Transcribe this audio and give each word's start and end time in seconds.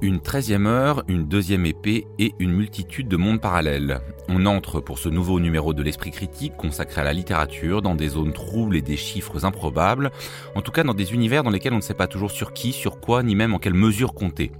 Une 0.00 0.20
treizième 0.20 0.68
heure, 0.68 1.02
une 1.08 1.26
deuxième 1.26 1.66
épée 1.66 2.06
et 2.20 2.32
une 2.38 2.52
multitude 2.52 3.08
de 3.08 3.16
mondes 3.16 3.40
parallèles. 3.40 4.00
On 4.28 4.46
entre 4.46 4.80
pour 4.80 4.96
ce 5.00 5.08
nouveau 5.08 5.40
numéro 5.40 5.74
de 5.74 5.82
l'Esprit 5.82 6.12
critique 6.12 6.56
consacré 6.56 7.00
à 7.00 7.04
la 7.04 7.12
littérature 7.12 7.82
dans 7.82 7.96
des 7.96 8.10
zones 8.10 8.32
troubles 8.32 8.76
et 8.76 8.82
des 8.82 8.96
chiffres 8.96 9.44
improbables, 9.44 10.12
en 10.54 10.62
tout 10.62 10.70
cas 10.70 10.84
dans 10.84 10.94
des 10.94 11.14
univers 11.14 11.42
dans 11.42 11.50
lesquels 11.50 11.72
on 11.72 11.78
ne 11.78 11.82
sait 11.82 11.94
pas 11.94 12.06
toujours 12.06 12.30
sur 12.30 12.52
qui, 12.52 12.72
sur 12.72 13.00
quoi, 13.00 13.24
ni 13.24 13.34
même 13.34 13.54
en 13.54 13.58
quelle 13.58 13.74
mesure 13.74 14.14
compter. 14.14 14.52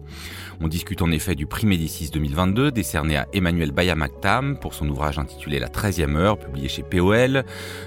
On 0.60 0.66
discute 0.66 1.02
en 1.02 1.12
effet 1.12 1.36
du 1.36 1.46
prix 1.46 1.68
Médicis 1.68 2.10
2022 2.10 2.72
décerné 2.72 3.16
à 3.16 3.28
Emmanuel 3.32 3.70
Bayamaktam 3.70 4.58
pour 4.58 4.74
son 4.74 4.88
ouvrage 4.88 5.20
intitulé 5.20 5.60
La 5.60 5.68
13e 5.68 6.16
heure, 6.16 6.36
publié 6.36 6.66
chez 6.66 6.82
POL, 6.82 7.44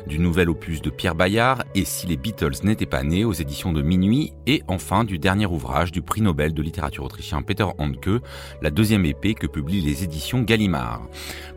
du 0.07 0.19
nouvel 0.19 0.49
opus 0.49 0.81
de 0.81 0.89
Pierre 0.89 1.15
Bayard 1.15 1.65
et 1.75 1.83
Si 1.83 2.07
les 2.07 2.15
Beatles 2.15 2.63
n'étaient 2.63 2.85
pas 2.85 3.03
nés 3.03 3.25
aux 3.25 3.33
éditions 3.33 3.73
de 3.73 3.81
Minuit, 3.81 4.31
et 4.47 4.63
enfin 4.69 5.03
du 5.03 5.19
dernier 5.19 5.47
ouvrage 5.47 5.91
du 5.91 6.01
prix 6.01 6.21
Nobel 6.21 6.53
de 6.53 6.61
littérature 6.61 7.03
autrichien 7.03 7.40
Peter 7.43 7.65
Handke, 7.77 8.21
la 8.61 8.69
deuxième 8.69 9.05
épée 9.05 9.33
que 9.33 9.47
publient 9.47 9.81
les 9.81 10.03
éditions 10.03 10.41
Gallimard. 10.41 11.01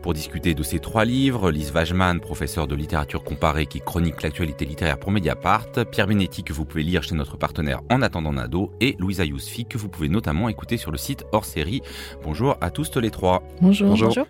Pour 0.01 0.13
discuter 0.13 0.53
de 0.53 0.63
ces 0.63 0.79
trois 0.79 1.05
livres, 1.05 1.51
Lise 1.51 1.71
Wajman, 1.71 2.19
professeur 2.19 2.67
de 2.67 2.75
littérature 2.75 3.23
comparée 3.23 3.65
qui 3.65 3.81
chronique 3.81 4.21
l'actualité 4.21 4.65
littéraire 4.65 4.99
pour 4.99 5.11
Mediapart, 5.11 5.67
Pierre 5.91 6.07
Benetti 6.07 6.43
que 6.43 6.53
vous 6.53 6.65
pouvez 6.65 6.83
lire 6.83 7.03
chez 7.03 7.15
notre 7.15 7.37
partenaire 7.37 7.81
En 7.89 8.01
attendant 8.01 8.33
Nado 8.33 8.71
et 8.81 8.95
Louisa 8.99 9.25
Yousfi 9.25 9.65
que 9.65 9.77
vous 9.77 9.89
pouvez 9.89 10.09
notamment 10.09 10.49
écouter 10.49 10.77
sur 10.77 10.91
le 10.91 10.97
site 10.97 11.25
hors 11.31 11.45
série. 11.45 11.81
Bonjour 12.23 12.57
à 12.61 12.69
tous 12.71 12.95
les 12.97 13.11
trois. 13.11 13.43
Bonjour. 13.61 13.89
Bonjour. 13.89 14.27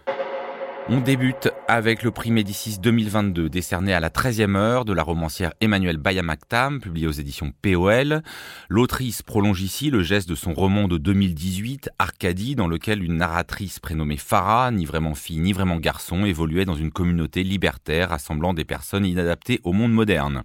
On 0.88 1.00
débute 1.00 1.50
avec 1.68 2.04
le 2.04 2.12
prix 2.12 2.30
Médicis 2.30 2.78
2022 2.78 3.50
décerné 3.50 3.92
à 3.92 4.00
la 4.00 4.12
13e 4.12 4.56
heure 4.56 4.86
de 4.86 4.94
la 4.94 5.02
romancière 5.02 5.52
Emmanuelle 5.60 5.98
Bayamaktam, 5.98 6.80
publié 6.80 7.08
aux 7.08 7.12
éditions 7.12 7.52
POL. 7.64 8.22
L'autrice 8.70 9.24
prolonge 9.24 9.64
ici 9.64 9.90
le 9.90 10.04
geste 10.04 10.30
de 10.30 10.36
son 10.36 10.54
roman 10.54 10.88
de 10.88 11.00
2018, 11.00 11.90
Arcadie, 11.98 12.54
dans 12.54 12.68
lequel 12.68 13.04
une 13.04 13.18
narratrice 13.18 13.80
prénommée 13.80 14.18
Farah, 14.18 14.70
ni 14.70 14.86
vraiment 14.86 15.16
fille 15.16 15.40
ni 15.40 15.54
vraiment 15.54 15.78
garçon, 15.78 16.24
évoluait 16.24 16.66
dans 16.66 16.76
une 16.76 16.92
communauté 16.92 17.42
libertaire 17.42 18.10
rassemblant 18.10 18.54
des 18.54 18.64
personnes 18.64 19.08
inadaptées 19.08 19.62
au 19.64 19.74
monde 19.74 19.92
moderne. 19.92 20.44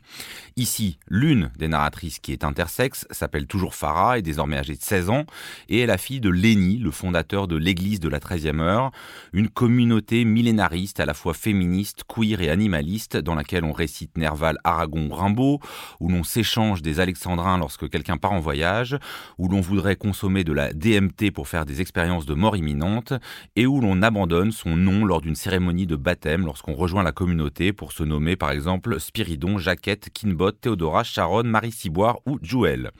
Ici, 0.56 0.98
l'une 1.06 1.50
des 1.58 1.68
narratrices 1.68 2.18
qui 2.18 2.32
est 2.32 2.44
intersexe 2.44 3.06
s'appelle 3.10 3.46
toujours 3.46 3.74
Farah, 3.74 4.16
est 4.16 4.22
désormais 4.22 4.56
âgée 4.56 4.74
de 4.74 4.82
16 4.82 5.10
ans, 5.10 5.26
et 5.68 5.80
est 5.80 5.86
la 5.86 5.98
fille 5.98 6.20
de 6.20 6.30
Léni, 6.30 6.78
le 6.78 6.90
fondateur 6.90 7.46
de 7.46 7.56
l'église 7.56 8.00
de 8.00 8.08
la 8.08 8.20
13e 8.20 8.60
heure, 8.60 8.90
une 9.34 9.50
communauté 9.50 10.24
millénariste, 10.30 11.00
à 11.00 11.06
la 11.06 11.14
fois 11.14 11.34
féministe, 11.34 12.04
queer 12.08 12.40
et 12.40 12.50
animaliste, 12.50 13.16
dans 13.16 13.34
laquelle 13.34 13.64
on 13.64 13.72
récite 13.72 14.16
Nerval, 14.16 14.56
Aragon, 14.64 15.08
Rimbaud, 15.10 15.60
où 16.00 16.08
l'on 16.08 16.24
s'échange 16.24 16.82
des 16.82 17.00
alexandrins 17.00 17.58
lorsque 17.58 17.88
quelqu'un 17.90 18.16
part 18.16 18.32
en 18.32 18.40
voyage, 18.40 18.98
où 19.38 19.48
l'on 19.48 19.60
voudrait 19.60 19.96
consommer 19.96 20.44
de 20.44 20.52
la 20.52 20.72
DMT 20.72 21.30
pour 21.34 21.48
faire 21.48 21.66
des 21.66 21.80
expériences 21.80 22.26
de 22.26 22.34
mort 22.34 22.56
imminente, 22.56 23.12
et 23.56 23.66
où 23.66 23.80
l'on 23.80 24.02
abandonne 24.02 24.52
son 24.52 24.76
nom 24.76 25.04
lors 25.04 25.20
d'une 25.20 25.34
cérémonie 25.34 25.86
de 25.86 25.96
baptême 25.96 26.46
lorsqu'on 26.46 26.74
rejoint 26.74 27.02
la 27.02 27.12
communauté 27.12 27.72
pour 27.72 27.92
se 27.92 28.02
nommer 28.02 28.36
par 28.36 28.50
exemple 28.50 29.00
Spiridon, 29.00 29.58
Jaquette, 29.58 30.10
Kinbot, 30.12 30.52
Théodora, 30.52 31.04
Sharon, 31.04 31.44
Marie 31.44 31.72
Ciboire 31.72 32.18
ou 32.26 32.38
Jouel. 32.42 32.90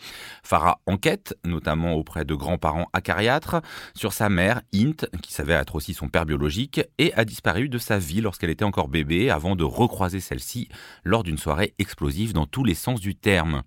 Farah 0.43 0.81
enquête, 0.87 1.37
notamment 1.45 1.95
auprès 1.95 2.25
de 2.25 2.35
grands-parents 2.35 2.89
acariâtres, 2.93 3.61
sur 3.95 4.13
sa 4.13 4.29
mère, 4.29 4.63
Int, 4.75 5.07
qui 5.23 5.33
savait 5.33 5.55
être 5.55 5.77
aussi 5.77 5.95
son 5.95 6.09
père 6.09 6.27
biologique, 6.27 6.81
et 6.99 7.13
a 7.21 7.25
disparu 7.27 7.69
de 7.69 7.77
sa 7.77 7.99
vie 7.99 8.23
lorsqu'elle 8.23 8.49
était 8.49 8.65
encore 8.65 8.89
bébé 8.89 9.31
avant 9.31 9.55
de 9.55 9.63
recroiser 9.63 10.21
celle-ci 10.21 10.69
lors 11.05 11.23
d'une 11.23 11.37
soirée 11.37 11.75
explosive 11.79 12.33
dans 12.33 12.47
tous 12.47 12.65
les 12.65 12.75
sens 12.75 12.99
du 12.99 13.15
terme. 13.15 13.63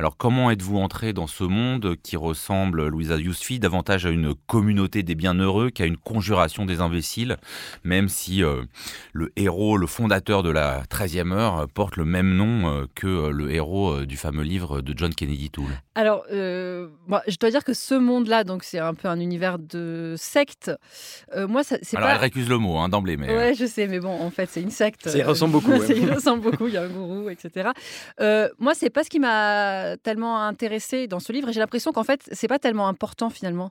Alors 0.00 0.16
comment 0.16 0.50
êtes-vous 0.50 0.78
entré 0.78 1.12
dans 1.12 1.26
ce 1.26 1.44
monde 1.44 1.94
qui 2.02 2.16
ressemble, 2.16 2.86
Louisa 2.86 3.18
Yousfi, 3.18 3.58
davantage 3.58 4.06
à 4.06 4.08
une 4.08 4.34
communauté 4.46 5.02
des 5.02 5.14
bienheureux 5.14 5.68
qu'à 5.68 5.84
une 5.84 5.98
conjuration 5.98 6.64
des 6.64 6.80
imbéciles, 6.80 7.36
même 7.84 8.08
si 8.08 8.42
euh, 8.42 8.62
le 9.12 9.30
héros, 9.36 9.76
le 9.76 9.86
fondateur 9.86 10.42
de 10.42 10.48
la 10.48 10.84
13e 10.84 11.32
heure, 11.32 11.68
porte 11.74 11.98
le 11.98 12.06
même 12.06 12.34
nom 12.34 12.66
euh, 12.66 12.86
que 12.94 13.06
euh, 13.06 13.30
le 13.30 13.52
héros 13.52 14.06
du 14.06 14.16
fameux 14.16 14.42
livre 14.42 14.80
de 14.80 14.94
John 14.96 15.14
Kennedy 15.14 15.50
Toole? 15.50 15.78
Alors, 15.94 16.24
je 16.30 17.36
dois 17.38 17.50
dire 17.50 17.62
que 17.62 17.74
ce 17.74 17.94
monde-là, 17.94 18.44
donc 18.44 18.64
c'est 18.64 18.78
un 18.78 18.94
peu 18.94 19.06
un 19.06 19.20
univers 19.20 19.58
de 19.58 20.14
secte. 20.16 20.72
moi, 21.36 21.62
c'est 21.62 21.78
pas... 21.92 21.98
Alors, 21.98 22.08
elle 22.08 22.16
récuse 22.16 22.48
le 22.48 22.56
mot 22.56 22.78
hein, 22.78 22.79
d'emblée, 22.88 23.16
mais... 23.16 23.34
Ouais, 23.34 23.54
je 23.54 23.66
sais, 23.66 23.86
mais 23.86 24.00
bon, 24.00 24.10
en 24.10 24.30
fait, 24.30 24.48
c'est 24.50 24.62
une 24.62 24.70
secte. 24.70 25.08
Ça 25.08 25.18
y 25.18 25.22
ressemble 25.22 25.52
beaucoup. 25.52 25.76
ça 25.86 25.92
y 25.92 26.06
ressemble 26.06 26.42
beaucoup, 26.42 26.66
il 26.68 26.74
y 26.74 26.76
a 26.76 26.82
un 26.82 26.88
gourou, 26.88 27.30
etc. 27.30 27.70
moi, 28.58 28.74
c'est 28.74 28.90
pas 28.90 29.04
ce 29.04 29.10
qui 29.10 29.20
m'a 29.20 29.96
tellement 30.02 30.42
intéressé 30.42 31.06
dans 31.06 31.20
ce 31.20 31.32
livre 31.32 31.48
et 31.48 31.52
j'ai 31.52 31.60
l'impression 31.60 31.92
qu'en 31.92 32.04
fait, 32.04 32.20
c'est 32.32 32.48
pas 32.48 32.58
tellement 32.58 32.88
important 32.88 33.30
finalement. 33.30 33.70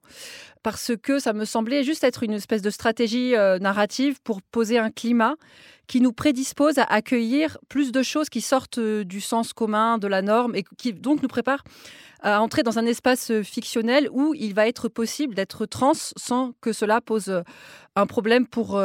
Parce 0.64 0.92
que 1.02 1.20
ça 1.20 1.34
me 1.34 1.46
semblait 1.46 1.84
juste 1.84 2.04
être 2.04 2.24
une 2.24 2.34
espèce 2.34 2.62
de 2.62 2.70
stratégie 2.70 3.36
euh, 3.36 3.60
narrative 3.60 4.20
pour 4.24 4.42
poser 4.42 4.78
un 4.78 4.92
climat 4.92 5.36
qui 5.90 6.02
nous 6.02 6.14
prédispose 6.14 6.78
à 6.78 6.84
accueillir 6.84 7.58
plus 7.68 7.92
de 7.92 8.04
choses 8.04 8.30
qui 8.30 8.42
sortent 8.42 8.78
euh, 8.78 9.04
du 9.04 9.20
sens 9.20 9.54
commun, 9.54 9.98
de 9.98 10.08
la 10.08 10.22
norme, 10.22 10.56
et 10.56 10.64
qui 10.78 10.94
donc 10.94 11.24
nous 11.24 11.28
prépare 11.28 11.64
à 12.22 12.42
entrer 12.42 12.62
dans 12.62 12.78
un 12.78 12.86
espace 12.86 13.32
euh, 13.32 13.42
fictionnel 13.42 14.08
où 14.12 14.36
il 14.36 14.54
va 14.54 14.68
être 14.68 14.88
possible 14.88 15.34
d'être 15.34 15.66
trans 15.66 15.94
sans 15.96 16.52
que 16.62 16.74
cela 16.74 17.02
pose 17.02 17.30
euh, 17.30 17.42
un 17.96 18.06
problème 18.06 18.46
pour 18.46 18.80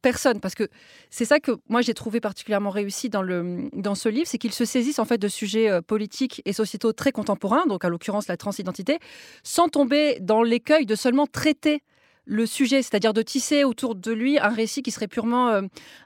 personne. 0.00 0.40
Parce 0.40 0.54
que 0.54 0.68
c'est 1.10 1.26
ça 1.26 1.38
que 1.38 1.52
moi 1.68 1.82
j'ai 1.82 1.92
trouvé 1.92 2.20
particulièrement 2.20 2.70
réussi 2.70 3.10
dans, 3.10 3.20
le, 3.20 3.68
dans 3.74 3.94
ce 3.94 4.08
livre, 4.08 4.26
c'est 4.26 4.38
qu'il 4.38 4.52
se 4.52 4.64
saisisse 4.64 4.98
en 4.98 5.04
fait 5.04 5.18
de 5.18 5.28
sujets 5.28 5.82
politiques 5.82 6.40
et 6.46 6.54
sociétaux 6.54 6.94
très 6.94 7.12
contemporains, 7.12 7.66
donc 7.66 7.84
à 7.84 7.90
l'occurrence 7.90 8.26
la 8.26 8.38
transidentité, 8.38 9.00
sans 9.42 9.68
tomber 9.68 10.18
dans 10.20 10.42
l'écueil 10.42 10.86
de 10.86 10.94
seulement 10.94 11.26
traiter 11.26 11.82
le 12.24 12.46
sujet, 12.46 12.82
c'est-à-dire 12.82 13.12
de 13.12 13.22
tisser 13.22 13.64
autour 13.64 13.94
de 13.94 14.12
lui 14.12 14.38
un 14.38 14.48
récit 14.48 14.82
qui 14.82 14.90
serait 14.90 15.08
purement 15.08 15.48
euh, 15.48 15.62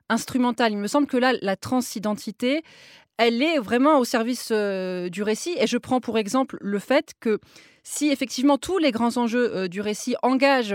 instrumental. 0.08 0.72
Il 0.72 0.78
me 0.78 0.88
semble 0.88 1.06
que 1.06 1.16
là, 1.16 1.32
la 1.42 1.56
transidentité, 1.56 2.62
elle 3.16 3.42
est 3.42 3.58
vraiment 3.58 3.98
au 3.98 4.04
service 4.04 4.48
euh, 4.52 5.08
du 5.08 5.22
récit. 5.22 5.54
Et 5.58 5.66
je 5.66 5.76
prends 5.76 6.00
pour 6.00 6.18
exemple 6.18 6.58
le 6.60 6.78
fait 6.78 7.12
que 7.20 7.38
si 7.84 8.10
effectivement 8.10 8.58
tous 8.58 8.76
les 8.78 8.90
grands 8.90 9.16
enjeux 9.16 9.54
euh, 9.54 9.68
du 9.68 9.80
récit 9.80 10.14
engagent 10.22 10.74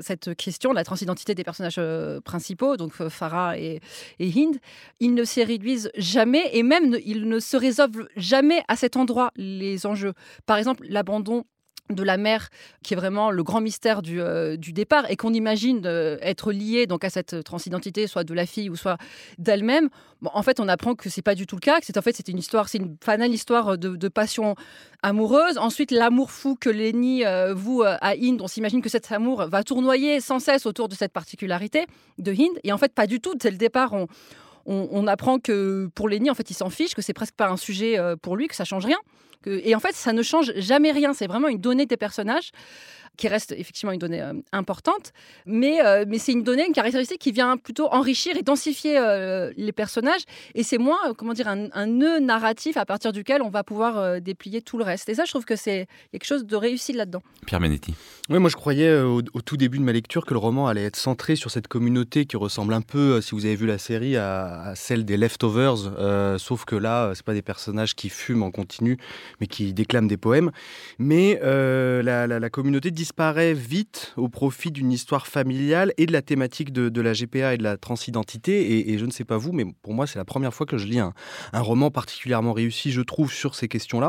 cette 0.00 0.34
question, 0.36 0.72
la 0.72 0.84
transidentité 0.84 1.34
des 1.34 1.44
personnages 1.44 1.80
principaux, 2.24 2.76
donc 2.76 2.92
Farah 3.08 3.58
et, 3.58 3.80
et, 4.18 4.28
Hind, 4.28 4.56
ils 5.00 5.14
ne 5.14 5.24
s'y 5.24 5.42
réduisent 5.42 5.90
jamais 5.96 6.50
et 6.52 6.62
même 6.62 6.96
ils 7.04 7.28
ne 7.28 7.38
se 7.40 7.56
résolvent 7.56 8.08
jamais 8.16 8.62
à 8.68 8.76
cet 8.76 8.96
endroit, 8.96 9.30
les 9.36 9.86
enjeux. 9.86 10.14
Par 10.46 10.56
exemple, 10.56 10.86
l'abandon 10.88 11.44
de 11.90 12.02
la 12.02 12.16
mère, 12.16 12.48
qui 12.82 12.94
est 12.94 12.96
vraiment 12.96 13.30
le 13.30 13.42
grand 13.42 13.60
mystère 13.60 14.00
du, 14.00 14.20
euh, 14.20 14.56
départ, 14.56 15.10
et 15.10 15.16
qu'on 15.16 15.34
imagine 15.34 15.82
euh, 15.84 16.16
être 16.22 16.50
lié 16.50 16.86
donc 16.86 17.04
à 17.04 17.10
cette 17.10 17.44
transidentité, 17.44 18.06
soit 18.06 18.24
de 18.24 18.32
la 18.32 18.46
fille 18.46 18.70
ou 18.70 18.76
soit 18.76 18.96
d'elle-même. 19.36 19.90
en 20.24 20.42
fait, 20.42 20.60
on 20.60 20.68
apprend 20.68 20.94
que 20.94 21.10
c'est 21.10 21.22
pas 21.22 21.34
du 21.34 21.46
tout 21.46 21.56
le 21.56 21.60
cas, 21.60 21.80
que 21.80 21.86
c'est 21.86 21.98
en 21.98 22.02
fait 22.02 22.16
c'est 22.16 22.28
une 22.28 22.38
histoire, 22.38 22.70
c'est 22.70 22.78
une 22.78 22.96
banale 23.06 23.32
histoire 23.32 23.76
de, 23.76 24.08
passion 24.08 24.54
amoureuse. 25.02 25.58
Ensuite, 25.58 25.90
l'amour 25.90 26.30
fou 26.30 26.56
que 26.58 26.70
Lenny 26.70 27.24
euh, 27.26 27.52
voue 27.52 27.82
à 27.82 28.14
Hind, 28.14 28.40
on 28.40 28.46
s'imagine 28.46 28.80
que 28.80 28.88
cet 28.88 29.10
amour 29.12 29.46
va 29.48 29.62
tournoyer 29.62 30.20
sans 30.20 30.38
cesse 30.38 30.64
autour 30.66 30.88
de 30.88 30.94
cette 30.94 31.12
particularité 31.12 31.86
de 32.18 32.32
Hind, 32.32 32.58
et 32.64 32.72
en 32.72 32.78
fait 32.78 32.94
pas 32.94 33.06
du 33.06 33.20
tout. 33.20 33.34
Dès 33.34 33.50
le 33.50 33.58
départ, 33.58 33.92
on, 33.92 34.06
on, 34.66 35.06
apprend 35.06 35.38
que 35.38 35.88
pour 35.94 36.08
Lenny, 36.08 36.30
en 36.30 36.34
fait, 36.34 36.50
il 36.50 36.54
s'en 36.54 36.70
fiche, 36.70 36.94
que 36.94 37.02
c'est 37.02 37.12
presque 37.12 37.34
pas 37.34 37.48
un 37.48 37.56
sujet 37.56 37.98
pour 38.22 38.36
lui, 38.36 38.48
que 38.48 38.56
ça 38.56 38.64
change 38.64 38.86
rien. 38.86 38.98
Et 39.46 39.74
en 39.74 39.80
fait, 39.80 39.94
ça 39.94 40.12
ne 40.12 40.22
change 40.22 40.52
jamais 40.56 40.90
rien. 40.90 41.12
C'est 41.12 41.26
vraiment 41.26 41.48
une 41.48 41.58
donnée 41.58 41.86
des 41.86 41.96
personnages 41.96 42.50
qui 43.16 43.28
reste 43.28 43.52
effectivement 43.52 43.92
une 43.92 43.98
donnée 43.98 44.20
euh, 44.20 44.32
importante, 44.52 45.12
mais, 45.46 45.84
euh, 45.84 46.04
mais 46.06 46.18
c'est 46.18 46.32
une 46.32 46.42
donnée, 46.42 46.66
une 46.66 46.72
caractéristique 46.72 47.18
qui 47.18 47.32
vient 47.32 47.56
plutôt 47.56 47.86
enrichir 47.88 48.36
et 48.36 48.42
densifier 48.42 48.98
euh, 48.98 49.52
les 49.56 49.72
personnages, 49.72 50.22
et 50.54 50.62
c'est 50.62 50.78
moins, 50.78 50.98
comment 51.16 51.32
dire, 51.32 51.48
un, 51.48 51.86
nœud 51.86 52.18
narratif 52.18 52.76
à 52.76 52.84
partir 52.84 53.12
duquel 53.12 53.42
on 53.42 53.50
va 53.50 53.62
pouvoir 53.62 54.20
déplier 54.20 54.62
tout 54.62 54.78
le 54.78 54.84
reste. 54.84 55.08
Et 55.08 55.14
ça, 55.14 55.24
je 55.24 55.30
trouve 55.30 55.44
que 55.44 55.54
c'est 55.54 55.86
quelque 56.12 56.24
chose 56.24 56.44
de 56.44 56.56
réussi 56.56 56.92
là-dedans. 56.92 57.22
Pierre 57.46 57.60
Benetti. 57.60 57.94
Oui, 58.30 58.38
moi 58.38 58.48
je 58.48 58.56
croyais 58.56 59.00
au, 59.00 59.20
tout 59.22 59.56
début 59.56 59.78
de 59.78 59.84
ma 59.84 59.92
lecture 59.92 60.24
que 60.24 60.32
le 60.32 60.38
roman 60.38 60.66
allait 60.66 60.84
être 60.84 60.96
centré 60.96 61.36
sur 61.36 61.50
cette 61.50 61.68
communauté 61.68 62.24
qui 62.24 62.36
ressemble 62.36 62.72
un 62.72 62.80
peu, 62.80 63.20
si 63.20 63.32
vous 63.32 63.44
avez 63.44 63.54
vu 63.54 63.66
la 63.66 63.78
série, 63.78 64.16
à, 64.16 64.72
celle 64.74 65.04
des 65.04 65.16
Leftovers, 65.16 66.38
sauf 66.38 66.64
que 66.64 66.76
là, 66.76 67.12
c'est 67.14 67.24
pas 67.24 67.34
des 67.34 67.42
personnages 67.42 67.94
qui 67.94 68.08
fument 68.08 68.44
en 68.44 68.50
continu, 68.50 68.96
mais 69.40 69.46
qui 69.46 69.74
déclament 69.74 70.08
des 70.08 70.16
poèmes. 70.16 70.50
Mais 70.98 71.38
la, 71.42 72.26
la, 72.26 72.40
la 72.40 72.50
communauté 72.50 72.90
dit 72.90 73.03
disparaît 73.04 73.52
vite 73.52 74.14
au 74.16 74.30
profit 74.30 74.70
d'une 74.70 74.90
histoire 74.90 75.26
familiale 75.26 75.92
et 75.98 76.06
de 76.06 76.12
la 76.12 76.22
thématique 76.22 76.72
de, 76.72 77.00
la 77.02 77.12
GPA 77.12 77.52
et 77.52 77.58
de 77.58 77.62
la 77.62 77.76
transidentité. 77.76 78.90
Et, 78.90 78.96
je 78.96 79.04
ne 79.04 79.10
sais 79.10 79.26
pas 79.26 79.36
vous, 79.36 79.52
mais 79.52 79.66
pour 79.82 79.92
moi, 79.92 80.06
c'est 80.06 80.18
la 80.18 80.24
première 80.24 80.54
fois 80.54 80.64
que 80.64 80.78
je 80.78 80.86
lis 80.86 81.00
un, 81.00 81.12
roman 81.52 81.90
particulièrement 81.90 82.54
réussi, 82.54 82.92
je 82.92 83.02
trouve, 83.02 83.30
sur 83.30 83.56
ces 83.56 83.68
questions-là. 83.68 84.08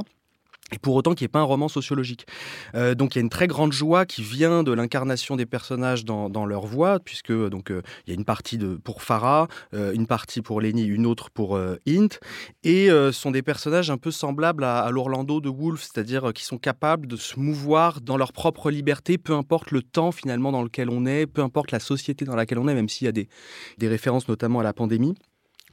Et 0.74 0.80
pour 0.80 0.96
autant 0.96 1.14
qui 1.14 1.24
n'est 1.24 1.30
pas 1.30 1.40
un 1.40 1.44
roman 1.44 1.68
sociologique. 1.68 2.26
Euh, 2.74 2.96
donc 2.96 3.16
il 3.16 3.20
y 3.20 3.22
a 3.22 3.22
une 3.22 3.30
très 3.30 3.46
grande 3.46 3.72
joie 3.72 4.06
qui 4.06 4.24
vient 4.24 4.64
de 4.64 4.72
l'incarnation 4.72 5.36
des 5.36 5.46
personnages 5.46 6.06
dans, 6.06 6.46
leur 6.46 6.66
voix, 6.66 7.00
puisque 7.00 7.32
donc 7.32 7.72
euh, 7.72 7.82
il 8.06 8.10
y 8.10 8.14
a 8.14 8.16
une 8.16 8.26
partie 8.26 8.58
pour 8.84 9.04
Farah, 9.04 9.48
euh, 9.74 9.94
une 9.94 10.08
partie 10.08 10.42
pour 10.42 10.62
Lenny, 10.62 10.84
une 10.84 11.06
autre 11.06 11.30
pour 11.30 11.58
Int, 11.88 12.20
et 12.64 12.90
sont 13.12 13.32
des 13.32 13.42
personnages 13.42 13.92
un 13.92 13.98
peu 13.98 14.12
semblables 14.12 14.64
à, 14.64 14.90
l'Orlando 14.90 15.40
de 15.40 15.50
Wolf, 15.50 15.82
c'est-à-dire 15.82 16.34
qui 16.34 16.44
sont 16.44 16.58
capables 16.58 17.08
de 17.08 17.16
se 17.16 17.40
mouvoir 17.40 18.02
dans 18.02 18.18
leur 18.18 18.34
propre 18.34 18.72
liberté, 18.72 19.18
peu 19.18 19.34
importe 19.34 19.72
le 19.72 19.82
temps 19.82 20.12
finalement 20.12 20.52
dans 20.52 20.64
lequel 20.64 20.90
on 20.90 21.06
est, 21.06 21.28
peu 21.28 21.42
importe 21.42 21.72
la 21.72 21.80
société 21.80 22.26
dans 22.26 22.36
laquelle 22.36 22.60
on 22.60 22.68
est, 22.68 22.74
même 22.74 22.90
s'il 22.90 23.06
y 23.06 23.08
a 23.08 23.12
des, 23.12 23.30
des 23.78 23.88
références 23.88 24.28
notamment 24.28 24.60
à 24.60 24.64
la 24.64 24.74
pandémie. 24.74 25.16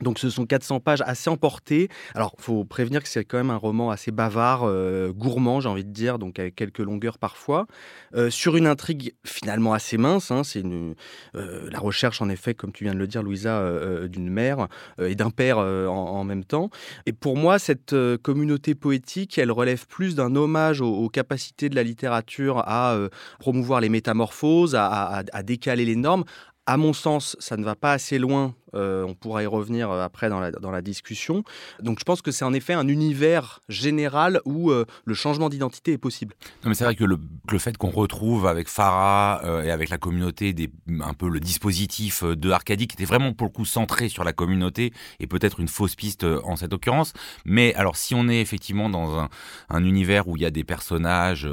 Donc 0.03 0.19
ce 0.19 0.31
sont 0.31 0.47
400 0.47 0.81
pages 0.81 1.03
assez 1.07 1.31
emportées. 1.31 1.89
Alors 2.15 2.35
faut 2.39 2.65
prévenir 2.65 3.03
que 3.03 3.09
c'est 3.09 3.25
quand 3.25 3.39
même 3.39 3.51
un 3.51 3.57
roman 3.57 3.91
assez 3.91 4.11
bavard, 4.11 4.63
euh, 4.65 5.13
gourmand 5.13 5.61
j'ai 5.61 5.69
envie 5.69 5.85
de 5.85 5.91
dire, 5.91 6.19
donc 6.19 6.39
avec 6.39 6.55
quelques 6.55 6.81
longueurs 6.81 7.19
parfois, 7.19 7.67
euh, 8.15 8.31
sur 8.31 8.57
une 8.57 8.67
intrigue 8.67 9.15
finalement 9.25 9.73
assez 9.73 9.99
mince. 9.99 10.31
Hein. 10.31 10.45
c'est 10.45 10.63
euh, 10.65 11.69
la 11.71 11.79
recherche 11.79 12.21
en 12.21 12.29
effet, 12.29 12.55
comme 12.55 12.73
tu 12.73 12.85
viens 12.85 12.95
de 12.95 12.99
le 12.99 13.07
dire 13.07 13.23
Louisa, 13.23 13.63
d'une 14.09 14.29
mère 14.29 14.69
et 15.01 15.15
d'un 15.15 15.31
père 15.31 15.59
en, 15.59 16.25
même 16.25 16.45
temps. 16.45 16.71
Et 17.07 17.13
pour 17.13 17.37
moi 17.37 17.59
cette 17.59 17.95
communauté 18.23 18.75
poétique, 18.75 19.39
elle 19.39 19.51
relève 19.51 19.87
plus 19.87 20.15
d'un 20.15 20.35
hommage 20.37 20.81
aux, 20.81 21.09
capacités 21.09 21.69
de 21.69 21.75
la 21.75 21.83
littérature 21.83 22.59
à 22.67 22.97
promouvoir 23.39 23.81
les 23.81 23.89
métamorphoses, 23.89 24.75
à 24.75 25.43
décaler 25.43 25.85
les 25.85 25.97
normes, 25.97 26.25
à 26.67 26.77
mon 26.77 26.93
sens, 26.93 27.37
ça 27.41 27.57
ne 27.57 27.65
va 27.65 27.75
pas 27.75 27.93
assez 27.93 28.19
loin. 28.19 28.55
Euh, 28.75 29.05
on 29.05 29.15
pourra 29.15 29.43
y 29.43 29.47
revenir 29.47 29.91
euh, 29.91 30.03
après 30.03 30.29
dans 30.29 30.41
la, 30.41 30.83
discussion. 30.83 31.45
Donc 31.81 31.99
je 32.01 32.05
pense 32.05 32.23
que 32.23 32.31
c'est 32.31 32.45
en 32.45 32.53
effet 32.53 32.73
un 32.73 32.89
univers 32.89 33.61
général 33.69 34.41
où 34.45 34.71
euh, 34.71 34.85
le 35.05 35.15
changement 35.15 35.49
d'identité 35.49 35.93
est 35.93 35.99
possible. 35.99 36.35
Non, 36.65 36.71
mais 36.71 36.75
c'est 36.75 36.85
vrai 36.85 36.97
que 36.97 37.05
le, 37.05 37.19
fait 37.59 37.77
qu'on 37.77 37.91
retrouve 37.91 38.47
avec 38.47 38.69
Farah 38.69 39.43
et 39.65 39.71
avec 39.71 39.91
la 39.91 39.99
communauté 39.99 40.55
un 41.01 41.15
peu 41.15 41.29
le 41.29 41.39
dispositif 41.39 42.25
de 42.25 42.51
Arcadie 42.51 42.89
qui 42.89 42.95
était 42.95 43.05
vraiment 43.05 43.33
pour 43.33 43.47
le 43.47 43.53
coup 43.53 43.65
centré 43.65 44.09
sur 44.09 44.25
la 44.25 44.33
communauté 44.33 44.93
et 45.21 45.27
peut-être 45.27 45.61
une 45.61 45.69
fausse 45.69 45.95
piste 45.95 46.25
en 46.25 46.57
cette 46.57 46.73
occurrence. 46.73 47.13
Mais 47.45 47.75
alors 47.75 47.97
si 47.97 48.15
on 48.15 48.29
est 48.29 48.41
effectivement 48.41 48.89
dans 48.89 49.19
un, 49.19 49.29
un 49.69 49.85
univers 49.85 50.27
où 50.27 50.37
il 50.37 50.43
y 50.43 50.47
a 50.47 50.51
des 50.51 50.65
personnages 50.65 51.49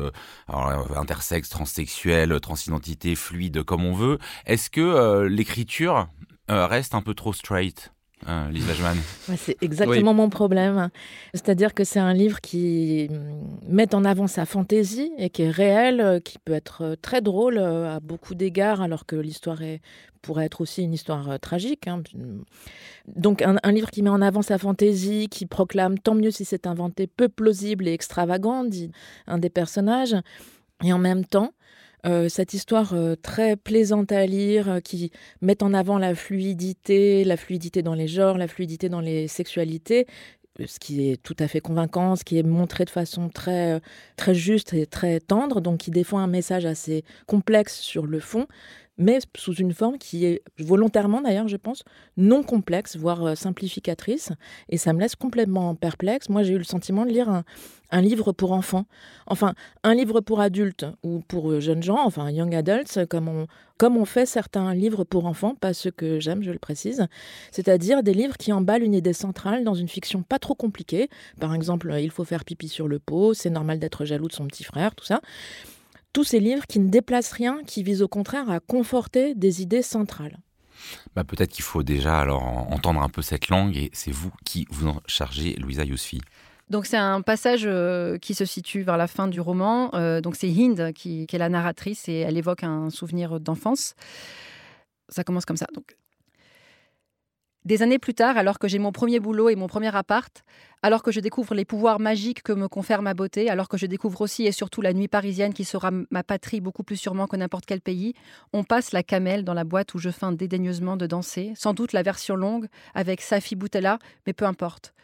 intersexes, 0.47 1.49
transsexuels, 1.49 2.39
transidentités, 2.39 3.15
fluides 3.15 3.63
comme 3.63 3.85
on 3.85 3.93
veut, 3.93 4.17
est-ce 4.45 4.69
que 4.69 5.27
l'écriture 5.27 6.07
euh, 6.49 6.67
reste 6.67 6.95
un 6.95 7.01
peu 7.01 7.13
trop 7.13 7.33
straight 7.33 7.91
euh, 8.27 8.49
Lisa 8.49 8.73
c'est 9.37 9.55
exactement 9.63 10.13
mon 10.13 10.29
problème. 10.29 10.89
C'est-à-dire 11.33 11.73
que 11.73 11.85
c'est 11.85 12.01
un 12.01 12.13
livre 12.13 12.41
qui 12.41 13.07
mm, 13.09 13.73
met 13.73 13.95
en 13.95 14.03
avant 14.03 14.27
sa 14.27 14.45
fantaisie 14.45 15.09
et 15.17 15.29
qui 15.29 15.43
est 15.43 15.49
réel, 15.49 16.21
qui 16.25 16.37
peut 16.37 16.51
être 16.51 16.97
très 17.01 17.21
drôle 17.21 17.59
à 17.59 18.01
beaucoup 18.01 18.35
d'égards, 18.35 18.81
alors 18.81 19.05
que 19.05 19.15
l'histoire 19.15 19.59
pourrait 20.21 20.45
être 20.45 20.59
aussi 20.59 20.83
une 20.83 20.93
histoire 20.93 21.39
tragique. 21.39 21.87
Hein. 21.87 22.03
Donc 23.07 23.41
un, 23.41 23.55
un, 23.63 23.71
livre 23.71 23.89
qui 23.89 24.01
met 24.01 24.09
en 24.09 24.21
avant 24.21 24.41
sa 24.41 24.57
fantaisie, 24.57 25.29
qui 25.29 25.45
proclame 25.45 25.97
tant 25.97 26.13
mieux 26.13 26.31
si 26.31 26.43
c'est 26.43 26.67
inventé, 26.67 27.07
peu 27.07 27.29
plausible 27.29 27.87
et 27.87 27.93
extravagant, 27.93 28.65
dit 28.65 28.91
un 29.27 29.37
des 29.37 29.49
personnages, 29.49 30.15
et 30.83 30.91
en 30.91 30.99
même 30.99 31.23
temps 31.23 31.53
euh, 32.05 32.29
cette 32.29 32.53
histoire 32.53 32.93
euh, 32.93 33.15
très 33.15 33.55
plaisante 33.55 34.11
à 34.11 34.25
lire, 34.25 34.69
euh, 34.69 34.79
qui 34.79 35.11
met 35.41 35.61
en 35.63 35.73
avant 35.73 35.97
la 35.97 36.15
fluidité, 36.15 37.23
la 37.23 37.37
fluidité 37.37 37.81
dans 37.81 37.93
les 37.93 38.07
genres, 38.07 38.37
la 38.37 38.47
fluidité 38.47 38.89
dans 38.89 39.01
les 39.01 39.27
sexualités, 39.27 40.07
ce 40.65 40.79
qui 40.79 41.09
est 41.09 41.21
tout 41.21 41.35
à 41.39 41.47
fait 41.47 41.59
convaincant, 41.59 42.15
ce 42.15 42.23
qui 42.23 42.37
est 42.37 42.43
montré 42.43 42.85
de 42.85 42.89
façon 42.89 43.29
très, 43.29 43.81
très 44.17 44.35
juste 44.35 44.73
et 44.73 44.85
très 44.85 45.19
tendre, 45.19 45.61
donc 45.61 45.79
qui 45.79 45.91
défend 45.91 46.19
un 46.19 46.27
message 46.27 46.65
assez 46.65 47.03
complexe 47.27 47.79
sur 47.79 48.05
le 48.05 48.19
fond, 48.19 48.47
mais 48.99 49.19
sous 49.37 49.53
une 49.53 49.73
forme 49.73 49.97
qui 49.97 50.25
est 50.25 50.43
volontairement 50.59 51.21
d'ailleurs, 51.21 51.47
je 51.47 51.55
pense, 51.55 51.83
non 52.17 52.43
complexe, 52.43 52.97
voire 52.97 53.23
euh, 53.23 53.35
simplificatrice. 53.35 54.31
Et 54.67 54.77
ça 54.77 54.91
me 54.91 54.99
laisse 54.99 55.15
complètement 55.15 55.73
perplexe. 55.73 56.27
Moi, 56.27 56.43
j'ai 56.43 56.53
eu 56.53 56.57
le 56.57 56.65
sentiment 56.65 57.05
de 57.05 57.11
lire 57.11 57.29
un, 57.91 58.01
livre 58.01 58.33
pour 58.33 58.51
enfants. 58.51 58.85
Enfin, 59.25 59.53
un 59.83 59.95
livre 59.95 60.19
pour 60.19 60.41
adultes 60.41 60.85
ou 61.01 61.21
pour 61.21 61.49
euh, 61.49 61.59
jeunes 61.61 61.81
gens, 61.81 62.05
enfin 62.05 62.29
young 62.29 62.53
adults, 62.53 63.07
comme 63.07 63.29
on, 63.29 63.47
comme 63.77 63.95
on 63.95 64.05
fait 64.05 64.25
certains 64.25 64.73
livres 64.73 65.05
pour 65.05 65.25
enfants, 65.25 65.55
pas 65.55 65.73
ceux 65.73 65.91
que 65.91 66.19
j'aime, 66.19 66.43
je 66.43 66.51
le 66.51 66.59
précise. 66.59 67.07
C'est-à-dire 67.51 68.03
des 68.03 68.13
livres 68.13 68.35
qui 68.35 68.51
emballent 68.51 68.83
une 68.83 68.93
idée 68.93 69.13
centrale 69.13 69.63
dans 69.63 69.75
une 69.75 69.87
fiction 69.87 70.23
pas 70.23 70.39
trop 70.39 70.55
compliquée. 70.55 71.09
Par 71.39 71.55
exemple, 71.55 71.95
il 72.01 72.11
faut 72.11 72.25
faire 72.25 72.43
pipi 72.43 72.67
sur 72.67 72.89
le 72.89 72.99
pot, 72.99 73.33
c'est 73.33 73.49
normal 73.49 73.79
d'être 73.79 74.03
jaloux 74.03 74.27
de 74.27 74.33
son 74.33 74.45
petit 74.45 74.65
frère, 74.65 74.93
tout 74.93 75.05
ça 75.05 75.21
tous 76.13 76.23
ces 76.23 76.39
livres 76.39 76.65
qui 76.67 76.79
ne 76.79 76.89
déplacent 76.89 77.31
rien, 77.31 77.61
qui 77.65 77.83
visent 77.83 78.01
au 78.01 78.07
contraire 78.07 78.49
à 78.49 78.59
conforter 78.59 79.35
des 79.35 79.61
idées 79.61 79.81
centrales. 79.81 80.39
Bah 81.15 81.23
peut-être 81.23 81.51
qu'il 81.51 81.63
faut 81.63 81.83
déjà 81.83 82.19
alors 82.19 82.43
entendre 82.43 83.01
un 83.01 83.09
peu 83.09 83.21
cette 83.21 83.49
langue 83.49 83.75
et 83.75 83.89
c'est 83.93 84.11
vous 84.11 84.31
qui 84.45 84.65
vous 84.69 84.87
en 84.87 85.01
chargez, 85.05 85.55
Louisa 85.55 85.83
Yousfi. 85.83 86.21
Donc 86.69 86.85
c'est 86.85 86.97
un 86.97 87.21
passage 87.21 87.63
euh, 87.65 88.17
qui 88.17 88.35
se 88.35 88.45
situe 88.45 88.83
vers 88.83 88.97
la 88.97 89.07
fin 89.07 89.27
du 89.27 89.41
roman. 89.41 89.93
Euh, 89.95 90.21
donc 90.21 90.35
c'est 90.35 90.47
Hind 90.47 90.93
qui, 90.93 91.25
qui, 91.25 91.35
est 91.35 91.39
la 91.39 91.49
narratrice 91.49 92.07
et 92.07 92.19
elle 92.19 92.37
évoque 92.37 92.63
un 92.63 92.89
souvenir 92.89 93.39
d'enfance. 93.39 93.95
Ça 95.09 95.23
commence 95.23 95.45
comme 95.45 95.57
ça. 95.57 95.67
Donc 95.73 95.97
des 97.69 97.83
années 97.83 97.99
plus 97.99 98.15
tard, 98.15 98.35
alors 98.35 98.57
que 98.57 98.67
j'ai 98.67 98.79
mon 98.79 98.91
premier 98.91 99.19
boulot 99.19 99.47
et 99.47 99.55
mon 99.55 99.67
premier 99.67 99.95
appart, 99.95 100.43
alors 100.81 101.03
que 101.03 101.11
je 101.11 101.19
découvre 101.19 101.53
les 101.53 101.65
pouvoirs 101.65 101.99
magiques 101.99 102.41
que 102.41 102.51
me 102.51 102.67
confère 102.67 103.03
ma 103.03 103.13
beauté, 103.13 103.47
alors 103.47 103.69
que 103.69 103.77
je 103.77 103.85
découvre 103.85 104.21
aussi 104.21 104.47
et 104.47 104.51
surtout 104.51 104.81
la 104.81 104.91
nuit 104.91 105.07
parisienne 105.07 105.53
qui 105.53 105.65
sera 105.65 105.91
ma 106.09 106.23
patrie 106.23 106.61
beaucoup 106.61 106.81
plus 106.81 106.95
sûrement 106.95 107.27
que 107.27 107.35
n'importe 107.35 107.67
quel 107.67 107.79
pays, 107.79 108.15
on 108.53 108.63
passe 108.63 108.91
la 108.91 109.03
camelle 109.03 109.43
dans 109.43 109.53
la 109.53 109.65
boîte 109.65 109.93
où 109.93 109.99
je 109.99 110.09
feins 110.09 110.31
dédaigneusement 110.31 110.97
de 110.97 111.05
danser, 111.05 111.53
sans 111.55 111.75
doute 111.75 111.93
la 111.93 112.01
version 112.01 112.35
longue 112.35 112.65
avec 112.95 113.21
Safi 113.21 113.55
Boutella, 113.55 113.99
mais 114.25 114.33
peu 114.33 114.45
importe. 114.45 114.95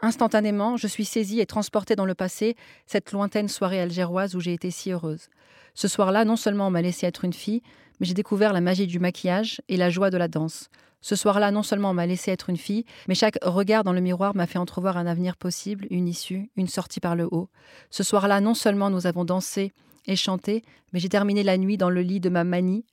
Instantanément, 0.00 0.76
je 0.76 0.86
suis 0.86 1.04
saisie 1.04 1.40
et 1.40 1.46
transportée 1.46 1.96
dans 1.96 2.06
le 2.06 2.14
passé, 2.14 2.54
cette 2.86 3.10
lointaine 3.10 3.48
soirée 3.48 3.80
algéroise 3.80 4.36
où 4.36 4.40
j'ai 4.40 4.52
été 4.52 4.70
si 4.70 4.92
heureuse. 4.92 5.28
Ce 5.74 5.88
soir-là, 5.88 6.24
non 6.24 6.36
seulement 6.36 6.68
on 6.68 6.70
m'a 6.70 6.82
laissé 6.82 7.04
être 7.04 7.24
une 7.24 7.32
fille, 7.32 7.62
mais 7.98 8.06
j'ai 8.06 8.14
découvert 8.14 8.52
la 8.52 8.60
magie 8.60 8.86
du 8.86 9.00
maquillage 9.00 9.60
et 9.68 9.76
la 9.76 9.90
joie 9.90 10.10
de 10.10 10.18
la 10.18 10.28
danse. 10.28 10.70
Ce 11.02 11.16
soir-là, 11.16 11.50
non 11.50 11.62
seulement 11.62 11.90
on 11.90 11.94
m'a 11.94 12.06
laissé 12.06 12.30
être 12.30 12.48
une 12.48 12.56
fille, 12.56 12.84
mais 13.08 13.14
chaque 13.14 13.38
regard 13.42 13.84
dans 13.84 13.92
le 13.92 14.00
miroir 14.00 14.34
m'a 14.34 14.46
fait 14.46 14.58
entrevoir 14.58 14.96
un 14.96 15.06
avenir 15.06 15.36
possible, 15.36 15.86
une 15.90 16.08
issue, 16.08 16.50
une 16.56 16.68
sortie 16.68 17.00
par 17.00 17.16
le 17.16 17.26
haut. 17.30 17.50
Ce 17.90 18.04
soir-là, 18.04 18.40
non 18.40 18.54
seulement 18.54 18.88
nous 18.88 19.06
avons 19.06 19.24
dansé 19.24 19.72
et 20.06 20.16
chanté, 20.16 20.62
mais 20.92 21.00
j'ai 21.00 21.08
terminé 21.08 21.42
la 21.42 21.58
nuit 21.58 21.76
dans 21.76 21.90
le 21.90 22.02
lit 22.02 22.20
de 22.20 22.28
ma 22.28 22.44
manie, 22.44 22.84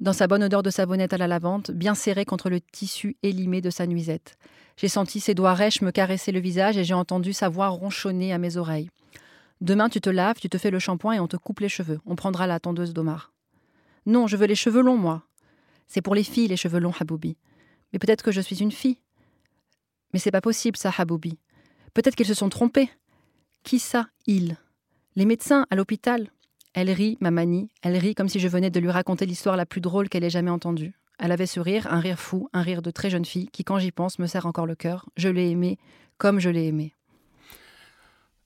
dans 0.00 0.12
sa 0.12 0.26
bonne 0.26 0.42
odeur 0.42 0.62
de 0.62 0.70
savonnette 0.70 1.12
à 1.12 1.18
la 1.18 1.28
lavande, 1.28 1.70
bien 1.72 1.94
serrée 1.94 2.24
contre 2.24 2.50
le 2.50 2.60
tissu 2.60 3.16
élimé 3.22 3.60
de 3.60 3.70
sa 3.70 3.86
nuisette. 3.86 4.36
J'ai 4.76 4.88
senti 4.88 5.20
ses 5.20 5.34
doigts 5.34 5.54
rêches 5.54 5.82
me 5.82 5.92
caresser 5.92 6.32
le 6.32 6.40
visage 6.40 6.76
et 6.76 6.84
j'ai 6.84 6.94
entendu 6.94 7.32
sa 7.32 7.48
voix 7.48 7.68
ronchonner 7.68 8.32
à 8.32 8.38
mes 8.38 8.56
oreilles. 8.56 8.90
Demain, 9.60 9.88
tu 9.88 10.00
te 10.00 10.10
laves, 10.10 10.40
tu 10.40 10.48
te 10.48 10.58
fais 10.58 10.70
le 10.70 10.80
shampoing 10.80 11.12
et 11.12 11.20
on 11.20 11.28
te 11.28 11.36
coupe 11.36 11.60
les 11.60 11.68
cheveux. 11.68 12.00
On 12.06 12.16
prendra 12.16 12.46
la 12.46 12.58
tondeuse 12.58 12.92
d'Omar. 12.92 13.32
Non, 14.04 14.26
je 14.26 14.36
veux 14.36 14.46
les 14.46 14.56
cheveux 14.56 14.82
longs, 14.82 14.96
moi. 14.96 15.22
C'est 15.86 16.02
pour 16.02 16.14
les 16.14 16.24
filles, 16.24 16.48
les 16.48 16.56
cheveux 16.56 16.80
longs, 16.80 16.94
Haboubi. 16.98 17.36
Mais 17.92 17.98
peut-être 17.98 18.22
que 18.22 18.32
je 18.32 18.40
suis 18.40 18.60
une 18.60 18.72
fille. 18.72 18.98
Mais 20.12 20.18
c'est 20.18 20.30
pas 20.30 20.40
possible, 20.40 20.76
ça, 20.76 20.92
Haboubi. 20.96 21.38
Peut-être 21.92 22.16
qu'ils 22.16 22.26
se 22.26 22.34
sont 22.34 22.48
trompés. 22.48 22.90
Qui 23.62 23.78
ça, 23.78 24.08
ils? 24.26 24.56
Les 25.16 25.26
médecins, 25.26 25.66
à 25.70 25.76
l'hôpital. 25.76 26.30
Elle 26.72 26.90
rit, 26.90 27.16
ma 27.20 27.30
manie. 27.30 27.70
Elle 27.82 27.96
rit 27.96 28.14
comme 28.14 28.28
si 28.28 28.40
je 28.40 28.48
venais 28.48 28.70
de 28.70 28.80
lui 28.80 28.90
raconter 28.90 29.26
l'histoire 29.26 29.56
la 29.56 29.66
plus 29.66 29.80
drôle 29.80 30.08
qu'elle 30.08 30.24
ait 30.24 30.30
jamais 30.30 30.50
entendue. 30.50 30.94
Elle 31.18 31.30
avait 31.30 31.46
ce 31.46 31.60
rire, 31.60 31.86
un 31.90 32.00
rire 32.00 32.18
fou, 32.18 32.48
un 32.52 32.62
rire 32.62 32.82
de 32.82 32.90
très 32.90 33.10
jeune 33.10 33.24
fille, 33.24 33.48
qui, 33.48 33.62
quand 33.62 33.78
j'y 33.78 33.92
pense, 33.92 34.18
me 34.18 34.26
serre 34.26 34.46
encore 34.46 34.66
le 34.66 34.74
cœur. 34.74 35.08
Je 35.16 35.28
l'ai 35.28 35.50
aimé 35.50 35.78
comme 36.18 36.40
je 36.40 36.50
l'ai 36.50 36.66
aimé. 36.66 36.94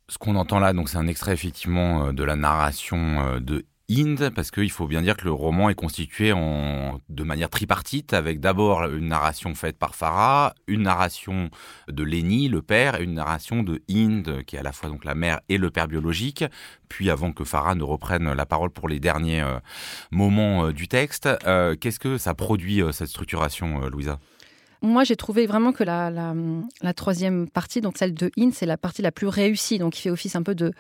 Ce 0.09 0.18
qu'on 0.18 0.37
entend 0.37 0.59
là, 0.59 0.73
donc 0.73 0.88
c'est 0.88 0.97
un 0.97 1.07
extrait 1.07 1.33
effectivement 1.33 2.07
euh, 2.07 2.12
de 2.12 2.25
la 2.25 2.37
narration 2.37 3.21
euh, 3.21 3.40
de 3.40 3.66
Inde, 3.90 4.30
parce 4.35 4.50
qu'il 4.50 4.71
faut 4.71 4.87
bien 4.87 5.00
dire 5.00 5.16
que 5.16 5.25
le 5.25 5.33
roman 5.33 5.71
est 5.71 5.75
constitué 5.75 6.33
en, 6.33 7.00
de 7.09 7.23
manière 7.23 7.49
tripartite, 7.49 8.12
avec 8.12 8.38
d'abord 8.38 8.85
une 8.85 9.09
narration 9.09 9.54
faite 9.54 9.78
par 9.78 9.95
Farah, 9.95 10.54
une 10.66 10.83
narration 10.83 11.49
de 11.88 12.02
Lenny, 12.02 12.49
le 12.49 12.61
père, 12.61 13.00
et 13.00 13.04
une 13.04 13.14
narration 13.14 13.62
de 13.62 13.80
Inde, 13.90 14.42
qui 14.47 14.57
est 14.57 14.59
à 14.59 14.62
la 14.62 14.73
fois 14.73 14.90
donc 14.90 15.07
la 15.07 15.14
mère 15.14 15.40
et 15.49 15.57
le 15.57 15.71
père 15.71 15.88
biologique. 15.88 16.45
Puis, 16.90 17.09
avant 17.09 17.33
que 17.33 17.45
Farah 17.45 17.75
ne 17.75 17.83
reprenne 17.83 18.30
la 18.30 18.45
parole 18.45 18.71
pour 18.71 18.88
les 18.88 19.00
derniers 19.00 19.40
euh, 19.40 19.59
moments 20.11 20.66
euh, 20.66 20.73
du 20.75 20.87
texte, 20.87 21.26
euh, 21.47 21.75
qu'est-ce 21.75 21.99
que 21.99 22.18
ça 22.18 22.35
produit 22.35 22.83
cette 22.92 23.09
structuration, 23.09 23.88
Louisa? 23.88 24.18
Moi, 24.82 25.04
j'ai 25.04 25.16
trouvé 25.16 25.47
vraiment 25.47 25.73
que 25.73 25.85
la, 25.85 26.94
troisième 26.94 27.49
partie, 27.49 27.80
donc 27.80 27.99
celle 27.99 28.14
de 28.14 28.30
In, 28.38 28.50
c'est 28.52 28.66
la 28.66 28.76
partie 28.76 29.02
la 29.02 29.12
plus 29.12 29.26
réussie, 29.26 29.78
donc 29.78 29.94
qui 29.94 30.02
fait 30.02 30.11
office 30.11 30.37
un 30.37 30.42
peu 30.42 30.54
de, 30.54 30.73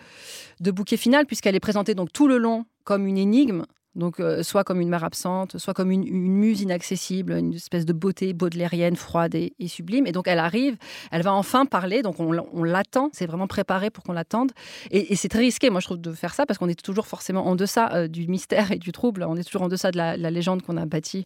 de 0.60 0.70
bouquet 0.70 0.96
final, 0.96 1.26
puisqu'elle 1.26 1.56
est 1.56 1.60
présentée 1.60 1.94
donc 1.94 2.12
tout 2.12 2.28
le 2.28 2.38
long 2.38 2.64
comme 2.84 3.06
une 3.06 3.18
énigme, 3.18 3.64
Donc, 3.94 4.20
euh, 4.20 4.42
soit 4.42 4.64
comme 4.64 4.80
une 4.80 4.88
mère 4.88 5.04
absente, 5.04 5.58
soit 5.58 5.74
comme 5.74 5.90
une, 5.90 6.08
muse 6.08 6.60
inaccessible, 6.60 7.32
une 7.32 7.54
espèce 7.54 7.84
de 7.84 7.92
beauté 7.92 8.32
baudelairienne, 8.32 8.96
froide 8.96 9.34
et, 9.34 9.52
sublime. 9.66 10.06
Et 10.06 10.12
donc, 10.12 10.28
elle 10.28 10.38
arrive, 10.38 10.76
elle 11.10 11.22
va 11.22 11.32
enfin 11.32 11.66
parler, 11.66 12.02
donc 12.02 12.20
on, 12.20 12.62
l'attend, 12.62 13.10
c'est 13.12 13.26
vraiment 13.26 13.46
préparé 13.46 13.90
pour 13.90 14.04
qu'on 14.04 14.12
l'attende. 14.12 14.52
Et, 14.90 15.16
c'est 15.16 15.28
très 15.28 15.40
risqué, 15.40 15.70
moi, 15.70 15.80
je 15.80 15.86
trouve, 15.86 16.00
de 16.00 16.12
faire 16.12 16.34
ça, 16.34 16.46
parce 16.46 16.58
qu'on 16.58 16.68
est 16.68 16.80
toujours 16.80 17.06
forcément 17.06 17.46
en 17.46 17.56
deçà 17.56 17.92
euh, 17.94 18.08
du 18.08 18.28
mystère 18.28 18.72
et 18.72 18.78
du 18.78 18.92
trouble, 18.92 19.24
on 19.28 19.36
est 19.36 19.44
toujours 19.44 19.62
en 19.62 19.68
deçà 19.68 19.90
de 19.90 19.96
la, 19.96 20.16
la 20.16 20.30
légende 20.30 20.62
qu'on 20.62 20.76
a 20.76 20.86
bâtie 20.86 21.24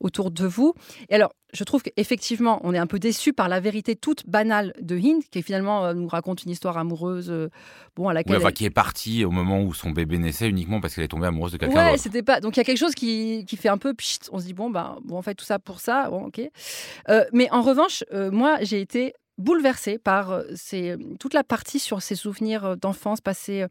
autour 0.00 0.30
de 0.30 0.46
vous. 0.46 0.74
Et 1.10 1.14
alors, 1.14 1.32
je 1.54 1.64
trouve 1.64 1.82
qu'effectivement, 1.82 2.60
on 2.64 2.74
est 2.74 2.78
un 2.78 2.86
peu 2.86 2.98
déçu 2.98 3.32
par 3.32 3.48
la 3.48 3.60
vérité 3.60 3.96
toute 3.96 4.28
banale 4.28 4.74
de 4.82 4.98
Hind, 4.98 5.22
qui 5.30 5.42
finalement 5.42 5.84
euh, 5.84 5.94
nous 5.94 6.08
raconte 6.08 6.44
une 6.44 6.50
histoire 6.50 6.76
amoureuse, 6.76 7.32
bon, 7.96 8.08
à 8.08 8.12
laquelle. 8.12 8.52
qui 8.52 8.64
est 8.64 8.70
partie 8.70 9.24
au 9.24 9.30
moment 9.30 9.62
où 9.62 9.72
son 9.72 9.90
bébé 9.90 10.18
naissait 10.18 10.48
uniquement 10.48 10.80
parce 10.80 10.94
qu'elle 10.94 11.04
est 11.04 11.08
tombée 11.08 11.26
amoureuse 11.26 11.52
de 11.52 11.58
quelqu'un 11.58 11.92
ouais, 11.92 11.98
Donc 12.08 12.56
il 12.56 12.60
y 12.60 12.60
a 12.60 12.64
quelque 12.64 12.78
chose 12.78 12.94
qui, 12.94 13.44
qui 13.46 13.56
fait 13.56 13.68
un 13.68 13.78
peu 13.78 13.94
pchit, 13.94 14.20
on 14.32 14.38
se 14.38 14.44
dit, 14.44 14.54
bon, 14.54 14.70
bah, 14.70 14.98
bon, 15.04 15.18
on 15.18 15.22
fait 15.22 15.34
tout 15.34 15.44
ça 15.44 15.58
pour 15.58 15.80
ça, 15.80 16.08
bon, 16.10 16.26
ok. 16.26 16.40
Euh, 17.08 17.24
mais 17.32 17.50
en 17.50 17.62
revanche, 17.62 18.04
moi, 18.12 18.58
j'ai 18.62 18.80
été 18.80 19.14
bouleversée 19.38 19.98
par 19.98 20.32
euh, 20.32 20.42
ces, 20.54 20.96
toute 21.18 21.32
la 21.32 21.44
partie 21.44 21.78
sur 21.78 22.02
ses 22.02 22.16
souvenirs 22.16 22.64
euh, 22.64 22.76
d'enfance 22.76 23.20
passés 23.20 23.62
euh, 23.62 23.68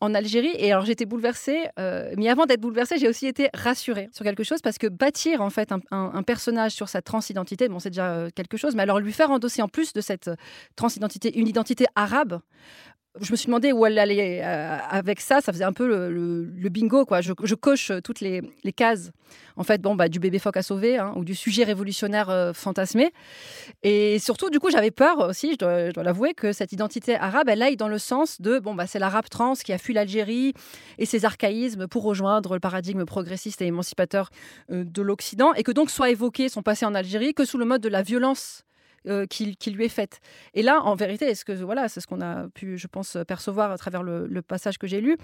en 0.00 0.12
Algérie. 0.12 0.50
Et 0.58 0.72
alors 0.72 0.84
j'étais 0.84 1.06
bouleversée, 1.06 1.68
mais 2.16 2.28
avant 2.28 2.46
d'être 2.46 2.60
bouleversée, 2.60 2.98
j'ai 2.98 3.08
aussi 3.08 3.26
été 3.26 3.48
rassurée 3.54 4.08
sur 4.12 4.24
quelque 4.24 4.42
chose 4.42 4.60
parce 4.60 4.78
que 4.78 4.88
bâtir 4.88 5.40
en 5.40 5.50
fait 5.50 5.72
un, 5.90 6.22
personnage 6.24 6.72
sur 6.72 6.88
sa 6.88 7.00
transidentité, 7.00 7.68
bon 7.68 7.78
c'est 7.78 7.90
déjà 7.90 8.26
quelque 8.34 8.56
chose, 8.56 8.74
mais 8.74 8.82
alors 8.82 8.98
lui 8.98 9.12
faire 9.12 9.30
endosser 9.30 9.62
en 9.62 9.68
plus 9.68 9.92
de 9.92 10.00
cette 10.00 10.30
transidentité 10.74 11.38
une 11.38 11.46
identité 11.46 11.86
arabe, 11.94 12.40
je 13.20 13.30
me 13.30 13.36
suis 13.36 13.46
demandé 13.46 13.70
où 13.70 13.86
elle 13.86 13.98
allait 13.98 14.42
euh, 14.42 14.76
avec 14.90 15.20
ça. 15.20 15.40
Ça 15.40 15.52
faisait 15.52 15.64
un 15.64 15.72
peu 15.72 15.86
le, 15.86 16.68
bingo, 16.68 17.04
quoi. 17.04 17.20
Je, 17.20 17.32
coche 17.54 17.92
toutes 18.02 18.20
les, 18.20 18.42
cases, 18.74 19.12
en 19.56 19.62
fait, 19.62 19.80
bon, 19.80 19.94
bah, 19.94 20.08
du 20.08 20.18
bébé 20.18 20.40
phoque 20.40 20.56
à 20.56 20.62
sauver 20.62 20.98
hein, 20.98 21.12
ou 21.16 21.24
du 21.24 21.34
sujet 21.34 21.62
révolutionnaire 21.62 22.28
euh, 22.28 22.52
fantasmé. 22.52 23.12
Et 23.84 24.18
surtout, 24.18 24.50
du 24.50 24.58
coup, 24.58 24.70
j'avais 24.70 24.90
peur 24.90 25.20
aussi, 25.20 25.52
je 25.52 25.92
dois, 25.92 26.02
l'avouer, 26.02 26.34
que 26.34 26.52
cette 26.52 26.72
identité 26.72 27.14
arabe, 27.14 27.48
elle 27.48 27.62
aille 27.62 27.76
dans 27.76 27.88
le 27.88 27.98
sens 27.98 28.40
de, 28.40 28.58
bon, 28.58 28.74
bah, 28.74 28.88
c'est 28.88 28.98
l'arabe 28.98 29.28
trans 29.30 29.54
qui 29.54 29.72
a 29.72 29.78
fui 29.78 29.94
l'Algérie 29.94 30.52
et 30.98 31.06
ses 31.06 31.24
archaïsmes 31.24 31.86
pour 31.86 32.02
rejoindre 32.02 32.54
le 32.54 32.60
paradigme 32.60 33.04
progressiste 33.04 33.62
et 33.62 33.66
émancipateur 33.66 34.30
euh, 34.72 34.82
de 34.84 35.02
l'Occident, 35.02 35.54
et 35.54 35.62
que 35.62 35.72
donc 35.72 35.90
soit 35.90 36.10
évoqué 36.10 36.48
son 36.48 36.62
passé 36.62 36.84
en 36.84 36.94
Algérie 36.94 37.32
que 37.32 37.44
sous 37.44 37.58
le 37.58 37.64
mode 37.64 37.80
de 37.80 37.88
la 37.88 38.02
violence 38.02 38.64
euh, 39.06 39.26
qui, 39.26 39.54
lui 39.66 39.84
est 39.84 39.90
faite. 39.90 40.20
Et 40.54 40.62
là, 40.62 40.80
en 40.82 40.94
vérité, 40.94 41.26
est-ce 41.26 41.44
que 41.44 41.52
voilà, 41.52 41.88
c'est 41.88 42.00
ce 42.00 42.06
qu'on 42.06 42.22
a 42.22 42.48
pu, 42.48 42.78
je 42.78 42.86
pense, 42.86 43.18
percevoir 43.28 43.70
à 43.70 43.76
travers 43.76 44.02
le, 44.02 44.42
passage 44.42 44.78
que 44.78 44.86
j'ai 44.86 45.00
lu. 45.00 45.16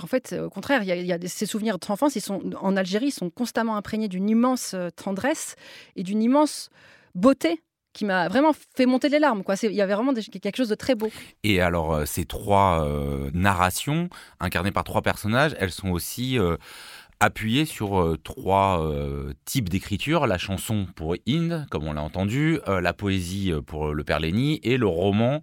En 0.00 0.06
fait, 0.06 0.32
au 0.32 0.50
contraire, 0.50 0.82
il 0.82 0.88
y 0.88 1.12
a, 1.12 1.18
ces 1.26 1.46
souvenirs 1.46 1.78
d'enfance, 1.78 2.16
ils 2.16 2.20
sont 2.20 2.40
en 2.60 2.76
Algérie, 2.76 3.10
sont 3.10 3.30
constamment 3.30 3.76
imprégnés 3.76 4.08
d'une 4.08 4.28
immense 4.28 4.74
euh, 4.74 4.90
tendresse 4.90 5.54
et 5.94 6.02
d'une 6.02 6.22
immense 6.22 6.70
beauté 7.14 7.62
qui 7.92 8.04
m'a 8.04 8.28
vraiment 8.28 8.52
fait 8.74 8.86
monter 8.86 9.08
les 9.08 9.18
larmes. 9.18 9.44
Quoi. 9.44 9.54
Il 9.62 9.72
y 9.72 9.82
avait 9.82 9.94
vraiment 9.94 10.14
quelque 10.14 10.56
chose 10.56 10.70
de 10.70 10.74
très 10.74 10.94
beau. 10.94 11.10
Et 11.44 11.60
alors, 11.60 11.94
euh, 11.94 12.04
ces 12.06 12.24
trois 12.24 12.88
narrations, 13.34 14.08
incarnées 14.40 14.72
par 14.72 14.84
trois 14.84 15.02
personnages, 15.02 15.54
elles 15.58 15.72
sont 15.72 15.90
aussi 15.90 16.38
appuyé 17.22 17.66
sur 17.66 18.00
euh, 18.00 18.18
trois 18.22 18.84
euh, 18.84 19.32
types 19.44 19.68
d'écriture 19.68 20.26
la 20.26 20.38
chanson 20.38 20.86
pour 20.96 21.14
Inde, 21.28 21.66
comme 21.70 21.84
on 21.84 21.92
l'a 21.92 22.02
entendu, 22.02 22.58
euh, 22.66 22.80
la 22.80 22.92
poésie 22.92 23.52
pour 23.64 23.94
le 23.94 24.02
père 24.02 24.18
Léni 24.18 24.58
et 24.64 24.76
le 24.76 24.86
roman 24.86 25.40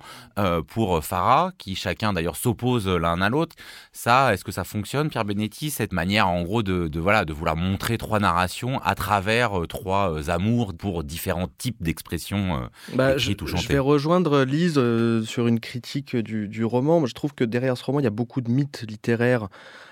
pour 0.67 1.03
Farah, 1.03 1.51
qui 1.57 1.75
chacun 1.75 2.13
d'ailleurs 2.13 2.35
s'oppose 2.35 2.87
l'un 2.87 3.21
à 3.21 3.29
l'autre. 3.29 3.55
Ça, 3.91 4.33
est-ce 4.33 4.43
que 4.43 4.51
ça 4.51 4.63
fonctionne, 4.63 5.09
Pierre 5.09 5.25
Benetti, 5.25 5.69
cette 5.69 5.93
manière 5.93 6.27
en 6.27 6.43
gros 6.43 6.63
de, 6.63 6.99
voilà, 6.99 7.25
de 7.25 7.33
vouloir 7.33 7.55
montrer 7.55 7.97
trois 7.97 8.19
narrations 8.19 8.79
à 8.81 8.95
travers 8.95 9.51
trois 9.67 10.29
amours 10.29 10.73
pour 10.73 11.03
différents 11.03 11.49
types 11.57 11.81
d'expressions 11.81 12.69
bah, 12.93 13.17
je, 13.17 13.31
je, 13.31 13.67
vais 13.67 13.79
rejoindre 13.79 14.43
Lise 14.43 14.81
sur 15.25 15.47
une 15.47 15.59
critique 15.59 16.15
du, 16.15 16.47
du 16.47 16.65
roman. 16.65 17.05
Je 17.05 17.13
trouve 17.13 17.33
que 17.33 17.43
derrière 17.43 17.77
ce 17.77 17.83
roman, 17.83 17.99
il 17.99 18.03
y 18.03 18.07
a 18.07 18.11
beaucoup 18.11 18.41
de 18.41 18.49
mythes 18.49 18.85
littéraires 18.87 19.49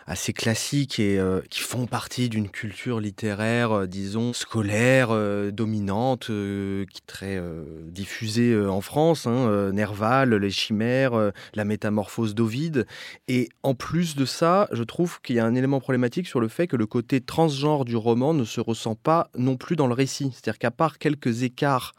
assez 0.07 0.31
classiques 0.31 0.99
et 0.99 1.19
euh, 1.19 1.41
qui 1.49 1.59
font 1.59 1.85
partie 1.85 2.29
d'une 2.29 2.49
culture 2.49 3.01
littéraire, 3.01 3.71
euh, 3.71 3.87
disons, 3.87 4.31
scolaire, 4.31 5.09
euh, 5.11 5.51
dominante, 5.51 6.27
qui 6.27 6.31
est 6.31 7.07
très 7.07 7.41
diffusée 7.87 8.57
en 8.65 8.81
France. 8.81 9.27
Hein, 9.27 9.71
Nerval, 9.73 10.33
les 10.33 10.49
chimères, 10.49 11.31
la 11.53 11.65
métamorphose 11.65 12.35
d'Ovide. 12.35 12.87
Et 13.27 13.49
en 13.63 13.75
plus 13.75 14.15
de 14.15 14.25
ça, 14.25 14.69
je 14.71 14.83
trouve 14.83 15.19
qu'il 15.21 15.35
y 15.35 15.39
a 15.39 15.45
un 15.45 15.55
élément 15.55 15.79
problématique 15.79 16.27
sur 16.27 16.39
le 16.39 16.47
fait 16.47 16.67
que 16.67 16.77
le 16.77 16.85
côté 16.85 17.19
transgenre 17.19 17.85
du 17.85 17.95
roman 17.95 18.33
ne 18.33 18.45
se 18.45 18.61
ressent 18.61 18.95
pas 18.95 19.29
non 19.37 19.57
plus 19.57 19.75
dans 19.75 19.87
le 19.87 19.93
récit. 19.93 20.31
C'est-à-dire 20.33 20.59
qu'à 20.59 20.71
part 20.71 20.97
quelques 20.99 21.43
écarts 21.43 21.93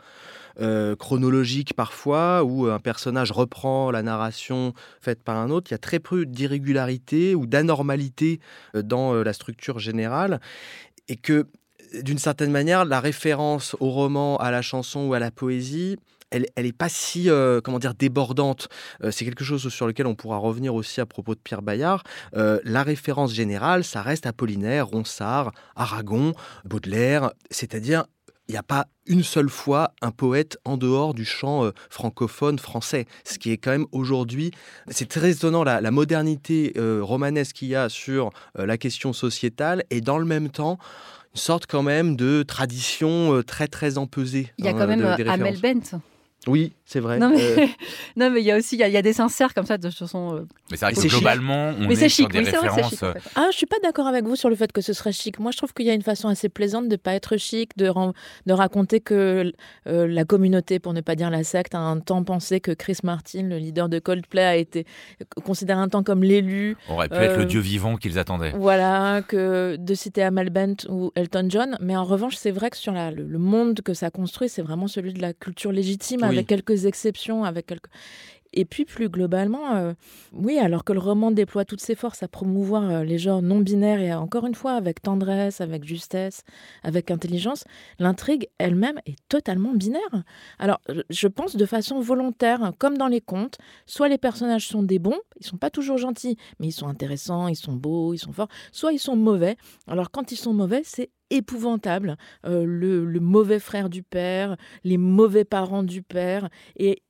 euh, 0.60 0.96
chronologique 0.96 1.74
parfois, 1.74 2.42
où 2.42 2.66
un 2.66 2.80
personnage 2.80 3.30
reprend 3.30 3.92
la 3.92 4.02
narration 4.02 4.72
faite 5.00 5.22
par 5.22 5.36
un 5.36 5.50
autre. 5.50 5.70
Il 5.70 5.74
y 5.74 5.76
a 5.76 5.78
très 5.78 6.00
peu 6.00 6.26
d'irrégularité 6.26 7.36
ou 7.36 7.46
d'anormalité 7.46 8.40
euh, 8.74 8.82
dans 8.82 9.14
euh, 9.14 9.22
la 9.22 9.32
structure 9.32 9.78
générale. 9.78 10.40
Et 11.06 11.14
que, 11.16 11.46
d'une 12.02 12.18
certaine 12.18 12.50
manière, 12.50 12.84
la 12.84 13.00
référence 13.00 13.76
au 13.78 13.90
roman, 13.90 14.36
à 14.38 14.50
la 14.50 14.60
chanson 14.60 15.06
ou 15.06 15.14
à 15.14 15.20
la 15.20 15.30
poésie, 15.30 15.96
elle, 16.30 16.46
n'est 16.58 16.72
pas 16.72 16.90
si 16.90 17.30
comment 17.64 17.78
dire 17.78 17.94
débordante. 17.94 18.68
c'est 19.10 19.24
quelque 19.24 19.44
chose 19.44 19.66
sur 19.70 19.86
lequel 19.86 20.06
on 20.06 20.14
pourra 20.14 20.36
revenir 20.36 20.74
aussi 20.74 21.00
à 21.00 21.06
propos 21.06 21.34
de 21.34 21.40
Pierre 21.40 21.62
Bayard. 21.62 22.02
la 22.34 22.82
référence 22.82 23.32
générale, 23.32 23.82
ça 23.82 24.02
reste 24.02 24.26
Apollinaire, 24.26 24.88
Ronsard, 24.88 25.52
Aragon, 25.74 26.34
Baudelaire, 26.66 27.30
c'est-à-dire 27.50 28.04
il 28.48 28.52
n'y 28.52 28.58
a 28.58 28.62
pas 28.62 28.86
une 29.06 29.22
seule 29.22 29.50
fois 29.50 29.92
un 30.00 30.10
poète 30.10 30.58
en 30.64 30.78
dehors 30.78 31.12
du 31.12 31.24
champ 31.24 31.64
euh, 31.64 31.72
francophone 31.90 32.58
français. 32.58 33.06
Ce 33.24 33.38
qui 33.38 33.52
est 33.52 33.58
quand 33.58 33.70
même 33.70 33.86
aujourd'hui, 33.92 34.52
c'est 34.88 35.08
très 35.08 35.32
étonnant 35.32 35.64
la, 35.64 35.90
modernité 35.90 36.72
euh, 36.76 37.00
romanesque 37.02 37.56
qu'il 37.56 37.68
y 37.68 37.74
a 37.74 37.88
sur 37.88 38.30
euh, 38.58 38.64
la 38.64 38.78
question 38.78 39.12
sociétale 39.12 39.84
et 39.90 40.00
dans 40.00 40.18
le 40.18 40.24
même 40.24 40.48
temps 40.48 40.78
une 41.34 41.40
sorte 41.40 41.66
quand 41.66 41.82
même 41.82 42.16
de 42.16 42.42
tradition 42.42 43.42
très 43.46 43.68
très 43.68 43.98
empesée. 43.98 44.50
Il 44.56 44.64
y 44.64 44.68
a 44.68 44.72
quand 44.72 44.86
même 44.86 45.04
Amel 45.04 45.60
Bent. 45.60 46.00
Oui, 46.46 46.72
c'est 46.84 47.00
vrai. 47.00 47.18
Non 47.18 47.30
mais, 47.30 47.42
euh, 47.42 47.66
non, 48.16 48.30
mais 48.30 48.40
il 48.40 48.46
y 48.46 48.50
a 48.50 48.56
aussi 48.56 48.76
il 48.76 48.80
y, 48.80 48.96
a 48.96 49.02
des 49.02 49.12
sincères 49.12 49.52
comme 49.52 49.66
ça 49.66 49.76
de 49.76 49.90
chansons. 49.90 50.34
Euh, 50.34 50.46
mais 50.70 50.76
c'est 50.76 50.86
vrai 50.86 50.94
que 50.94 51.08
globalement, 51.08 51.74
on 51.78 51.88
mais 51.88 52.02
est, 52.02 52.08
chic. 52.08 52.30
des 52.30 52.38
références. 52.38 52.90
Chic, 52.90 53.02
euh, 53.02 53.14
Ah, 53.34 53.48
je 53.50 53.56
suis 53.56 53.66
pas 53.66 53.76
d'accord 53.82 54.06
avec 54.06 54.24
vous 54.24 54.36
sur 54.36 54.48
le 54.48 54.56
fait 54.56 54.72
que 54.72 54.80
ce 54.80 54.92
serait 54.92 55.12
chic. 55.12 55.38
Moi, 55.38 55.50
je 55.50 55.58
trouve 55.58 55.74
qu'il 55.74 55.84
y 55.84 55.90
a 55.90 55.94
une 55.94 56.02
façon 56.02 56.28
assez 56.28 56.48
plaisante 56.48 56.88
de 56.88 56.96
pas 56.96 57.12
être 57.14 57.36
chic, 57.36 57.76
de, 57.76 57.92
de 58.46 58.52
raconter 58.52 59.00
que 59.00 59.52
la 59.84 60.24
communauté, 60.24 60.78
pour 60.78 60.94
ne 60.94 61.00
pas 61.00 61.16
dire 61.16 61.30
la 61.30 61.44
secte, 61.44 61.74
a 61.74 61.78
un 61.78 61.98
temps 61.98 62.22
pensé 62.24 62.60
que 62.60 62.72
Chris 62.72 62.98
Martin, 63.02 63.42
le 63.42 63.58
leader 63.58 63.88
de 63.88 63.98
Coldplay, 63.98 64.44
a 64.44 64.56
été 64.56 64.86
considéré 65.44 65.80
un 65.80 65.88
temps 65.88 66.02
comme 66.02 66.22
l'élu. 66.22 66.76
Aurait 66.88 67.08
pu 67.08 67.16
être 67.16 67.38
le 67.38 67.44
dieu 67.44 67.60
vivant 67.60 67.96
qu'ils 67.96 68.18
attendaient. 68.18 68.52
Voilà, 68.56 69.22
que 69.26 69.76
de 69.76 69.94
citer 69.94 70.22
Amal 70.22 70.50
Bent 70.50 70.86
ou 70.88 71.10
Elton 71.16 71.48
John. 71.48 71.76
Mais 71.80 71.96
en 71.96 72.04
revanche, 72.04 72.36
c'est 72.36 72.50
vrai 72.52 72.70
que 72.70 72.76
sur 72.76 72.92
la, 72.92 73.10
le, 73.10 73.38
monde 73.38 73.80
que 73.82 73.92
ça 73.92 74.10
construit, 74.10 74.48
c'est 74.48 74.62
vraiment 74.62 74.88
celui 74.88 75.12
de 75.12 75.20
la 75.20 75.32
culture 75.32 75.72
légitime, 75.72 76.27
avec 76.28 76.46
quelques 76.46 76.84
exceptions 76.86 77.44
avec 77.44 77.66
quelques... 77.66 77.88
Et 78.52 78.64
puis 78.64 78.84
plus 78.84 79.08
globalement, 79.08 79.74
euh, 79.74 79.92
oui, 80.32 80.58
alors 80.58 80.84
que 80.84 80.92
le 80.92 81.00
roman 81.00 81.30
déploie 81.30 81.64
toutes 81.64 81.82
ses 81.82 81.94
forces 81.94 82.22
à 82.22 82.28
promouvoir 82.28 82.90
euh, 82.90 83.04
les 83.04 83.18
genres 83.18 83.42
non 83.42 83.58
binaires 83.60 84.00
et 84.00 84.12
encore 84.14 84.46
une 84.46 84.54
fois 84.54 84.72
avec 84.72 85.02
tendresse, 85.02 85.60
avec 85.60 85.84
justesse, 85.84 86.42
avec 86.82 87.10
intelligence, 87.10 87.64
l'intrigue 87.98 88.48
elle-même 88.58 89.00
est 89.04 89.18
totalement 89.28 89.74
binaire. 89.74 90.24
Alors 90.58 90.80
je 91.10 91.28
pense 91.28 91.56
de 91.56 91.66
façon 91.66 92.00
volontaire, 92.00 92.72
comme 92.78 92.96
dans 92.96 93.08
les 93.08 93.20
contes, 93.20 93.58
soit 93.86 94.08
les 94.08 94.18
personnages 94.18 94.66
sont 94.66 94.82
des 94.82 94.98
bons, 94.98 95.20
ils 95.40 95.46
sont 95.46 95.58
pas 95.58 95.70
toujours 95.70 95.98
gentils, 95.98 96.36
mais 96.58 96.68
ils 96.68 96.72
sont 96.72 96.88
intéressants, 96.88 97.48
ils 97.48 97.56
sont 97.56 97.74
beaux, 97.74 98.14
ils 98.14 98.18
sont 98.18 98.32
forts, 98.32 98.48
soit 98.72 98.92
ils 98.92 98.98
sont 98.98 99.16
mauvais. 99.16 99.56
Alors 99.86 100.10
quand 100.10 100.32
ils 100.32 100.36
sont 100.36 100.54
mauvais, 100.54 100.82
c'est 100.84 101.10
épouvantable, 101.30 102.16
euh, 102.46 102.64
le, 102.64 103.04
le, 103.04 103.20
mauvais 103.20 103.58
frère 103.58 103.90
du 103.90 104.02
père, 104.02 104.56
les 104.84 104.96
mauvais 104.96 105.44
parents 105.44 105.82
du 105.82 106.02
père, 106.02 106.48
et 106.76 107.02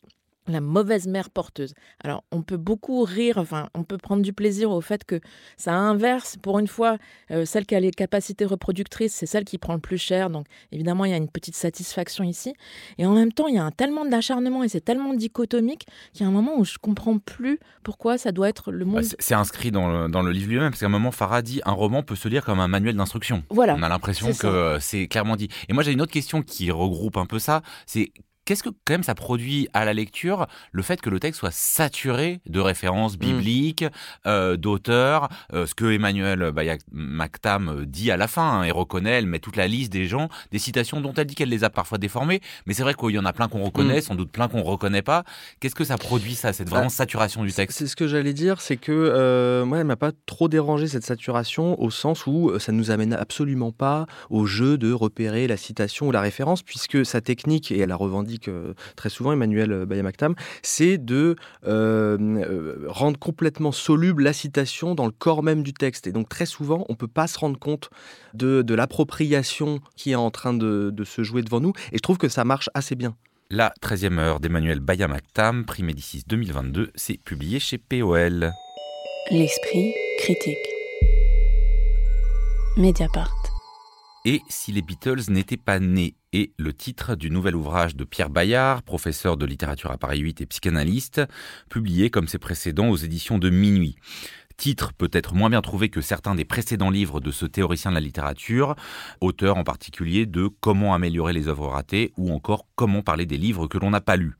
la 0.48 0.60
mauvaise 0.60 1.06
mère 1.06 1.30
porteuse. 1.30 1.74
Alors, 2.02 2.24
on 2.32 2.42
peut 2.42 2.56
beaucoup 2.56 3.02
rire, 3.04 3.38
enfin, 3.38 3.68
on 3.74 3.84
peut 3.84 3.98
prendre 3.98 4.22
du 4.22 4.32
plaisir 4.32 4.70
au 4.70 4.80
fait 4.80 5.04
que 5.04 5.20
ça 5.56 5.74
inverse. 5.74 6.36
Pour 6.36 6.58
une 6.58 6.66
fois, 6.66 6.98
euh, 7.30 7.44
celle 7.44 7.66
qui 7.66 7.74
a 7.74 7.80
les 7.80 7.90
capacités 7.90 8.44
reproductrices, 8.44 9.14
c'est 9.14 9.26
celle 9.26 9.44
qui 9.44 9.58
prend 9.58 9.74
le 9.74 9.80
plus 9.80 9.98
cher. 9.98 10.30
Donc, 10.30 10.46
évidemment, 10.72 11.04
il 11.04 11.10
y 11.10 11.14
a 11.14 11.16
une 11.16 11.28
petite 11.28 11.56
satisfaction 11.56 12.24
ici. 12.24 12.54
Et 12.98 13.06
en 13.06 13.14
même 13.14 13.32
temps, 13.32 13.46
il 13.46 13.54
y 13.54 13.58
a 13.58 13.64
un 13.64 13.70
tellement 13.70 14.04
d'acharnement 14.04 14.64
et 14.64 14.68
c'est 14.68 14.80
tellement 14.80 15.14
dichotomique 15.14 15.86
qu'il 16.12 16.22
y 16.22 16.24
a 16.24 16.28
un 16.28 16.32
moment 16.32 16.58
où 16.58 16.64
je 16.64 16.78
comprends 16.78 17.18
plus 17.18 17.58
pourquoi 17.82 18.18
ça 18.18 18.32
doit 18.32 18.48
être 18.48 18.72
le 18.72 18.84
bah, 18.84 18.92
monde. 18.92 19.04
c'est 19.18 19.34
inscrit 19.34 19.70
dans 19.70 19.88
le, 19.88 20.08
dans 20.08 20.22
le 20.22 20.32
livre 20.32 20.48
lui-même, 20.48 20.70
parce 20.70 20.80
qu'à 20.80 20.86
un 20.86 20.90
moment, 20.90 21.10
Farah 21.10 21.42
dit 21.42 21.60
un 21.64 21.72
roman 21.72 22.02
peut 22.02 22.16
se 22.16 22.28
lire 22.28 22.44
comme 22.44 22.60
un 22.60 22.68
manuel 22.68 22.96
d'instruction. 22.96 23.42
Voilà. 23.50 23.74
On 23.76 23.82
a 23.82 23.88
l'impression 23.88 24.32
que 24.32 24.78
c'est 24.80 25.08
clairement 25.08 25.36
dit. 25.36 25.48
Et 25.68 25.72
moi, 25.72 25.82
j'ai 25.82 25.92
une 25.92 26.00
autre 26.00 26.12
question 26.12 26.42
qui 26.42 26.70
regroupe 26.70 27.16
un 27.16 27.26
peu 27.26 27.38
ça. 27.38 27.62
C'est 27.86 28.12
qu'est-ce 28.48 28.62
que 28.62 28.70
quand 28.70 28.94
même 28.94 29.02
ça 29.02 29.14
produit 29.14 29.68
à 29.74 29.84
la 29.84 29.92
lecture 29.92 30.46
le 30.72 30.80
fait 30.80 31.02
que 31.02 31.10
le 31.10 31.20
texte 31.20 31.40
soit 31.40 31.52
saturé 31.52 32.40
de 32.46 32.60
références 32.60 33.16
mm. 33.16 33.18
bibliques, 33.18 33.84
euh, 34.26 34.56
d'auteurs, 34.56 35.28
euh, 35.52 35.66
ce 35.66 35.74
que 35.74 35.92
Emmanuel 35.92 36.50
Mactam 36.90 37.68
euh, 37.68 37.84
dit 37.84 38.10
à 38.10 38.16
la 38.16 38.26
fin, 38.26 38.60
hein, 38.60 38.62
et 38.62 38.70
reconnaît, 38.70 39.18
elle 39.18 39.26
met 39.26 39.38
toute 39.38 39.56
la 39.56 39.68
liste 39.68 39.92
des 39.92 40.06
gens, 40.06 40.30
des 40.50 40.58
citations 40.58 41.02
dont 41.02 41.12
elle 41.12 41.26
dit 41.26 41.34
qu'elle 41.34 41.50
les 41.50 41.62
a 41.62 41.68
parfois 41.68 41.98
déformées, 41.98 42.40
mais 42.64 42.72
c'est 42.72 42.82
vrai 42.82 42.94
qu'il 42.94 43.10
y 43.10 43.18
en 43.18 43.26
a 43.26 43.34
plein 43.34 43.48
qu'on 43.48 43.62
reconnaît, 43.62 43.98
mm. 43.98 44.02
sans 44.02 44.14
doute 44.14 44.32
plein 44.32 44.48
qu'on 44.48 44.62
reconnaît 44.62 45.02
pas. 45.02 45.24
Qu'est-ce 45.60 45.74
que 45.74 45.84
ça 45.84 45.98
produit 45.98 46.34
ça, 46.34 46.54
cette 46.54 46.70
vraiment 46.70 46.86
bah, 46.86 46.90
saturation 46.90 47.44
du 47.44 47.52
texte? 47.52 47.76
C'est 47.76 47.86
ce 47.86 47.96
que 47.96 48.08
j'allais 48.08 48.32
dire, 48.32 48.62
c'est 48.62 48.78
que 48.78 49.62
moi, 49.64 49.76
elle 49.76 49.84
m'a 49.84 49.96
pas 49.96 50.12
trop 50.24 50.48
dérangé 50.48 50.88
cette 50.88 51.04
saturation 51.04 51.78
au 51.82 51.90
sens 51.90 52.26
où 52.26 52.58
ça 52.58 52.72
nous 52.72 52.90
amène 52.90 53.12
absolument 53.12 53.72
pas 53.72 54.06
au 54.30 54.46
jeu 54.46 54.78
de 54.78 54.90
repérer 54.90 55.46
la 55.48 55.58
citation 55.58 56.08
ou 56.08 56.12
la 56.12 56.22
référence, 56.22 56.62
puisque 56.62 57.04
sa 57.04 57.20
technique, 57.20 57.70
et 57.72 57.80
elle 57.80 57.88
la 57.90 57.96
revendique 57.96 58.37
très 58.96 59.08
souvent 59.08 59.32
Emmanuel 59.32 59.86
Bayamaktam, 59.86 60.34
c'est 60.62 60.98
de 60.98 61.36
rendre 61.64 63.18
complètement 63.18 63.72
soluble 63.72 64.22
la 64.22 64.32
citation 64.32 64.94
dans 64.94 65.06
le 65.06 65.12
corps 65.12 65.42
même 65.42 65.62
du 65.62 65.72
texte. 65.72 66.06
Et 66.06 66.12
donc 66.12 66.28
très 66.28 66.46
souvent, 66.46 66.84
on 66.88 66.92
ne 66.92 66.96
peut 66.96 67.08
pas 67.08 67.26
se 67.26 67.38
rendre 67.38 67.58
compte 67.58 67.90
de, 68.34 68.74
l'appropriation 68.74 69.80
qui 69.96 70.12
est 70.12 70.16
en 70.16 70.30
train 70.30 70.54
de, 70.54 71.04
se 71.04 71.22
jouer 71.22 71.42
devant 71.42 71.60
nous. 71.60 71.72
Et 71.92 71.96
je 71.96 72.02
trouve 72.02 72.18
que 72.18 72.28
ça 72.28 72.44
marche 72.44 72.70
assez 72.74 72.94
bien. 72.94 73.16
La 73.50 73.72
13e 73.82 74.18
heure 74.18 74.40
d'Emmanuel 74.40 74.80
Bayamaktam, 74.80 75.64
prix 75.64 75.82
Médicis 75.82 76.22
2022, 76.26 76.90
c'est 76.94 77.18
publié 77.22 77.58
chez 77.58 77.78
POL. 77.78 78.52
L'esprit 79.30 79.94
critique. 80.18 80.56
Mediapart. 82.76 83.37
Et 84.24 84.42
si 84.48 84.72
les 84.72 84.82
Beatles 84.82 85.30
n'étaient 85.30 85.56
pas 85.56 85.78
nés. 85.78 86.14
Et 86.32 86.52
le 86.58 86.74
titre 86.74 87.14
du 87.14 87.30
nouvel 87.30 87.56
ouvrage 87.56 87.96
de 87.96 88.04
Pierre 88.04 88.28
Bayard, 88.28 88.82
professeur 88.82 89.36
de 89.36 89.46
littérature 89.46 89.90
à 89.90 89.96
Paris 89.96 90.18
8 90.18 90.42
et 90.42 90.46
psychanalyste, 90.46 91.22
publié 91.70 92.10
comme 92.10 92.28
ses 92.28 92.38
précédents 92.38 92.90
aux 92.90 92.96
éditions 92.96 93.38
de 93.38 93.48
Minuit 93.48 93.96
titre 94.58 94.92
peut-être 94.92 95.34
moins 95.34 95.48
bien 95.48 95.62
trouvé 95.62 95.88
que 95.88 96.02
certains 96.02 96.34
des 96.34 96.44
précédents 96.44 96.90
livres 96.90 97.20
de 97.20 97.30
ce 97.30 97.46
théoricien 97.46 97.92
de 97.92 97.94
la 97.94 98.00
littérature, 98.02 98.74
auteur 99.20 99.56
en 99.56 99.64
particulier 99.64 100.26
de 100.26 100.50
Comment 100.60 100.92
améliorer 100.92 101.32
les 101.32 101.48
œuvres 101.48 101.68
ratées 101.68 102.12
ou 102.18 102.32
encore 102.32 102.66
Comment 102.74 103.02
parler 103.02 103.24
des 103.24 103.38
livres 103.38 103.68
que 103.68 103.78
l'on 103.78 103.90
n'a 103.90 104.00
pas 104.00 104.16
lus. 104.16 104.36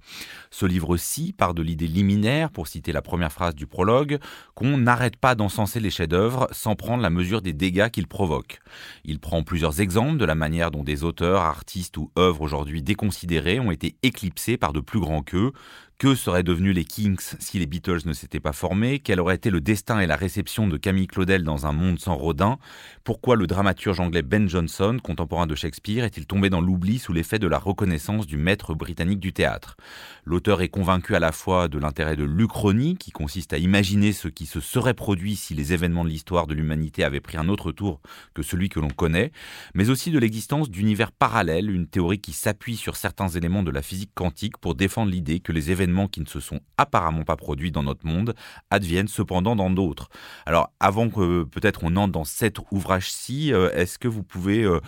Ce 0.51 0.67
livre-ci 0.67 1.33
part 1.33 1.55
de 1.55 1.63
l'idée 1.63 1.87
liminaire, 1.87 2.51
pour 2.51 2.67
citer 2.67 2.93
la 2.93 3.01
première 3.01 3.33
phrase 3.33 3.55
du 3.55 3.67
prologue, 3.67 4.19
qu'on 4.55 4.77
n'arrête 4.77 5.17
pas 5.17 5.35
d'encenser 5.35 5.81
les 5.81 5.91
chefs-d'œuvre 5.91 6.49
sans 6.51 6.75
prendre 6.75 7.03
la 7.03 7.11
mesure 7.11 7.41
des 7.41 7.53
dégâts 7.53 7.89
qu'ils 7.89 8.09
provoquent. 8.09 8.61
Il 9.05 9.21
prend 9.21 9.43
plusieurs 9.45 9.81
exemples 9.81 10.19
de 10.19 10.25
la 10.25 10.35
manière 10.35 10.71
dont 10.71 10.85
des 10.85 11.05
auteurs, 11.05 11.43
artistes 11.43 11.97
ou 11.97 12.11
œuvres 12.19 12.43
aujourd'hui 12.43 12.83
déconsidérées 12.83 13.61
ont 13.61 13.71
été 13.71 13.97
éclipsés 14.03 14.57
par 14.57 14.73
de 14.73 14.81
plus 14.81 15.01
grands 15.01 15.23
qu'eux, 15.23 15.53
que 15.99 16.14
seraient 16.14 16.45
devenus 16.45 16.76
les 16.76 16.85
Kings 16.85 17.35
si 17.40 17.59
les 17.59 17.67
Beatles 17.67 18.02
ne 18.07 18.12
s'étaient 18.12 18.38
pas 18.38 18.52
formés? 18.52 19.00
Quel 19.00 19.19
aurait 19.19 19.35
été 19.35 19.50
le 19.50 19.61
destin 19.61 19.99
et 19.99 20.07
la 20.07 20.14
réception 20.14 20.69
de 20.69 20.76
Camille 20.76 21.09
Claudel 21.09 21.43
dans 21.43 21.67
un 21.67 21.73
monde 21.73 21.99
sans 21.99 22.14
Rodin? 22.14 22.59
Pourquoi 23.02 23.35
le 23.35 23.49
dramaturge 23.49 23.99
anglais 23.99 24.23
Ben 24.23 24.49
Jonson, 24.49 24.99
contemporain 25.02 25.49
de 25.49 25.57
Shakespeare, 25.57 26.05
est-il 26.05 26.26
tombé 26.26 26.50
dans 26.50 26.61
l'oubli 26.61 27.00
sous 27.00 27.12
l'effet 27.12 27.40
de 27.40 27.49
la 27.49 27.59
reconnaissance 27.59 28.28
du 28.28 28.37
maître 28.37 28.75
britannique 28.75 29.19
du 29.19 29.33
théâtre? 29.33 29.76
L'auteur 30.25 30.62
est 30.62 30.69
convaincu 30.69 31.17
à 31.17 31.19
la 31.19 31.33
fois 31.33 31.67
de 31.67 31.78
l'intérêt 31.78 32.14
de 32.14 32.23
l'Uchronie, 32.23 32.97
qui 32.97 33.11
consiste 33.11 33.52
à 33.52 33.59
imaginer 33.59 34.12
ce 34.12 34.28
qui 34.28 34.47
se 34.47 34.61
serait 34.61 34.95
produit 34.95 35.35
si 35.35 35.55
les 35.55 35.73
événements 35.73 36.05
de 36.05 36.11
l'histoire 36.11 36.47
de 36.47 36.55
l'humanité 36.55 37.02
avaient 37.02 37.21
pris 37.21 37.38
un 37.38 37.49
autre 37.49 37.73
tour 37.73 38.00
que 38.35 38.43
celui 38.43 38.69
que 38.69 38.78
l'on 38.78 38.90
connaît, 38.90 39.33
mais 39.75 39.90
aussi 39.90 40.12
de 40.12 40.21
l'existence 40.21 40.71
d'univers 40.71 41.11
parallèles, 41.11 41.73
une 41.73 41.88
théorie 41.88 42.21
qui 42.21 42.33
s'appuie 42.33 42.76
sur 42.76 42.95
certains 42.95 43.28
éléments 43.28 43.64
de 43.64 43.73
la 43.73 43.83
physique 43.83 44.12
quantique 44.14 44.59
pour 44.59 44.76
défendre 44.76 45.11
l'idée 45.11 45.40
que 45.40 45.50
les 45.50 45.73
événements 45.73 45.88
qui 46.09 46.21
ne 46.21 46.26
se 46.26 46.40
sont 46.40 46.61
apparemment 46.76 47.25
pas 47.25 47.37
produits 47.37 47.71
dans 47.71 47.83
notre 47.83 48.07
monde 48.07 48.35
adviennent 48.71 49.09
cependant 49.09 49.57
dans 49.57 49.71
d'autres. 49.71 50.09
Alors 50.47 50.73
avant 50.80 51.09
que 51.09 51.45
peut-être 51.45 51.80
on 51.83 51.97
entre 51.97 52.12
dans 52.12 52.25
cet 52.25 52.59
ouvrage-ci, 52.71 53.52
euh, 53.52 53.71
est-ce 53.73 53.99
que 53.99 54.09
vous 54.09 54.23
pouvez, 54.23 54.62
euh, 54.62 54.80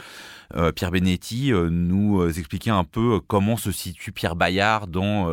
euh, 0.56 0.72
Pierre 0.72 0.90
Benetti, 0.90 1.52
nous 1.52 2.26
expliquer 2.26 2.70
un 2.70 2.84
peu 2.84 3.20
comment 3.20 3.56
se 3.56 3.72
situe 3.72 4.12
Pierre 4.12 4.36
Bayard 4.36 4.86
dans 4.86 5.28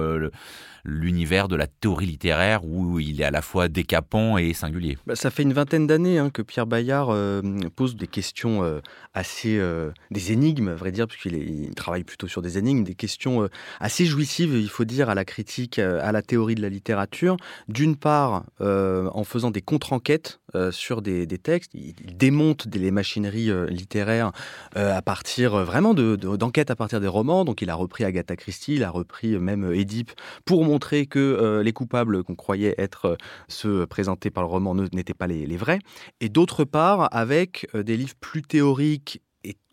l'univers 0.87 1.49
de 1.49 1.55
la 1.57 1.67
théorie 1.67 2.05
littéraire 2.05 2.65
où 2.65 2.99
il 2.99 3.21
est 3.21 3.25
à 3.25 3.31
la 3.31 3.41
fois 3.41 3.67
décapant 3.67 4.37
et 4.37 4.53
singulier. 4.53 4.97
Bah, 5.05 5.15
ça 5.15 5.29
fait 5.29 5.43
une 5.43 5.53
vingtaine 5.53 5.85
d'années 5.85 6.17
hein, 6.17 6.29
que 6.29 6.41
Pierre 6.41 6.65
Bayard 6.65 7.09
euh, 7.11 7.41
pose 7.75 7.97
des 7.97 8.07
questions 8.07 8.63
euh, 8.63 8.79
assez. 9.13 9.57
Euh, 9.57 9.91
des 10.11 10.31
énigmes, 10.31 10.69
à 10.69 10.75
vrai 10.75 10.91
dire, 10.91 11.07
puisqu'il 11.07 11.35
il 11.35 11.75
travaille 11.75 12.05
plutôt 12.05 12.27
sur 12.27 12.41
des 12.41 12.57
énigmes, 12.57 12.85
des 12.85 12.95
questions 12.95 13.49
assez 13.81 14.05
jouissives, 14.05 14.55
il 14.55 14.69
faut 14.69 14.85
dire, 14.85 15.09
à 15.09 15.15
la 15.15 15.25
critique, 15.25 15.79
à 15.79 16.11
la 16.13 16.21
théorie 16.21 16.55
de 16.55 16.61
la 16.61 16.69
littérature. 16.69 17.35
D'une 17.67 17.97
part, 17.97 18.45
en 18.59 19.23
faisant 19.25 19.51
des 19.51 19.61
contre-enquêtes 19.61 20.39
sur 20.71 21.01
des, 21.01 21.27
textes, 21.37 21.73
il, 21.73 21.93
démonte 22.17 22.67
des, 22.67 22.79
les 22.79 22.91
machineries 22.91 23.51
littéraires 23.69 24.31
à 24.75 25.01
partir 25.01 25.65
vraiment 25.65 25.93
d'enquêtes 25.93 26.67
de, 26.67 26.73
à 26.73 26.75
partir 26.75 26.99
des 26.99 27.07
romans. 27.07 27.45
Donc 27.45 27.61
il 27.61 27.69
a 27.69 27.75
repris 27.75 28.03
Agatha 28.03 28.35
Christie, 28.35 28.75
il 28.75 28.83
a 28.83 28.89
repris 28.89 29.37
même 29.37 29.71
Édipe 29.73 30.11
pour 30.45 30.63
montrer 30.63 31.05
que 31.05 31.19
euh, 31.19 31.63
les 31.63 31.73
coupables 31.73 32.23
qu'on 32.23 32.35
croyait 32.35 32.75
être 32.77 33.05
euh, 33.05 33.15
ceux 33.47 33.85
présentés 33.87 34.29
par 34.29 34.43
le 34.43 34.49
roman 34.49 34.75
n'étaient 34.75 35.13
pas 35.13 35.27
les, 35.27 35.57
vrais. 35.57 35.79
Et 36.21 36.29
d'autre 36.29 36.63
part, 36.63 37.09
avec 37.11 37.67
euh, 37.75 37.83
des 37.83 37.97
livres 37.97 38.15
plus 38.19 38.41
théoriques 38.41 39.21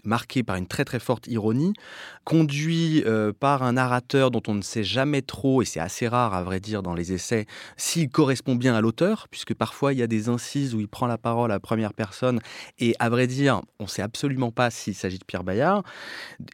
marqué 0.06 0.42
par 0.42 0.56
une 0.56 0.66
très 0.66 0.84
très 0.84 0.98
forte 0.98 1.26
ironie, 1.26 1.72
conduit 2.24 3.02
euh, 3.06 3.32
par 3.32 3.62
un 3.62 3.72
narrateur 3.72 4.30
dont 4.30 4.42
on 4.48 4.54
ne 4.54 4.62
sait 4.62 4.84
jamais 4.84 5.22
trop, 5.22 5.62
et 5.62 5.64
c'est 5.64 5.80
assez 5.80 6.08
rare 6.08 6.34
à 6.34 6.42
vrai 6.42 6.60
dire 6.60 6.82
dans 6.82 6.94
les 6.94 7.12
essais, 7.12 7.46
s'il 7.76 8.08
correspond 8.08 8.54
bien 8.54 8.74
à 8.74 8.80
l'auteur, 8.80 9.28
puisque 9.30 9.54
parfois 9.54 9.92
il 9.92 9.98
y 9.98 10.02
a 10.02 10.06
des 10.06 10.28
incises 10.28 10.74
où 10.74 10.80
il 10.80 10.88
prend 10.88 11.06
la 11.06 11.18
parole 11.18 11.52
à 11.52 11.60
première 11.60 11.92
personne, 11.92 12.40
et 12.78 12.94
à 12.98 13.08
vrai 13.08 13.26
dire, 13.26 13.60
on 13.78 13.84
ne 13.84 13.88
sait 13.88 14.02
absolument 14.02 14.50
pas 14.50 14.70
s'il 14.70 14.94
s'agit 14.94 15.18
de 15.18 15.24
Pierre 15.24 15.44
Bayard. 15.44 15.82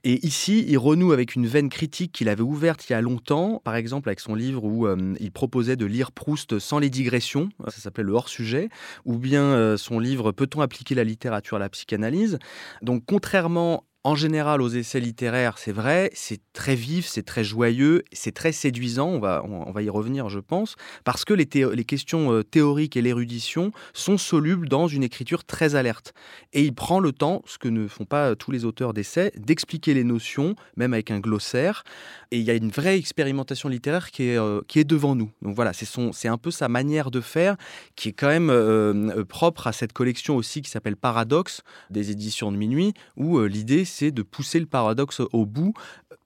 Et 0.05 0.25
ici, 0.27 0.65
il 0.69 0.79
renoue 0.79 1.13
avec 1.13 1.35
une 1.35 1.47
veine 1.47 1.69
critique 1.69 2.13
qu'il 2.13 2.29
avait 2.29 2.43
ouverte 2.43 2.89
il 2.89 2.93
y 2.93 2.97
a 2.97 3.01
longtemps, 3.01 3.61
par 3.65 3.77
exemple 3.77 4.09
avec 4.09 4.21
son 4.21 4.35
livre 4.35 4.65
où 4.65 4.87
euh, 4.87 5.15
il 5.21 5.33
proposait 5.33 5.77
de 5.77 5.87
lire 5.87 6.13
Proust 6.13 6.59
sans 6.59 6.79
les 6.79 6.91
digressions, 6.91 7.49
ça 7.69 7.81
s'appelait 7.81 8.05
Le 8.05 8.13
hors-sujet, 8.13 8.69
ou 9.05 9.17
bien 9.17 9.43
euh, 9.43 9.77
son 9.77 9.99
livre 9.99 10.33
Peut-on 10.33 10.61
appliquer 10.61 10.95
la 10.95 11.05
littérature 11.05 11.57
à 11.57 11.61
la 11.61 11.69
psychanalyse? 11.69 12.39
Donc 12.83 13.05
contrairement 13.07 13.40
contrairement 13.43 13.85
en 14.03 14.15
général, 14.15 14.63
aux 14.63 14.69
essais 14.71 14.99
littéraires, 14.99 15.59
c'est 15.59 15.73
vrai, 15.73 16.11
c'est 16.15 16.41
très 16.55 16.75
vif, 16.75 17.07
c'est 17.07 17.23
très 17.23 17.45
joyeux, 17.45 18.03
c'est 18.13 18.33
très 18.33 18.51
séduisant, 18.51 19.09
on 19.09 19.19
va, 19.19 19.45
on, 19.45 19.71
va 19.73 19.83
y 19.83 19.91
revenir, 19.91 20.31
je 20.31 20.39
pense, 20.39 20.77
parce 21.05 21.27
que 21.27 21.35
les, 21.35 21.47
les 21.75 21.85
questions 21.85 22.33
euh, 22.33 22.43
théoriques 22.43 22.97
et 22.97 23.03
l'érudition 23.03 23.73
sont 23.93 24.17
solubles 24.17 24.71
dans 24.71 24.89
une 24.89 25.03
écriture 25.03 25.45
très 25.45 25.75
alerte. 25.75 26.15
Et 26.55 26.63
il 26.63 26.75
prend 26.75 26.99
le 26.99 27.13
temps, 27.13 27.43
ce 27.45 27.59
que 27.59 27.69
ne 27.69 27.87
font 27.89 28.07
pas 28.07 28.35
tous 28.37 28.51
les 28.51 28.65
auteurs 28.65 28.95
d'essais, 28.95 29.33
d'expliquer 29.37 29.93
les 29.93 30.05
notions, 30.05 30.55
même 30.77 30.95
avec 30.95 31.11
un 31.11 31.21
glossaire. 31.21 31.85
Et 32.31 32.39
il 32.39 32.45
y 32.45 32.51
a 32.51 32.55
une 32.55 32.71
vraie 32.71 32.97
expérimentation 32.97 33.69
littéraire 33.69 34.11
qui 34.11 34.31
est, 34.31 34.39
euh, 34.39 34.63
qui 34.67 34.79
est 34.79 34.85
devant 34.85 35.15
nous. 35.15 35.31
Donc 35.43 35.55
voilà, 35.55 35.73
c'est 35.75 36.29
un 36.29 36.39
peu 36.39 36.51
sa 36.51 36.69
manière 36.69 37.11
de 37.11 37.21
faire, 37.21 37.57
qui 37.97 38.09
est 38.09 38.13
quand 38.13 38.29
même 38.29 38.49
euh, 38.49 39.25
propre 39.25 39.67
à 39.67 39.73
cette 39.73 39.93
collection 39.93 40.37
aussi 40.37 40.63
qui 40.63 40.71
s'appelle 40.71 40.97
Paradoxe, 40.97 41.61
des 41.91 42.11
éditions 42.11 42.51
de 42.51 42.57
minuit, 42.57 42.95
où 43.19 43.43
l'idée 43.43 43.85
c'est 43.91 44.11
de 44.11 44.23
pousser 44.23 44.61
le 44.61 44.67
paradoxe 44.67 45.21
au 45.33 45.47
bout, 45.47 45.75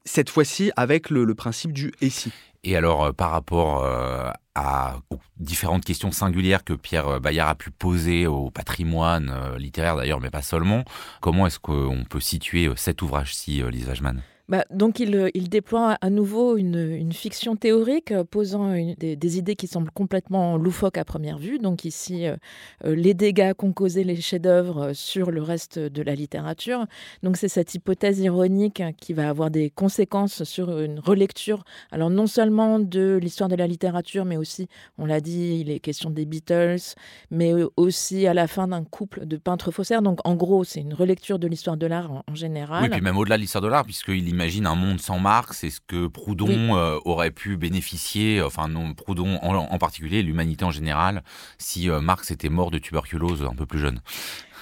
cette 0.05 0.31
fois-ci 0.31 0.71
avec 0.77 1.11
le, 1.11 1.35
principe 1.35 1.73
du 1.73 1.93
et 2.01 2.11
si. 2.11 2.31
Et 2.63 2.77
alors, 2.77 3.05
euh, 3.05 3.13
par 3.13 3.31
rapport 3.31 3.83
euh, 3.85 4.31
à, 4.55 4.97
aux 5.11 5.19
différentes 5.37 5.85
questions 5.85 6.13
singulières 6.13 6.65
que 6.65 6.75
Pierre 6.75 7.21
Bayard 7.21 7.49
a 7.49 7.55
pu 7.55 7.71
poser 7.71 8.27
au 8.27 8.51
patrimoine 8.51 9.31
euh, 9.31 9.59
littéraire 9.59 9.97
d'ailleurs, 9.97 10.21
mais 10.21 10.31
pas 10.31 10.43
seulement, 10.43 10.85
comment 11.21 11.47
est-ce 11.47 11.59
qu'on 11.59 12.05
peut 12.09 12.21
situer 12.21 12.71
cet 12.77 13.03
ouvrage-ci, 13.03 13.63
Lise 13.71 13.89
Wajman 13.89 14.23
bah, 14.49 14.67
donc 14.71 15.01
il, 15.01 15.17
euh, 15.17 15.31
il, 15.33 15.49
déploie 15.49 15.97
à 16.03 16.11
nouveau 16.11 16.59
une, 16.59 17.13
fiction 17.13 17.57
théorique 17.57 18.13
euh, 18.13 18.25
posant 18.25 18.75
des, 18.75 19.39
idées 19.39 19.57
qui 19.57 19.67
semblent 19.67 19.91
complètement 19.91 20.59
loufoques 20.59 20.99
à 20.99 21.05
première 21.05 21.39
vue. 21.39 21.59
Donc 21.59 21.87
ici, 21.87 22.27
euh, 22.27 22.37
les 22.85 23.15
dégâts 23.15 23.55
qu'ont 23.55 23.73
causés 23.73 24.05
les 24.05 24.21
chefs-d'œuvre 24.21 24.93
sur 24.93 25.31
le 25.31 25.41
reste 25.41 25.79
de 25.79 26.03
la 26.03 26.15
littérature. 26.15 26.87
Donc 27.23 27.39
c'est 27.39 27.49
cette 27.49 27.75
hypothèse 27.75 28.21
ironique 28.21 28.83
qui 29.01 29.15
va 29.15 29.31
avoir 29.31 29.51
des 29.51 29.71
conséquences 29.71 30.45
sur 30.45 30.79
une 30.79 30.99
relecture. 30.99 31.65
Alors 31.91 32.11
non 32.11 32.27
seulement 32.27 32.79
de 32.79 33.19
l'histoire 33.23 33.49
de 33.49 33.57
la 33.57 33.67
littérature, 33.67 34.27
mais 34.27 34.37
aussi, 34.37 34.69
on 34.99 35.07
l'a 35.07 35.23
dit, 35.23 35.61
il 35.61 35.71
est 35.71 35.81
question 35.81 36.11
des 36.11 36.27
Beatles, 36.27 36.95
mais 37.31 37.53
aussi 37.77 38.27
à 38.27 38.35
la 38.35 38.47
fin 38.47 38.69
d'un 38.69 38.85
couple 38.85 39.25
de 39.25 39.39
peintres 39.39 39.71
faussaires. 39.71 40.03
Donc 40.03 40.19
en 40.25 40.35
gros, 40.35 40.65
c'est 40.65 40.81
une 40.81 40.95
relecture 40.95 41.39
de 41.39 41.47
l'histoire 41.47 41.79
de 41.79 41.87
l'art 41.87 42.11
en, 42.13 42.35
général. 42.35 42.83
Oui, 42.83 42.91
puis 42.91 43.01
même 43.01 43.17
au-delà 43.17 43.37
de 43.37 43.43
l'histoire 43.43 43.63
de 43.63 43.69
l'art, 43.69 43.85
puisqu'il 43.85 44.34
imagine 44.35 44.67
un 44.67 44.75
monde 44.75 45.01
sans 45.01 45.19
Marx, 45.21 45.59
c'est 45.59 45.71
ce 45.71 45.81
que 45.81 46.09
Proudhon 46.09 46.77
euh, 46.77 46.99
aurait 47.05 47.31
pu 47.31 47.57
bénéficier, 47.57 48.43
enfin 48.43 48.69
non, 48.69 48.93
Proudhon 48.93 49.39
en, 49.43 49.79
particulier, 49.79 50.23
l'humanité 50.23 50.65
en 50.65 50.73
général, 50.73 51.23
si 51.59 51.89
euh, 51.89 52.01
Marx 52.01 52.31
était 52.31 52.49
mort 52.49 52.71
de 52.71 52.79
tuberculose 52.79 53.45
un 53.45 53.55
peu 53.55 53.65
plus 53.65 53.79
jeune? 53.79 54.01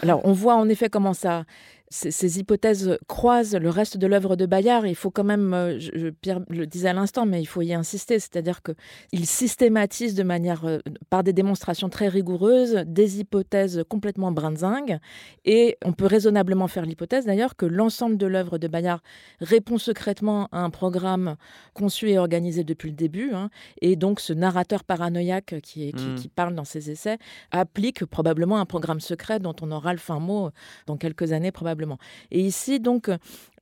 Alors, 0.02 0.20
on 0.24 0.32
voit 0.32 0.56
en 0.56 0.68
effet 0.68 0.90
comment 0.90 1.14
ça, 1.14 1.44
ces, 1.92 2.38
hypothèses 2.38 2.96
croisent 3.06 3.56
le 3.56 3.68
reste 3.68 3.98
de 3.98 4.06
l'œuvre 4.06 4.34
de 4.34 4.46
Bayard. 4.46 4.86
Il 4.86 4.94
faut 4.94 5.10
quand 5.10 5.24
même, 5.24 5.52
euh, 5.52 5.78
je, 5.78 6.08
Pierre 6.08 6.40
le 6.48 6.66
disait 6.66 6.88
à 6.88 6.94
l'instant, 6.94 7.26
mais 7.26 7.40
il 7.40 7.46
faut 7.46 7.60
y 7.60 7.74
insister, 7.74 8.18
c'est-à-dire 8.18 8.60
qu'il 8.62 9.26
systématise 9.26 10.14
de 10.14 10.22
manière, 10.22 10.64
euh, 10.64 10.78
par 11.10 11.22
des 11.22 11.34
démonstrations 11.34 11.90
très 11.90 12.08
rigoureuses, 12.08 12.82
des 12.86 13.20
hypothèses 13.20 13.84
complètement 13.88 14.32
brinzingues. 14.32 14.98
Et 15.44 15.76
on 15.84 15.92
peut 15.92 16.06
raisonnablement 16.06 16.66
faire 16.66 16.86
l'hypothèse 16.86 17.26
d'ailleurs 17.26 17.56
que 17.56 17.66
l'ensemble 17.66 18.16
de 18.16 18.26
l'œuvre 18.26 18.56
de 18.56 18.68
Bayard 18.68 19.00
répond 19.40 19.76
secrètement 19.76 20.48
à 20.50 20.60
un 20.60 20.70
programme 20.70 21.36
conçu 21.74 22.08
et 22.08 22.18
organisé 22.18 22.64
depuis 22.64 22.88
le 22.88 22.96
début. 22.96 23.32
Hein. 23.34 23.50
et 23.80 23.96
donc 23.96 24.20
ce 24.20 24.32
narrateur 24.32 24.84
paranoïaque 24.84 25.54
qui, 25.62 25.92
qui, 25.92 26.06
mmh. 26.06 26.14
qui 26.16 26.28
parle 26.28 26.54
dans 26.54 26.64
ses 26.64 26.90
essais 26.90 27.18
applique 27.50 28.04
probablement 28.04 28.58
un 28.58 28.66
programme 28.66 29.00
secret 29.00 29.38
dont 29.38 29.54
on 29.60 29.70
aura 29.70 29.92
le 29.92 29.98
fin 29.98 30.18
mot 30.18 30.50
dans 30.86 30.96
quelques 30.96 31.32
années 31.32 31.52
probablement 31.52 31.81
et 32.30 32.40
ici, 32.40 32.80
donc, 32.80 33.10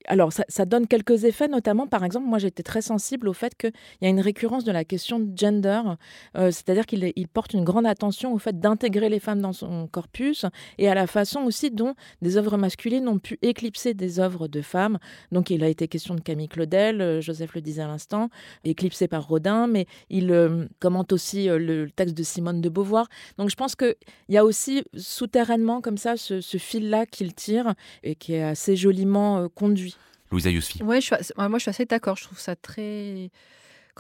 alors, 0.07 0.33
ça, 0.33 0.65
donne 0.65 0.87
quelques 0.87 1.25
effets, 1.25 1.49
notamment, 1.49 1.87
par 1.87 2.05
exemple, 2.05 2.27
moi 2.27 2.39
j'étais 2.39 2.63
très 2.63 2.83
sensible 2.83 3.29
au 3.29 3.33
fait 3.33 3.55
qu'il 3.57 3.73
y 4.01 4.07
a 4.07 4.09
une 4.09 4.21
récurrence 4.21 4.65
de 4.65 4.73
la 4.73 4.85
question 4.85 5.19
de 5.19 5.37
gender, 5.37 5.81
euh, 6.37 6.51
c'est-à-dire 6.51 6.87
qu'il 6.87 7.29
porte 7.29 7.53
une 7.53 7.65
grande 7.65 7.87
attention 7.87 8.33
au 8.33 8.39
fait 8.39 8.59
d'intégrer 8.59 9.09
les 9.09 9.21
femmes 9.21 9.41
dans 9.41 9.53
son 9.53 9.87
corpus 9.89 10.47
et 10.79 10.89
à 10.89 10.95
la 10.95 11.07
façon 11.07 11.41
aussi 11.43 11.71
dont 11.71 11.95
des 12.23 12.37
œuvres 12.37 12.57
masculines 12.57 13.09
ont 13.09 13.19
pu 13.19 13.39
éclipser 13.43 13.95
des 13.95 14.21
œuvres 14.21 14.49
de 14.49 14.63
femmes. 14.63 14.99
Donc, 15.33 15.51
il 15.51 15.63
a 15.63 15.69
été 15.69 15.87
question 15.87 16.15
de 16.15 16.21
Camille 16.21 16.49
Claudel, 16.49 17.01
euh, 17.01 17.21
Joseph 17.21 17.55
le 17.55 17.61
disait 17.61 17.83
à 17.83 17.89
l'instant, 17.89 18.31
éclipsé 18.65 19.07
par 19.07 19.29
Rodin, 19.29 19.67
mais 19.67 19.87
il 20.09 20.33
euh, 20.33 20.67
commente 20.81 21.13
aussi 21.13 21.49
le 21.49 21.91
texte 21.91 22.17
de 22.17 22.23
Simone 22.23 22.61
de 22.61 22.69
Beauvoir. 22.69 23.09
Donc, 23.39 23.51
je 23.51 23.57
pense 23.57 23.77
qu'il 23.77 23.95
y 24.29 24.39
a 24.39 24.45
aussi 24.45 24.83
souterrainement, 24.97 25.81
comme 25.81 25.99
ça, 25.99 26.17
ce, 26.17 26.41
ce 26.41 26.57
fil-là 26.57 27.07
qu'il 27.07 27.35
tire 27.35 27.75
et 28.03 28.15
qui 28.15 28.35
est 28.35 28.43
assez 28.43 28.77
joliment 28.77 29.49
conduit. 29.49 29.90
Louisa 30.31 30.51
Yousfi. 30.51 30.83
Ouais, 30.83 31.01
moi 31.37 31.59
je 31.59 31.59
suis 31.59 31.71
assez 31.71 31.87
d'accord. 31.87 32.17
Je 32.17 32.25
trouve 32.25 32.39
ça 32.39 32.57
très 32.57 33.31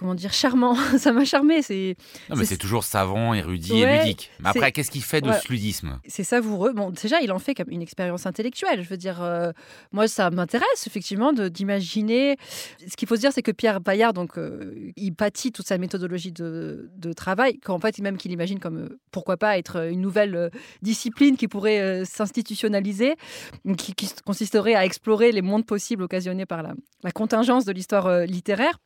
comment 0.00 0.14
dire, 0.14 0.32
charmant. 0.32 0.74
ça 0.98 1.12
m'a 1.12 1.24
charmé. 1.26 1.60
C'est, 1.60 1.94
non, 2.30 2.36
mais 2.36 2.46
c'est 2.46 2.56
toujours 2.56 2.84
savant, 2.84 3.34
érudit 3.34 3.82
et 3.82 3.98
ludique. 3.98 4.30
Mais 4.40 4.48
après, 4.48 4.72
qu'est-ce 4.72 4.90
qu'il 4.90 5.02
fait 5.02 5.20
de 5.20 5.30
ce 5.30 5.46
ludisme? 5.48 6.00
C'est 6.06 6.24
savoureux. 6.24 6.72
Bon, 6.72 6.90
déjà, 6.90 7.20
il 7.20 7.30
en 7.30 7.38
fait 7.38 7.54
comme 7.54 7.68
une 7.70 7.82
expérience 7.82 8.24
intellectuelle. 8.24 8.82
Je 8.82 8.88
veux 8.88 8.96
dire, 8.96 9.22
euh, 9.22 9.52
moi, 9.92 10.08
ça 10.08 10.30
m'intéresse 10.30 10.86
effectivement 10.86 11.34
de, 11.34 11.48
d'imaginer. 11.48 12.36
Ce 12.88 12.96
qu'il 12.96 13.06
faut 13.06 13.16
se 13.16 13.20
dire, 13.20 13.32
c'est 13.32 13.42
que 13.42 13.50
Pierre 13.50 13.80
Bayard, 13.80 14.14
donc, 14.14 14.38
euh, 14.38 14.90
il 14.96 15.12
pâtit 15.12 15.52
toute 15.52 15.66
sa 15.66 15.76
méthodologie 15.76 16.32
de, 16.32 16.90
de 16.96 17.12
travail, 17.12 17.58
qu'en 17.58 17.78
fait, 17.78 17.98
même 17.98 18.16
qu'il 18.16 18.32
imagine 18.32 18.58
comme 18.58 18.78
euh, 18.78 18.98
pourquoi 19.12 19.36
pas 19.36 19.58
être 19.58 19.90
une 19.90 20.00
nouvelle 20.00 20.50
discipline 20.80 21.36
qui 21.36 21.46
pourrait 21.46 22.04
s'institutionnaliser, 22.06 23.16
qui, 23.76 23.94
qui, 23.94 24.08
consisterait 24.24 24.74
à 24.74 24.86
explorer 24.86 25.30
les 25.30 25.42
mondes 25.42 25.66
possibles 25.66 26.02
occasionnés 26.02 26.46
par 26.46 26.62
la, 26.62 26.72
la 27.02 27.12
contingence 27.12 27.66
de 27.66 27.72
l'histoire 27.72 28.24
littéraire 28.24 28.78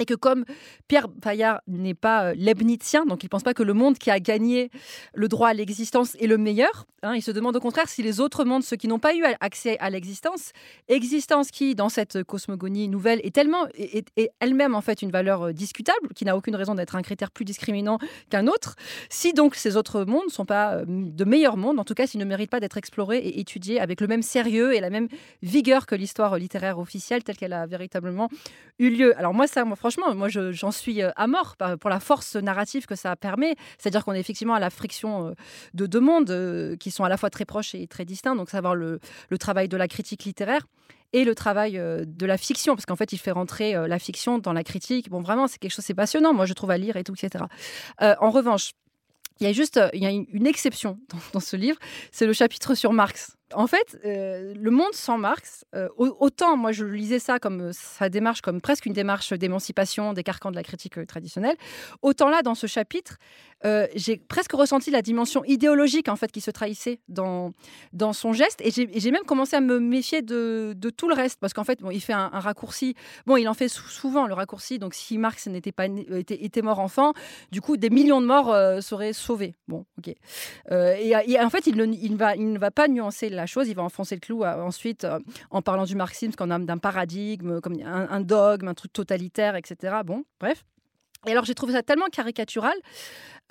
et 0.00 0.06
que 0.06 0.14
comme 0.14 0.44
Pierre 0.88 1.08
Paillard 1.08 1.60
n'est 1.68 1.94
pas 1.94 2.30
euh, 2.30 2.34
leibnizien, 2.34 3.04
donc 3.04 3.22
il 3.22 3.26
ne 3.26 3.28
pense 3.28 3.42
pas 3.42 3.54
que 3.54 3.62
le 3.62 3.74
monde 3.74 3.98
qui 3.98 4.10
a 4.10 4.18
gagné 4.18 4.70
le 5.14 5.28
droit 5.28 5.50
à 5.50 5.54
l'existence 5.54 6.16
est 6.16 6.26
le 6.26 6.38
meilleur, 6.38 6.86
hein, 7.02 7.14
il 7.14 7.22
se 7.22 7.30
demande 7.30 7.54
au 7.54 7.60
contraire 7.60 7.88
si 7.88 8.02
les 8.02 8.18
autres 8.18 8.44
mondes, 8.44 8.64
ceux 8.64 8.76
qui 8.76 8.88
n'ont 8.88 8.98
pas 8.98 9.14
eu 9.14 9.22
accès 9.40 9.78
à 9.78 9.90
l'existence, 9.90 10.52
existence 10.88 11.50
qui, 11.50 11.74
dans 11.74 11.90
cette 11.90 12.24
cosmogonie 12.24 12.88
nouvelle, 12.88 13.20
est 13.22 13.34
tellement 13.34 13.66
est, 13.76 14.10
elle-même 14.40 14.74
en 14.74 14.80
fait 14.80 15.02
une 15.02 15.10
valeur 15.10 15.42
euh, 15.42 15.52
discutable, 15.52 16.08
qui 16.14 16.24
n'a 16.24 16.36
aucune 16.36 16.56
raison 16.56 16.74
d'être 16.74 16.96
un 16.96 17.02
critère 17.02 17.30
plus 17.30 17.44
discriminant 17.44 17.98
qu'un 18.30 18.46
autre, 18.46 18.76
si 19.10 19.34
donc 19.34 19.54
ces 19.54 19.76
autres 19.76 20.04
mondes 20.04 20.26
ne 20.26 20.32
sont 20.32 20.46
pas 20.46 20.76
euh, 20.76 20.84
de 20.86 21.24
meilleurs 21.24 21.58
mondes, 21.58 21.78
en 21.78 21.84
tout 21.84 21.94
cas 21.94 22.06
s'ils 22.06 22.20
ne 22.20 22.24
méritent 22.24 22.50
pas 22.50 22.60
d'être 22.60 22.78
explorés 22.78 23.18
et 23.18 23.40
étudiés 23.40 23.80
avec 23.80 24.00
le 24.00 24.06
même 24.06 24.22
sérieux 24.22 24.74
et 24.74 24.80
la 24.80 24.88
même 24.88 25.08
vigueur 25.42 25.84
que 25.84 25.94
l'histoire 25.94 26.38
littéraire 26.38 26.78
officielle 26.78 27.22
telle 27.22 27.36
qu'elle 27.36 27.52
a 27.52 27.66
véritablement 27.66 28.30
eu 28.78 28.88
lieu. 28.88 29.18
Alors 29.18 29.34
moi 29.34 29.46
ça, 29.46 29.66
moi 29.66 29.76
franchement, 29.76 29.89
franchement, 29.90 30.14
moi, 30.14 30.28
j'en 30.28 30.70
suis 30.70 31.02
euh, 31.02 31.10
à 31.16 31.26
mort 31.26 31.56
pour 31.80 31.90
la 31.90 32.00
force 32.00 32.36
narrative 32.36 32.86
que 32.86 32.94
ça 32.94 33.16
permet. 33.16 33.56
C'est-à-dire 33.78 34.04
qu'on 34.04 34.12
est 34.12 34.20
effectivement 34.20 34.54
à 34.54 34.60
la 34.60 34.70
friction 34.70 35.28
euh, 35.28 35.32
de 35.74 35.86
deux 35.86 36.00
mondes 36.00 36.30
euh, 36.30 36.76
qui 36.76 36.90
sont 36.90 37.02
à 37.04 37.08
la 37.08 37.16
fois 37.16 37.30
très 37.30 37.44
proches 37.44 37.74
et 37.74 37.86
très 37.86 38.04
distincts. 38.04 38.36
Donc, 38.36 38.50
savoir 38.50 38.74
le, 38.74 39.00
le 39.30 39.38
travail 39.38 39.68
de 39.68 39.76
la 39.76 39.88
critique 39.88 40.24
littéraire 40.24 40.66
et 41.12 41.24
le 41.24 41.34
travail 41.34 41.72
de 41.72 42.26
la 42.26 42.38
fiction, 42.38 42.76
parce 42.76 42.86
qu'en 42.86 42.94
fait, 42.94 43.12
il 43.12 43.18
fait 43.18 43.32
rentrer 43.32 43.72
la 43.88 43.98
fiction 43.98 44.38
dans 44.38 44.52
la 44.52 44.62
critique. 44.62 45.10
Bon, 45.10 45.20
vraiment, 45.20 45.48
c'est 45.48 45.58
quelque 45.58 45.72
chose, 45.72 45.84
c'est 45.84 45.92
passionnant, 45.92 46.32
moi, 46.32 46.46
je 46.46 46.52
trouve, 46.52 46.70
à 46.70 46.78
lire 46.78 46.94
et 46.94 47.02
tout, 47.02 47.14
etc. 47.14 47.46
en 47.98 48.30
revanche, 48.30 48.74
il 49.40 49.46
y 49.46 49.50
a 49.50 49.52
juste 49.52 49.80
il 49.94 50.02
y 50.02 50.06
a 50.06 50.10
une 50.10 50.46
exception 50.46 50.98
dans, 51.32 51.40
ce 51.40 51.56
livre, 51.56 51.78
c'est 52.12 52.26
le 52.26 52.32
chapitre 52.32 52.74
sur 52.74 52.92
Marx. 52.92 53.36
En 53.52 53.66
fait, 53.66 53.98
euh, 54.04 54.54
le 54.54 54.70
monde 54.70 54.92
sans 54.92 55.18
Marx, 55.18 55.64
euh, 55.74 55.88
autant 55.96 56.56
moi 56.56 56.70
je 56.70 56.84
lisais 56.84 57.18
ça 57.18 57.40
comme 57.40 57.60
euh, 57.60 57.70
sa 57.72 58.08
démarche, 58.08 58.42
comme 58.42 58.60
presque 58.60 58.86
une 58.86 58.92
démarche 58.92 59.32
d'émancipation 59.32 60.12
des 60.12 60.22
carcans 60.22 60.52
de 60.52 60.56
la 60.56 60.62
critique 60.62 61.04
traditionnelle, 61.06 61.56
autant 62.00 62.28
là 62.28 62.42
dans 62.42 62.54
ce 62.54 62.68
chapitre, 62.68 63.16
j'ai 63.94 64.16
presque 64.16 64.52
ressenti 64.52 64.90
la 64.90 65.02
dimension 65.02 65.44
idéologique 65.44 66.08
en 66.08 66.16
fait 66.16 66.32
qui 66.32 66.40
se 66.40 66.50
trahissait 66.50 67.00
dans, 67.08 67.52
dans 67.92 68.12
son 68.12 68.32
geste, 68.32 68.60
et 68.62 68.70
j'ai 68.70 69.10
même 69.10 69.24
commencé 69.24 69.56
à 69.56 69.60
me 69.60 69.78
méfier 69.78 70.22
de, 70.22 70.74
de 70.76 70.90
tout 70.90 71.08
le 71.08 71.14
reste 71.14 71.38
parce 71.40 71.52
qu'en 71.52 71.64
fait, 71.64 71.80
bon, 71.80 71.90
il 71.90 72.00
fait 72.00 72.12
un, 72.12 72.28
raccourci. 72.28 72.94
Bon, 73.26 73.36
il 73.36 73.48
en 73.48 73.54
fait 73.54 73.68
souvent 73.68 74.26
le 74.26 74.34
raccourci. 74.34 74.78
Donc, 74.78 74.94
si 74.94 75.18
Marx 75.18 75.46
n'était 75.46 75.72
pas 75.72 75.86
était, 75.86 76.44
était, 76.44 76.62
mort 76.62 76.78
enfant, 76.78 77.12
du 77.50 77.60
coup, 77.60 77.76
des 77.76 77.90
millions 77.90 78.20
de 78.20 78.26
morts 78.26 78.82
seraient 78.82 79.12
sauvés. 79.12 79.54
Bon, 79.68 79.84
ok. 79.98 80.14
Et, 80.70 81.40
en 81.40 81.50
fait, 81.50 81.66
il 81.66 81.76
ne, 81.76 81.86
il 81.86 82.16
va, 82.16 82.36
il 82.36 82.52
ne 82.52 82.58
va 82.58 82.70
pas 82.70 82.88
nuancer 82.88 83.28
la 83.28 83.46
chose, 83.46 83.68
il 83.68 83.74
va 83.74 83.82
enfoncer 83.82 84.14
le 84.14 84.20
clou 84.20 84.44
euh, 84.44 84.62
ensuite 84.62 85.04
euh, 85.04 85.18
en 85.50 85.62
parlant 85.62 85.84
du 85.84 85.96
marxisme 85.96 86.34
qu'on 86.34 86.50
a 86.50 86.58
d'un 86.58 86.78
paradigme, 86.78 87.60
comme 87.60 87.76
un, 87.82 88.20
dogme, 88.20 88.68
un 88.68 88.74
truc 88.74 88.92
totalitaire, 88.92 89.56
etc. 89.56 89.98
Bon, 90.04 90.24
bref. 90.38 90.64
Et 91.26 91.32
alors 91.32 91.44
j'ai 91.44 91.54
trouvé 91.54 91.72
ça 91.74 91.82
tellement 91.82 92.06
caricatural 92.06 92.74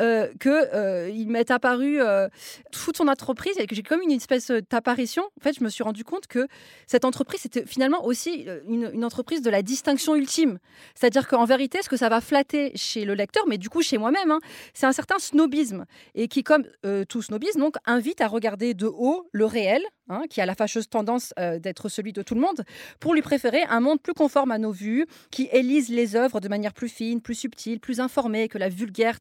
euh, 0.01 0.27
qu'il 0.39 0.49
euh, 0.53 1.25
m'est 1.27 1.51
apparu 1.51 2.01
euh, 2.01 2.29
toute 2.71 2.95
son 2.95 3.09
entreprise 3.09 3.59
et 3.59 3.67
que 3.67 3.75
j'ai 3.75 3.83
comme 3.83 4.01
une 4.01 4.11
espèce 4.11 4.49
d'apparition. 4.71 5.23
En 5.39 5.43
fait, 5.43 5.53
je 5.59 5.61
me 5.61 5.67
suis 5.67 5.83
rendu 5.83 6.05
compte 6.05 6.25
que 6.25 6.47
cette 6.87 7.03
entreprise 7.03 7.41
c'était 7.41 7.65
finalement 7.65 8.05
aussi 8.05 8.47
une, 8.69 9.03
entreprise 9.03 9.41
de 9.41 9.49
la 9.49 9.61
distinction 9.61 10.15
ultime. 10.15 10.59
C'est-à-dire 10.95 11.27
qu'en 11.27 11.43
vérité, 11.43 11.79
ce 11.81 11.89
que 11.89 11.97
ça 11.97 12.07
va 12.07 12.21
flatter 12.21 12.71
chez 12.75 13.03
le 13.03 13.13
lecteur, 13.13 13.43
mais 13.47 13.57
du 13.57 13.69
coup 13.69 13.81
chez 13.81 13.97
moi-même, 13.97 14.31
hein, 14.31 14.39
c'est 14.73 14.85
un 14.85 14.93
certain 14.93 15.19
snobisme 15.19 15.85
et 16.15 16.29
qui, 16.29 16.43
comme 16.43 16.63
tout 17.09 17.21
snobisme, 17.21 17.59
donc 17.59 17.75
invite 17.85 18.21
à 18.21 18.27
regarder 18.27 18.73
de 18.73 18.85
haut 18.85 19.27
le 19.33 19.45
réel, 19.45 19.83
Hein, 20.11 20.23
qui 20.27 20.41
a 20.41 20.47
la 20.47 20.55
fâcheuse 20.55 20.89
tendance 20.89 21.35
euh, 21.37 21.59
d'être 21.59 21.87
celui 21.87 22.13
de 22.13 22.23
tout 22.23 22.33
le 22.33 22.41
monde, 22.41 22.63
pour 22.99 23.13
lui 23.13 23.21
préférer 23.21 23.61
un 23.69 23.79
monde 23.79 24.01
plus 24.01 24.15
conforme 24.15 24.49
à 24.49 24.57
nos 24.57 24.71
vues, 24.71 25.05
qui 25.29 25.47
élise 25.51 25.89
les 25.89 26.15
œuvres 26.15 26.39
de 26.39 26.47
manière 26.47 26.73
plus 26.73 26.89
fine, 26.89 27.21
plus 27.21 27.35
subtile, 27.35 27.79
plus 27.79 27.99
informée 27.99 28.47
que 28.47 28.57
la 28.57 28.69
vulgaire 28.69 29.19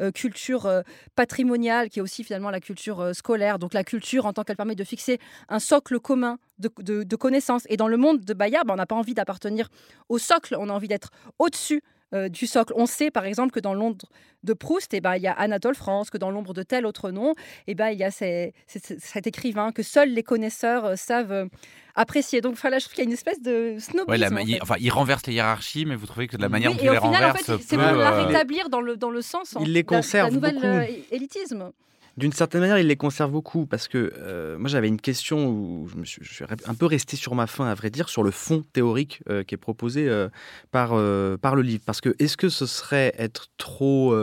euh, 0.00 0.10
culture 0.10 0.64
euh, 0.64 0.80
patrimoniale, 1.14 1.90
qui 1.90 1.98
est 1.98 2.02
aussi 2.02 2.24
finalement 2.24 2.48
la 2.48 2.60
culture 2.60 3.14
scolaire. 3.14 3.58
Donc 3.58 3.74
la 3.74 3.84
culture 3.84 4.24
en 4.24 4.32
tant 4.32 4.42
qu'elle 4.42 4.56
permet 4.56 4.74
de 4.74 4.84
fixer 4.84 5.18
un 5.50 5.58
socle 5.58 6.00
commun 6.00 6.38
de, 6.58 7.16
connaissances. 7.16 7.64
Et 7.68 7.76
dans 7.76 7.88
le 7.88 7.98
monde 7.98 8.20
de 8.20 8.32
Bayard, 8.32 8.64
ben, 8.64 8.72
on 8.72 8.76
n'a 8.78 8.86
pas 8.86 8.96
envie 8.96 9.12
d'appartenir 9.12 9.68
au 10.08 10.16
socle, 10.16 10.56
on 10.58 10.70
a 10.70 10.72
envie 10.72 10.88
d'être 10.88 11.10
au-dessus 11.38 11.82
euh, 12.14 12.28
du 12.28 12.46
socle. 12.46 12.72
On 12.76 12.86
sait 12.86 13.10
par 13.10 13.24
exemple 13.24 13.52
que 13.52 13.60
dans 13.60 13.74
l'ombre 13.74 14.06
de 14.42 14.52
Proust, 14.52 14.94
eh 14.94 15.00
ben, 15.00 15.16
il 15.16 15.22
y 15.22 15.26
a 15.26 15.32
Anatole 15.32 15.74
France, 15.74 16.10
que 16.10 16.18
dans 16.18 16.30
l'ombre 16.30 16.54
de 16.54 16.62
tel 16.62 16.86
autre 16.86 17.10
nom, 17.10 17.34
eh 17.66 17.74
ben, 17.74 17.90
il 17.90 17.98
y 17.98 18.04
a 18.04 18.10
cet 18.10 19.26
écrivain 19.26 19.72
que 19.72 19.82
seuls 19.82 20.10
les 20.10 20.22
connaisseurs 20.22 20.84
euh, 20.84 20.96
savent 20.96 21.32
euh, 21.32 21.46
apprécier. 21.94 22.40
Donc 22.40 22.56
voilà, 22.56 22.78
je 22.78 22.84
trouve 22.84 22.94
qu'il 22.94 23.04
y 23.04 23.06
a 23.06 23.08
une 23.08 23.12
espèce 23.12 23.40
de 23.42 23.76
snobisme. 23.78 24.38
il, 24.46 24.58
enfin, 24.62 24.76
il 24.80 24.90
renverse 24.90 25.26
les 25.26 25.34
hiérarchies, 25.34 25.84
mais 25.84 25.94
vous 25.94 26.06
trouvez 26.06 26.26
que 26.26 26.36
de 26.36 26.42
la 26.42 26.48
manière 26.48 26.72
dont 26.72 26.78
il 26.80 26.90
les 26.90 26.98
renverse, 26.98 27.42
c'est 27.60 27.76
pour 27.76 27.84
la 27.84 28.24
rétablir 28.24 28.70
dans 28.70 28.80
le, 28.80 28.96
dans 28.96 29.10
le 29.10 29.22
sens. 29.22 29.54
Il 29.60 29.72
les 29.72 29.84
conserve 29.84 30.34
la, 30.34 30.48
la 30.48 30.52
nouvelle 30.52 31.04
élitisme. 31.10 31.70
D'une 32.20 32.32
certaine 32.32 32.60
manière, 32.60 32.78
il 32.78 32.86
les 32.86 32.96
conserve 32.96 33.30
beaucoup 33.30 33.64
parce 33.64 33.88
que 33.88 34.12
euh, 34.18 34.58
moi 34.58 34.68
j'avais 34.68 34.88
une 34.88 35.00
question 35.00 35.48
où 35.48 35.88
je, 36.04 36.22
suis, 36.22 36.44
un 36.66 36.74
peu 36.74 36.84
resté 36.84 37.16
sur 37.16 37.34
ma 37.34 37.46
faim, 37.46 37.64
à 37.64 37.74
vrai 37.74 37.88
dire, 37.88 38.10
sur 38.10 38.22
le 38.22 38.30
fond 38.30 38.62
théorique 38.74 39.22
euh, 39.30 39.42
qui 39.42 39.54
est 39.54 39.58
proposé 39.58 40.06
euh, 40.06 40.28
par 40.70 40.94
le 40.94 41.62
livre. 41.62 41.82
Parce 41.86 42.02
que 42.02 42.14
est-ce 42.18 42.36
que 42.36 42.50
ce 42.50 42.66
serait 42.66 43.14
être 43.16 43.46
trop 43.56 44.14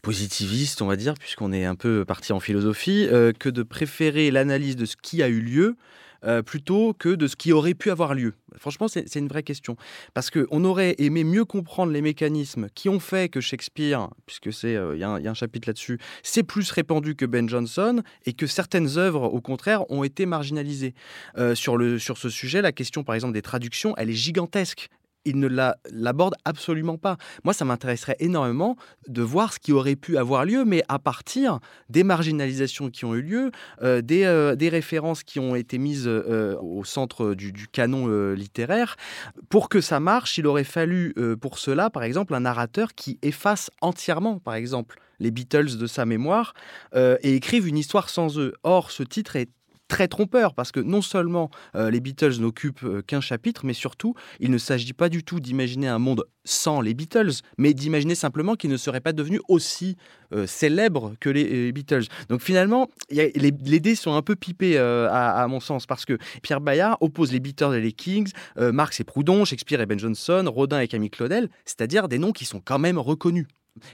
positiviste, 0.00 0.80
on 0.80 0.86
va 0.86 0.96
dire, 0.96 1.12
puisqu'on 1.12 1.52
est 1.52 1.66
un 1.66 1.74
peu 1.74 2.06
parti 2.06 2.32
en 2.32 2.40
philosophie, 2.40 3.06
que 3.38 3.50
de 3.50 3.62
préférer 3.62 4.30
l'analyse 4.30 4.76
de 4.76 4.86
ce 4.86 4.96
qui 4.96 5.22
a 5.22 5.28
eu 5.28 5.40
lieu 5.40 5.76
euh, 6.24 6.42
plutôt 6.42 6.94
que 6.94 7.10
de 7.10 7.26
ce 7.26 7.36
qui 7.36 7.52
aurait 7.52 7.74
pu 7.74 7.90
avoir 7.90 8.14
lieu 8.14 8.34
Franchement, 8.58 8.88
c'est 8.88 9.14
une 9.16 9.28
vraie 9.28 9.42
question. 9.42 9.76
Parce 10.14 10.30
qu'on 10.30 10.64
aurait 10.64 10.94
aimé 10.98 11.24
mieux 11.24 11.44
comprendre 11.44 11.92
les 11.92 12.00
mécanismes 12.00 12.68
qui 12.74 12.88
ont 12.88 13.00
fait 13.00 13.28
que 13.28 13.40
Shakespeare, 13.40 14.08
puisque 14.24 14.52
c'est 14.52 14.76
euh, 14.76 14.94
il 14.94 15.00
y, 15.00 15.04
a 15.04 15.10
un 15.10 15.34
chapitre 15.34 15.68
là-dessus, 15.68 15.98
c'est 16.22 16.42
plus 16.42 16.70
répandu 16.70 17.14
que 17.16 17.26
Ben 17.26 17.48
Jonson 17.48 18.02
et 18.24 18.32
que 18.32 18.46
certaines 18.46 18.98
œuvres, 18.98 19.24
au 19.24 19.40
contraire, 19.40 19.90
ont 19.90 20.04
été 20.04 20.26
marginalisées. 20.26 20.94
Euh, 21.36 21.54
sur, 21.54 21.76
le, 21.76 21.98
sur 21.98 22.18
ce 22.18 22.28
sujet, 22.28 22.62
la 22.62 22.72
question, 22.72 23.04
par 23.04 23.14
exemple, 23.14 23.34
des 23.34 23.42
traductions, 23.42 23.94
elle 23.96 24.10
est 24.10 24.14
gigantesque 24.14 24.88
il 25.26 25.38
ne 25.38 25.48
l'aborde 25.92 26.34
absolument 26.44 26.96
pas. 26.96 27.18
Moi, 27.44 27.52
ça 27.52 27.64
m'intéresserait 27.64 28.16
énormément 28.20 28.76
de 29.08 29.22
voir 29.22 29.52
ce 29.52 29.58
qui 29.58 29.72
aurait 29.72 29.96
pu 29.96 30.16
avoir 30.16 30.44
lieu, 30.44 30.64
mais 30.64 30.82
à 30.88 30.98
partir 30.98 31.58
des 31.90 32.04
marginalisations 32.04 32.90
qui 32.90 33.04
ont 33.04 33.14
eu 33.14 33.22
lieu, 33.22 33.50
euh, 33.82 34.00
des, 34.00 34.24
euh, 34.24 34.54
des, 34.54 34.68
références 34.68 35.22
qui 35.22 35.38
ont 35.40 35.54
été 35.56 35.78
mises 35.78 36.06
euh, 36.06 36.56
au 36.60 36.84
centre 36.84 37.34
du, 37.34 37.52
du 37.52 37.66
canon 37.68 38.06
littéraire. 38.32 38.96
Pour 39.48 39.68
que 39.68 39.80
ça 39.80 40.00
marche, 40.00 40.38
il 40.38 40.46
aurait 40.46 40.64
fallu 40.64 41.14
pour 41.40 41.58
cela, 41.58 41.90
par 41.90 42.04
exemple, 42.04 42.34
un 42.34 42.40
narrateur 42.40 42.94
qui 42.94 43.18
efface 43.22 43.70
entièrement, 43.80 44.38
par 44.38 44.54
exemple, 44.54 45.00
les 45.18 45.30
Beatles 45.30 45.76
de 45.78 45.86
sa 45.86 46.04
mémoire 46.04 46.54
et 46.94 47.34
écrive 47.34 47.66
une 47.66 47.78
histoire 47.78 48.08
sans 48.08 48.38
eux. 48.38 48.52
Or, 48.62 48.90
ce 48.90 49.02
titre 49.02 49.36
est 49.36 49.50
très 49.88 50.08
trompeur 50.08 50.54
parce 50.54 50.72
que 50.72 50.80
non 50.80 51.02
seulement 51.02 51.50
euh, 51.74 51.90
les 51.90 52.00
Beatles 52.00 52.40
n'occupent 52.40 52.84
euh, 52.84 53.02
qu'un 53.02 53.20
chapitre, 53.20 53.64
mais 53.64 53.72
surtout, 53.72 54.14
il 54.40 54.50
ne 54.50 54.58
s'agit 54.58 54.92
pas 54.92 55.08
du 55.08 55.24
tout 55.24 55.40
d'imaginer 55.40 55.88
un 55.88 55.98
monde 55.98 56.24
sans 56.44 56.80
les 56.80 56.94
Beatles, 56.94 57.32
mais 57.58 57.74
d'imaginer 57.74 58.14
simplement 58.14 58.54
qu'ils 58.54 58.70
ne 58.70 58.76
seraient 58.76 59.00
pas 59.00 59.12
devenus 59.12 59.40
aussi 59.48 59.96
euh, 60.32 60.46
célèbres 60.46 61.14
que 61.20 61.28
les, 61.28 61.72
Beatles. 61.72 62.04
Donc 62.28 62.40
finalement, 62.40 62.88
les, 63.10 63.50
dés 63.50 63.94
sont 63.94 64.14
un 64.14 64.22
peu 64.22 64.36
pipés 64.36 64.78
à, 64.78 65.46
mon 65.48 65.60
sens 65.60 65.86
parce 65.86 66.04
que 66.04 66.18
Pierre 66.42 66.60
Bayard 66.60 66.98
oppose 67.00 67.32
les 67.32 67.40
Beatles 67.40 67.74
et 67.74 67.80
les 67.80 67.92
Kings, 67.92 68.30
Marx 68.56 69.00
et 69.00 69.04
Proudhon, 69.04 69.44
Shakespeare 69.44 69.80
et 69.80 69.86
Ben 69.86 69.98
Jonson, 69.98 70.44
Rodin 70.46 70.80
et 70.80 70.88
Camille 70.88 71.10
Claudel, 71.10 71.48
c'est-à-dire 71.64 72.08
des 72.08 72.18
noms 72.18 72.32
qui 72.32 72.44
sont 72.44 72.60
quand 72.64 72.78
même 72.78 72.98
reconnus. 72.98 73.46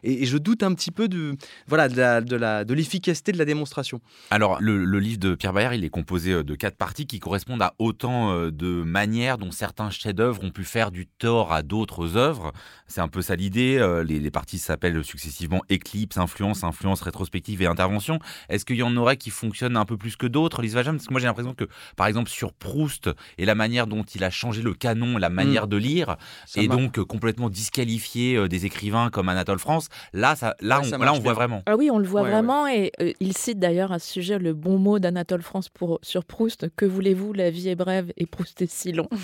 Et, 0.02 0.26
je 0.26 0.38
doute 0.38 0.62
un 0.62 0.74
petit 0.74 0.90
peu 0.90 1.08
de 1.08 1.36
voilà 1.66 1.88
de, 1.88 2.36
la, 2.36 2.64
de, 2.64 2.74
l'efficacité 2.74 3.32
de 3.32 3.38
la 3.38 3.44
démonstration. 3.44 4.00
Alors 4.30 4.60
le, 4.60 4.98
livre 4.98 5.18
de 5.18 5.34
Pierre 5.34 5.52
Bayard, 5.52 5.74
il 5.74 5.84
est 5.84 5.90
composé 5.90 6.32
euh, 6.32 6.44
de 6.44 6.54
quatre 6.54 6.76
parties 6.76 7.06
qui 7.06 7.18
correspondent 7.18 7.62
à 7.62 7.74
autant 7.78 8.32
euh, 8.32 8.50
de 8.50 8.82
manières 8.82 9.38
dont 9.38 9.50
certains 9.50 9.90
chefs-d'œuvre 9.90 10.42
ont 10.44 10.50
pu 10.50 10.64
faire 10.64 10.90
du 10.90 11.06
tort 11.06 11.52
à 11.52 11.62
d'autres 11.62 12.16
œuvres. 12.16 12.52
C'est 12.86 13.00
un 13.00 13.08
peu 13.08 13.22
ça 13.22 13.36
l'idée. 13.36 13.78
Euh, 13.78 14.04
les, 14.04 14.30
parties 14.30 14.58
s'appellent 14.58 15.04
successivement 15.04 15.62
éclipse, 15.68 16.16
influence, 16.16 16.64
influence 16.64 17.02
rétrospective 17.02 17.60
et 17.60 17.66
intervention. 17.66 18.18
Est-ce 18.48 18.64
qu'il 18.64 18.76
y 18.76 18.82
en 18.82 18.96
aurait 18.96 19.16
qui 19.16 19.30
fonctionnent 19.30 19.76
un 19.76 19.84
peu 19.84 19.96
plus 19.96 20.16
que 20.16 20.26
d'autres, 20.26 20.62
Lise 20.62 20.74
Vajam? 20.74 20.96
Parce 20.96 21.06
que 21.06 21.12
moi 21.12 21.20
j'ai 21.20 21.26
l'impression 21.26 21.54
que 21.54 21.64
par 21.96 22.06
exemple 22.06 22.30
sur 22.30 22.52
Proust 22.52 23.10
et 23.36 23.44
la 23.44 23.54
manière 23.54 23.86
dont 23.86 24.04
il 24.04 24.24
a 24.24 24.30
changé 24.30 24.62
le 24.62 24.72
canon, 24.74 25.18
la 25.18 25.28
manière 25.28 25.66
mm. 25.66 25.70
de 25.70 25.76
lire, 25.76 26.16
et 26.56 26.68
donc 26.68 27.00
complètement 27.00 27.50
disqualifié 27.50 28.48
des 28.48 28.64
écrivains 28.64 29.10
comme 29.10 29.28
Anatole 29.28 29.58
France 29.58 29.71
Là, 30.12 30.36
ça, 30.36 30.54
là, 30.60 30.80
on, 30.82 30.98
là 30.98 31.12
on 31.12 31.20
voit 31.20 31.32
vraiment. 31.32 31.62
Ah 31.66 31.76
oui, 31.76 31.90
on 31.90 31.98
le 31.98 32.06
voit 32.06 32.22
vraiment. 32.22 32.66
Et 32.66 32.92
euh, 33.00 33.12
il 33.20 33.36
cite 33.36 33.58
d'ailleurs 33.58 33.92
à 33.92 33.98
ce 33.98 34.10
sujet 34.10 34.38
le 34.38 34.54
bon 34.54 34.78
mot 34.78 34.98
d'Anatole 34.98 35.42
France 35.42 35.68
pour, 35.68 35.98
sur 36.02 36.24
Proust 36.24 36.66
Que 36.76 36.84
voulez-vous, 36.84 37.32
la 37.32 37.50
vie 37.50 37.68
est 37.68 37.74
brève 37.74 38.12
et 38.16 38.26
Proust 38.26 38.60
est 38.62 38.70
si 38.70 38.92
long. 38.92 39.08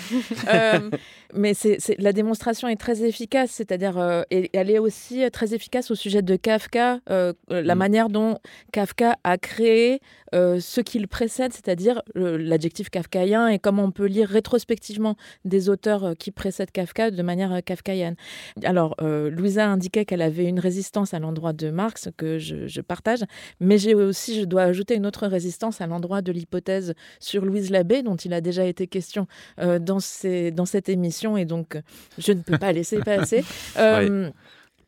Euh, 0.49 0.89
mais 1.33 1.53
c'est, 1.53 1.77
la 1.99 2.11
démonstration 2.11 2.67
est 2.67 2.75
très 2.75 3.03
efficace, 3.03 3.51
c'est-à-dire, 3.51 3.97
euh, 3.97 4.23
elle 4.31 4.71
est 4.71 4.79
aussi 4.79 5.29
très 5.31 5.53
efficace 5.53 5.91
au 5.91 5.95
sujet 5.95 6.21
de 6.21 6.35
Kafka, 6.35 6.99
la 7.07 7.33
mm. 7.49 7.77
manière 7.77 8.09
dont 8.09 8.39
Kafka 8.71 9.17
a 9.23 9.37
créé 9.37 10.01
ce 10.33 10.81
qu'il 10.81 11.07
précède, 11.07 11.53
c'est-à-dire 11.53 12.01
l'adjectif 12.15 12.89
kafkaïen 12.89 13.47
et 13.47 13.59
comment 13.59 13.83
on 13.83 13.91
peut 13.91 14.05
lire 14.05 14.29
rétrospectivement 14.29 15.15
des 15.45 15.69
auteurs 15.69 16.13
qui 16.17 16.31
précèdent 16.31 16.71
Kafka 16.71 17.11
de 17.11 17.21
manière 17.21 17.61
kafkaïenne. 17.63 18.15
Alors, 18.63 18.95
Louisa 19.01 19.67
indiquait 19.67 20.05
qu'elle 20.05 20.21
avait 20.21 20.38
une 20.45 20.59
résistance 20.59 21.13
à 21.13 21.19
l'endroit 21.19 21.53
de 21.53 21.69
Marx 21.69 22.09
que 22.17 22.37
je, 22.37 22.81
partage, 22.81 23.23
mais 23.59 23.77
j'ai 23.77 23.93
aussi, 23.93 24.39
je 24.39 24.45
dois 24.45 24.63
ajouter 24.63 24.95
une 24.95 25.05
autre 25.05 25.27
résistance 25.27 25.81
à 25.81 25.87
l'endroit 25.87 26.21
de 26.21 26.31
l'hypothèse 26.31 26.93
sur 27.19 27.45
Louise 27.45 27.69
Labbé, 27.69 28.03
dont 28.03 28.15
il 28.15 28.33
a 28.33 28.41
déjà 28.41 28.65
été 28.65 28.87
question 28.87 29.27
euh, 29.59 29.79
dans, 29.79 29.99
ces, 29.99 30.51
dans 30.51 30.65
cette 30.65 30.89
émission, 30.89 31.37
et 31.37 31.45
donc 31.45 31.77
je 32.17 32.31
ne 32.31 32.41
peux 32.41 32.57
pas 32.57 32.71
laisser 32.71 32.99
passer. 32.99 33.43
Euh, 33.77 34.29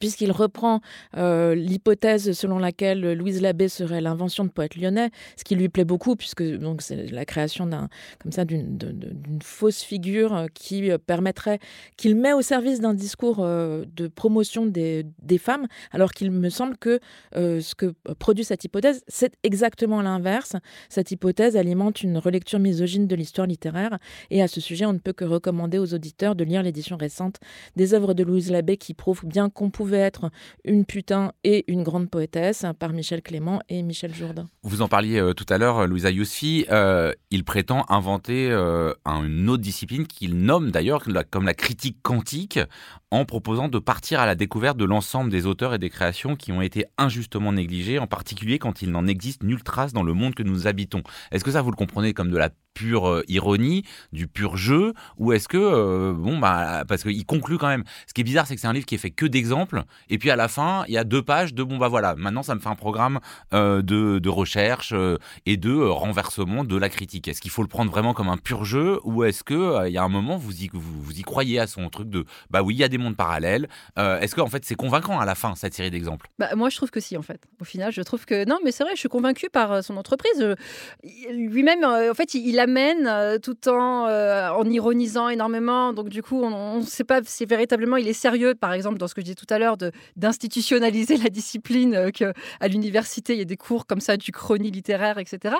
puisqu'il 0.02 0.32
reprend 0.32 0.82
euh, 1.16 1.54
l'hypothèse 1.54 2.34
selon 2.34 2.58
laquelle 2.58 3.14
Louise 3.14 3.40
Labbé 3.40 3.70
serait 3.70 4.02
l'invention 4.02 4.44
de 4.44 4.50
poète 4.50 4.76
lyonnais, 4.76 5.12
ce 5.38 5.44
qui 5.44 5.56
lui 5.56 5.70
plaît 5.70 5.86
beaucoup, 5.86 6.16
puisque 6.16 6.44
c'est 6.80 7.12
la 7.12 7.24
création 7.24 7.68
d'un 7.68 7.88
comme 8.20 8.32
ça 8.32 8.44
d'une 8.44 9.40
fausse 9.44 9.84
figure 9.84 10.36
euh, 10.36 10.48
qui 10.54 10.90
euh, 10.90 10.98
permettrait 10.98 11.60
qu'il 11.98 12.16
met 12.16 12.34
au 12.34 12.42
service 12.42 12.80
d'un 12.82 12.96
discours 12.96 13.46
de 13.46 14.08
promotion 14.08 14.66
des, 14.66 15.06
des 15.22 15.38
femmes, 15.38 15.68
alors 15.92 16.12
qu'il 16.12 16.32
me 16.32 16.50
semble 16.50 16.78
que 16.78 17.00
ce 17.36 17.76
que 17.76 17.94
produit 18.18 18.44
cette 18.44 18.64
hypothèse, 18.64 19.04
c'est 19.08 19.34
exactement 19.44 20.02
l'inverse. 20.02 20.56
Cette 20.90 21.12
hypothèse 21.12 21.56
alimente 21.56 22.02
une 22.02 22.18
relecture 22.18 22.58
misogyne 22.58 23.06
de 23.06 23.16
l'histoire 23.16 23.46
littéraire, 23.46 24.00
et 24.32 24.42
à 24.42 24.48
ce 24.48 24.60
sujet, 24.60 24.86
on 24.86 24.94
ne 24.94 24.98
peut 24.98 25.14
que 25.14 25.26
recommander 25.26 25.78
aux 25.78 25.94
auditeurs 25.94 26.36
de 26.36 26.44
lire 26.44 26.64
l'édition 26.64 26.98
récente 26.98 27.38
des 27.76 27.94
œuvres 27.94 28.16
de 28.16 28.24
Louise 28.24 28.50
Labbé 28.50 28.78
qui 28.78 28.96
prouvent 28.96 29.26
bien 29.26 29.50
qu'on 29.50 29.70
pouvait 29.70 29.91
être 29.98 30.30
une 30.64 30.86
putain 30.86 31.34
et 31.44 31.64
une 31.72 31.84
grande 31.84 32.10
poétesse 32.10 32.66
par 32.80 32.94
Michel 32.94 33.22
Clément 33.22 33.62
et 33.70 33.82
Michel 33.84 34.14
Jourdain. 34.14 34.48
Vous 34.64 34.82
en 34.82 34.88
parliez 34.88 35.20
euh, 35.20 35.34
tout 35.34 35.46
à 35.50 35.58
l'heure, 35.58 35.88
Louisa 35.88 36.12
Yousfi. 36.12 36.66
Euh, 36.70 37.14
il 37.30 37.44
prétend 37.44 37.86
inventer 37.90 38.50
euh, 38.52 38.94
une 39.06 39.50
autre 39.50 39.64
discipline 39.64 40.08
qu'il 40.08 40.38
nomme 40.38 40.72
d'ailleurs 40.72 41.04
comme 41.30 41.46
la 41.46 41.54
critique 41.54 41.98
quantique 42.02 42.60
en 43.12 43.26
proposant 43.26 43.68
de 43.68 43.78
partir 43.78 44.22
à 44.22 44.26
la 44.26 44.36
découverte 44.36 44.78
de 44.78 44.86
l'ensemble 44.86 45.30
des 45.30 45.46
auteurs 45.46 45.74
et 45.74 45.80
des 45.80 45.90
créations 45.90 46.38
qui 46.38 46.54
ont 46.54 46.62
été 46.62 46.86
injustement 46.98 47.52
négligés, 47.52 48.00
en 48.00 48.08
particulier 48.08 48.58
quand 48.58 48.82
il 48.82 48.92
n'en 48.92 49.06
existe 49.06 49.44
nulle 49.44 49.64
trace 49.64 49.92
dans 49.92 50.04
le 50.04 50.14
monde 50.14 50.34
que 50.34 50.44
nous 50.44 50.66
habitons. 50.66 51.04
Est-ce 51.32 51.44
que 51.44 51.52
ça 51.52 51.62
vous 51.62 51.72
le 51.72 51.76
comprenez 51.76 52.14
comme 52.14 52.32
de 52.32 52.38
la 52.38 52.50
pure 52.74 53.10
euh, 53.10 53.24
ironie, 53.28 53.84
du 54.14 54.28
pur 54.28 54.56
jeu, 54.56 54.94
ou 55.18 55.34
est-ce 55.34 55.50
que, 55.50 55.58
euh, 55.58 56.14
bon, 56.14 56.40
bah, 56.40 56.86
parce 56.88 57.04
qu'il 57.04 57.26
conclut 57.26 57.58
quand 57.58 57.68
même. 57.68 57.84
Ce 58.08 58.14
qui 58.14 58.22
est 58.22 58.24
bizarre, 58.24 58.48
c'est 58.48 58.56
que 58.56 58.62
c'est 58.62 58.68
un 58.68 58.74
livre 58.74 58.86
qui 58.86 58.96
est 58.96 59.00
fait 59.00 59.12
que 59.12 59.26
d'exemples, 59.26 59.84
et 60.10 60.18
puis 60.18 60.32
à 60.32 60.38
la 60.38 60.48
fin, 60.48 60.86
il 60.88 60.94
y 60.94 60.98
a 60.98 61.04
deux 61.04 61.22
pages 61.22 61.54
de, 61.54 61.64
bon, 61.64 61.78
bah 61.78 61.90
voilà, 61.90 62.16
maintenant 62.16 62.44
ça 62.44 62.56
me 62.56 62.60
fait 62.60 62.70
un 62.70 62.76
programme 62.76 63.20
euh, 63.54 63.82
de, 63.82 64.30
recherche 64.30 64.94
et 65.46 65.58
de 65.58 65.76
renversement 65.76 66.64
de 66.64 66.78
la 66.78 66.88
critique. 66.88 67.28
Est-ce 67.28 67.42
qu'il 67.42 67.52
faut 67.52 67.64
le 67.64 67.68
prendre 67.68 67.92
vraiment 67.92 68.14
comme 68.14 68.30
un 68.30 68.38
pur 68.38 68.64
jeu, 68.64 69.00
ou 69.04 69.26
est-ce 69.26 69.44
que 69.44 69.88
il 69.88 69.94
y 69.94 69.98
a 69.98 70.04
un 70.04 70.10
moment, 70.10 70.38
vous 70.38 70.64
y, 70.64 70.70
vous, 70.72 71.12
y 71.12 71.22
croyez 71.24 71.60
à 71.60 71.68
son 71.68 71.90
truc 71.90 72.10
de, 72.10 72.26
bah 72.50 72.62
oui, 72.64 72.76
il 72.76 72.78
y 72.80 72.84
a 72.84 72.88
des 72.88 72.98
mondes 73.02 73.18
parallèles. 73.18 73.68
est-ce 73.98 74.36
que, 74.36 74.42
en 74.42 74.48
fait, 74.48 74.64
c'est 74.66 74.76
convaincant 74.76 75.20
à 75.20 75.26
la 75.26 75.36
fin, 75.36 75.56
cette 75.56 75.74
série 75.74 75.92
d'exemples? 75.92 76.28
Bah, 76.40 76.56
Moi, 76.56 76.70
je 76.70 76.78
trouve 76.78 76.92
que 76.92 77.00
si, 77.00 77.18
en 77.18 77.22
fait. 77.22 77.42
Au 77.60 77.66
final, 77.66 77.92
je 77.92 78.02
trouve 78.02 78.26
que, 78.26 78.46
non, 78.46 78.60
mais 78.64 78.72
c'est 78.72 78.84
vrai, 78.84 78.94
je 78.96 79.00
suis 79.00 79.10
convaincu 79.10 79.50
par 79.50 79.84
son 79.84 79.98
entreprise. 79.98 80.56
Lui-même, 81.32 81.84
en 81.84 82.14
fait, 82.14 82.34
il, 82.34 82.48
il 82.48 82.60
amène 82.60 83.08
euh, 83.08 83.38
tout 83.40 83.70
en, 83.70 84.08
euh, 84.08 84.50
en 84.50 84.66
ironisant 84.66 85.30
énormément. 85.30 85.94
Donc, 85.94 86.10
du 86.10 86.22
coup, 86.22 86.42
on 86.44 86.80
ne 86.80 86.86
sait 86.86 87.04
pas 87.04 87.22
si 87.24 87.46
véritablement 87.46 87.98
il 87.98 88.08
est 88.08 88.14
sérieux, 88.14 88.56
par 88.56 88.74
exemple, 88.74 88.98
dans 88.98 89.08
ce 89.08 89.16
que 89.16 89.22
je 89.22 89.26
disais 89.26 89.36
tout 89.36 89.52
à 89.52 89.58
l'heure, 89.58 89.78
d'institutionnaliser 90.16 91.18
la 91.24 91.30
discipline, 91.30 91.96
euh, 91.96 92.12
qu'à 92.12 92.34
l'université, 92.68 93.34
il 93.34 93.40
y 93.40 93.42
a 93.42 93.46
des 93.46 93.58
cours 93.58 93.86
comme 93.86 94.02
ça, 94.02 94.18
du 94.18 94.32
chronie 94.32 94.72
littéraire, 94.72 95.18
etc. 95.18 95.56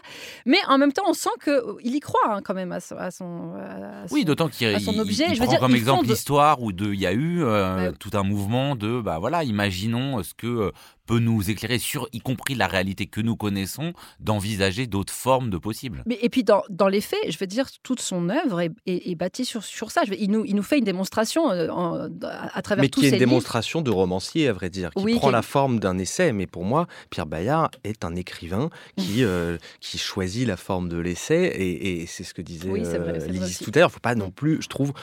Mais 0.46 0.58
en 0.68 0.78
même 0.78 0.92
temps, 0.92 1.04
on 1.08 1.14
sent 1.14 1.30
qu'il 1.44 1.96
y 1.96 2.00
croit 2.00 2.20
hein, 2.28 2.42
quand 2.44 2.54
même 2.54 2.72
à, 2.72 2.80
son, 2.80 2.96
à 2.98 3.12
son, 3.12 3.54
Oui, 4.12 4.26
d'autant 4.26 4.50
qu'il 4.50 4.68
objet. 5.00 5.26
Il, 5.30 5.36
je 5.36 5.44
prend 5.44 5.58
comme 5.58 5.76
exemple 5.76 6.08
l'histoire 6.08 6.62
où 6.62 6.72
il 6.72 7.00
y 7.00 7.06
a 7.06 7.14
eu 7.14 7.31
tout 8.00 8.12
un 8.14 8.24
mouvement 8.24 8.76
de, 8.76 9.02
bah 9.02 9.20
voilà, 9.20 9.44
imaginons 9.44 10.22
ce 10.24 10.34
que 10.34 10.72
peut 11.12 11.20
nous 11.20 11.50
éclairer 11.50 11.78
sur, 11.78 12.08
y 12.14 12.22
compris 12.22 12.56
la 12.56 12.68
réalité 12.68 13.06
que 13.06 13.20
nous 13.20 13.36
connaissons, 13.36 13.92
d'envisager 14.22 14.88
d'autres 14.88 15.12
formes 15.12 15.50
de 15.50 15.58
possibles. 15.58 16.04
Mais, 16.06 16.18
et 16.22 16.30
puis 16.30 16.46
dans, 16.46 16.64
dans, 16.70 16.88
les 16.88 17.02
faits, 17.02 17.20
je 17.28 17.38
veux 17.38 17.48
dire, 17.48 17.66
toute 17.84 18.00
son 18.00 18.30
œuvre 18.30 18.62
est, 18.62 18.72
est, 18.86 19.16
bâtie 19.16 19.44
sur, 19.44 19.62
sur 19.62 19.92
ça. 19.92 20.04
Je 20.08 20.14
il, 20.14 20.32
nous, 20.32 20.46
il 20.46 20.56
nous 20.56 20.64
fait 20.64 20.78
une 20.78 20.86
démonstration 20.86 21.52
euh, 21.52 21.68
à 22.54 22.62
travers 22.62 22.84
mais 22.84 22.88
tous 22.88 23.02
ces 23.02 23.08
Mais 23.08 23.10
qui 23.10 23.16
est 23.16 23.18
une 23.18 23.26
démonstration 23.26 23.82
de 23.82 23.92
romancier, 23.92 24.48
à 24.48 24.54
vrai 24.54 24.70
dire, 24.70 24.92
qui 24.92 25.16
prend 25.16 25.32
la 25.32 25.42
forme 25.42 25.82
d'un 25.82 25.98
essai. 25.98 26.32
Mais 26.32 26.48
pour 26.48 26.64
moi, 26.64 26.88
Pierre 27.10 27.26
Bayard 27.26 27.72
est 27.84 28.06
un 28.06 28.16
écrivain 28.16 28.70
qui, 28.96 29.18
euh, 29.26 29.58
qui 29.82 29.98
choisit 29.98 30.48
la 30.48 30.56
forme 30.56 30.88
de 30.88 30.98
l'essai. 30.98 31.52
Et, 31.58 32.06
c'est 32.08 32.24
ce 32.24 32.34
que 32.34 32.42
disait 32.42 32.70
oui, 32.70 32.84
euh, 32.86 33.20
tout 33.62 33.72
à 33.76 33.80
l'heure. 33.80 33.82
Il 33.82 33.82
ne 33.82 33.88
faut 33.90 34.00
pas 34.00 34.16
non 34.16 34.32
plus, 34.32 34.62
je 34.62 34.70
trouve, 34.70 34.94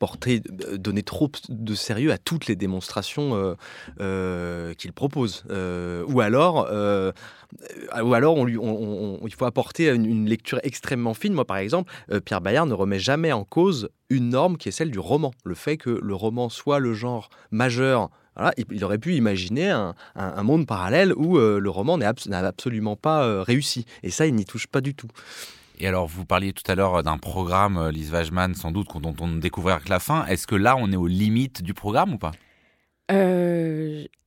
porter, 0.00 0.40
donner 0.40 1.04
trop 1.04 1.30
de 1.48 1.74
sérieux 1.76 2.10
à 2.10 2.18
toutes 2.18 2.48
les 2.48 2.56
démonstrations 2.56 3.56
qu'il 3.96 4.92
propose. 4.92 5.19
Euh, 5.50 6.04
ou 6.08 6.20
alors, 6.20 6.66
euh, 6.70 7.12
ou 8.02 8.14
alors 8.14 8.36
on 8.36 8.44
lui, 8.44 8.56
il 8.56 9.34
faut 9.34 9.44
apporter 9.44 9.88
une, 9.88 10.26
lecture 10.26 10.60
extrêmement 10.62 11.14
fine. 11.14 11.34
Moi, 11.34 11.44
par 11.44 11.58
exemple, 11.58 11.92
euh, 12.10 12.20
Pierre 12.20 12.40
Bayard 12.40 12.66
ne 12.66 12.74
remet 12.74 12.98
jamais 12.98 13.32
en 13.32 13.44
cause 13.44 13.90
une 14.08 14.30
norme 14.30 14.56
qui 14.56 14.68
est 14.68 14.72
celle 14.72 14.90
du 14.90 14.98
roman. 14.98 15.32
Le 15.44 15.54
fait 15.54 15.76
que 15.76 15.90
le 15.90 16.14
roman 16.14 16.48
soit 16.48 16.78
le 16.78 16.94
genre 16.94 17.30
majeur 17.50 18.10
il, 18.56 18.84
aurait 18.84 18.98
pu 18.98 19.16
imaginer 19.16 19.68
un, 19.68 20.42
monde 20.42 20.66
parallèle 20.66 21.12
où 21.14 21.36
le 21.36 21.68
roman 21.68 21.98
n'a 21.98 22.08
absolument 22.38 22.96
pas 22.96 23.42
réussi. 23.42 23.84
Et 24.02 24.08
ça, 24.08 24.26
il 24.26 24.34
n'y 24.34 24.46
touche 24.46 24.66
pas 24.66 24.80
du 24.80 24.94
tout. 24.94 25.08
Et 25.78 25.86
alors, 25.86 26.06
vous 26.06 26.24
parliez 26.24 26.54
tout 26.54 26.62
à 26.70 26.74
l'heure 26.74 27.02
d'un 27.02 27.18
programme, 27.18 27.90
Lise 27.90 28.12
Wajman, 28.12 28.54
sans 28.54 28.70
doute, 28.70 28.88
dont 28.98 29.14
on 29.20 29.26
ne 29.26 29.40
découvrira 29.40 29.78
que 29.80 29.90
la 29.90 29.98
fin. 29.98 30.24
Est-ce 30.24 30.46
que 30.46 30.54
là, 30.54 30.74
on 30.78 30.90
est 30.90 30.96
aux 30.96 31.08
limites 31.08 31.62
du 31.62 31.74
programme 31.74 32.14
ou 32.14 32.18
pas? 32.18 32.32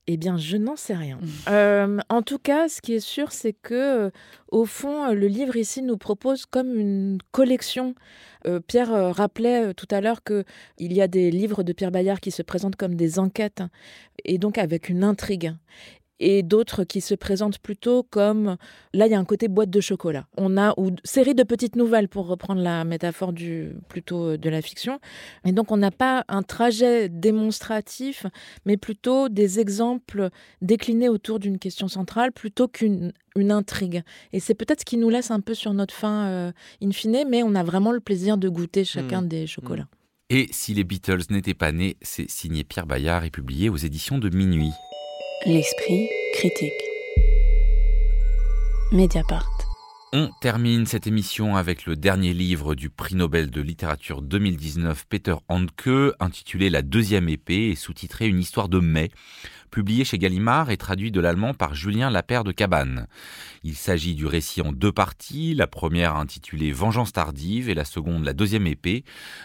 Eh 0.06 0.16
bien, 0.16 0.36
je 0.36 0.56
n'en 0.56 0.76
sais 0.76 0.94
rien. 0.94 1.16
Mmh. 1.16 1.28
Euh, 1.48 1.98
en 2.08 2.22
tout 2.22 2.38
cas, 2.38 2.68
ce 2.68 2.80
qui 2.82 2.94
est 2.94 3.00
sûr, 3.00 3.32
c'est 3.32 3.54
que, 3.54 3.74
euh, 4.06 4.10
au 4.50 4.66
fond, 4.66 5.12
le 5.12 5.26
livre 5.26 5.56
ici 5.56 5.82
nous 5.82 5.96
propose 5.96 6.44
comme 6.46 6.78
une 6.78 7.18
collection. 7.32 7.94
Euh, 8.46 8.60
Pierre 8.60 9.14
rappelait 9.14 9.72
tout 9.72 9.88
à 9.90 10.00
l'heure 10.02 10.22
qu'il 10.22 10.44
y 10.92 11.00
a 11.00 11.08
des 11.08 11.30
livres 11.30 11.62
de 11.62 11.72
Pierre 11.72 11.90
Bayard 11.90 12.20
qui 12.20 12.30
se 12.30 12.42
présentent 12.42 12.76
comme 12.76 12.94
des 12.94 13.18
enquêtes, 13.18 13.62
et 14.24 14.36
donc 14.36 14.58
avec 14.58 14.88
une 14.90 15.04
intrigue 15.04 15.54
et 16.24 16.42
d'autres 16.42 16.84
qui 16.84 17.02
se 17.02 17.14
présentent 17.14 17.58
plutôt 17.58 18.02
comme 18.02 18.56
là 18.94 19.06
il 19.06 19.12
y 19.12 19.14
a 19.14 19.18
un 19.18 19.26
côté 19.26 19.48
boîte 19.48 19.68
de 19.68 19.80
chocolat. 19.80 20.26
On 20.38 20.56
a 20.56 20.72
ou 20.78 20.90
série 21.04 21.34
de 21.34 21.42
petites 21.42 21.76
nouvelles 21.76 22.08
pour 22.08 22.26
reprendre 22.26 22.62
la 22.62 22.84
métaphore 22.84 23.34
du 23.34 23.76
plutôt 23.88 24.30
euh, 24.30 24.38
de 24.38 24.48
la 24.48 24.62
fiction 24.62 25.00
et 25.44 25.52
donc 25.52 25.70
on 25.70 25.76
n'a 25.76 25.90
pas 25.90 26.24
un 26.28 26.42
trajet 26.42 27.10
démonstratif 27.10 28.24
mais 28.64 28.78
plutôt 28.78 29.28
des 29.28 29.60
exemples 29.60 30.30
déclinés 30.62 31.10
autour 31.10 31.38
d'une 31.38 31.58
question 31.58 31.88
centrale 31.88 32.32
plutôt 32.32 32.68
qu'une 32.68 33.12
une 33.36 33.50
intrigue. 33.50 34.04
Et 34.32 34.38
c'est 34.38 34.54
peut-être 34.54 34.80
ce 34.80 34.84
qui 34.84 34.96
nous 34.96 35.10
laisse 35.10 35.32
un 35.32 35.40
peu 35.40 35.54
sur 35.54 35.74
notre 35.74 35.92
faim 35.92 36.26
euh, 36.28 36.52
in 36.80 36.92
fine, 36.92 37.24
mais 37.28 37.42
on 37.42 37.56
a 37.56 37.64
vraiment 37.64 37.90
le 37.90 37.98
plaisir 37.98 38.38
de 38.38 38.48
goûter 38.48 38.84
chacun 38.84 39.22
mmh. 39.22 39.28
des 39.28 39.46
chocolats. 39.48 39.82
Mmh. 39.82 40.36
Et 40.36 40.48
si 40.52 40.72
les 40.72 40.84
Beatles 40.84 41.24
n'étaient 41.30 41.52
pas 41.52 41.72
nés, 41.72 41.96
c'est 42.00 42.30
signé 42.30 42.62
Pierre 42.62 42.86
Bayard 42.86 43.24
et 43.24 43.30
publié 43.30 43.68
aux 43.68 43.76
éditions 43.76 44.18
de 44.18 44.28
Minuit. 44.28 44.70
L'esprit 45.42 46.08
critique. 46.32 46.72
Mediapart. 48.92 49.46
On 50.14 50.30
termine 50.40 50.86
cette 50.86 51.06
émission 51.06 51.56
avec 51.56 51.84
le 51.84 51.96
dernier 51.96 52.32
livre 52.32 52.74
du 52.74 52.88
prix 52.88 53.14
Nobel 53.14 53.50
de 53.50 53.60
littérature 53.60 54.22
2019 54.22 55.04
Peter 55.06 55.34
Handke, 55.48 56.14
intitulé 56.18 56.70
La 56.70 56.80
deuxième 56.80 57.28
épée 57.28 57.68
et 57.68 57.74
sous-titré 57.74 58.26
Une 58.26 58.38
histoire 58.38 58.70
de 58.70 58.78
mai, 58.78 59.10
publié 59.74 60.04
chez 60.04 60.18
Gallimard 60.18 60.70
et 60.70 60.76
traduit 60.76 61.10
de 61.10 61.18
l'allemand 61.20 61.52
par 61.52 61.74
Julien 61.74 62.08
Lapère 62.08 62.44
de 62.44 62.52
Cabane. 62.52 63.08
Il 63.64 63.74
s'agit 63.74 64.14
du 64.14 64.24
récit 64.24 64.62
en 64.62 64.70
deux 64.70 64.92
parties, 64.92 65.52
la 65.52 65.66
première 65.66 66.14
intitulée 66.14 66.70
Vengeance 66.70 67.12
tardive 67.12 67.68
et 67.68 67.74
la 67.74 67.84
seconde 67.84 68.24
La 68.24 68.34
deuxième 68.34 68.68
épée, 68.68 69.02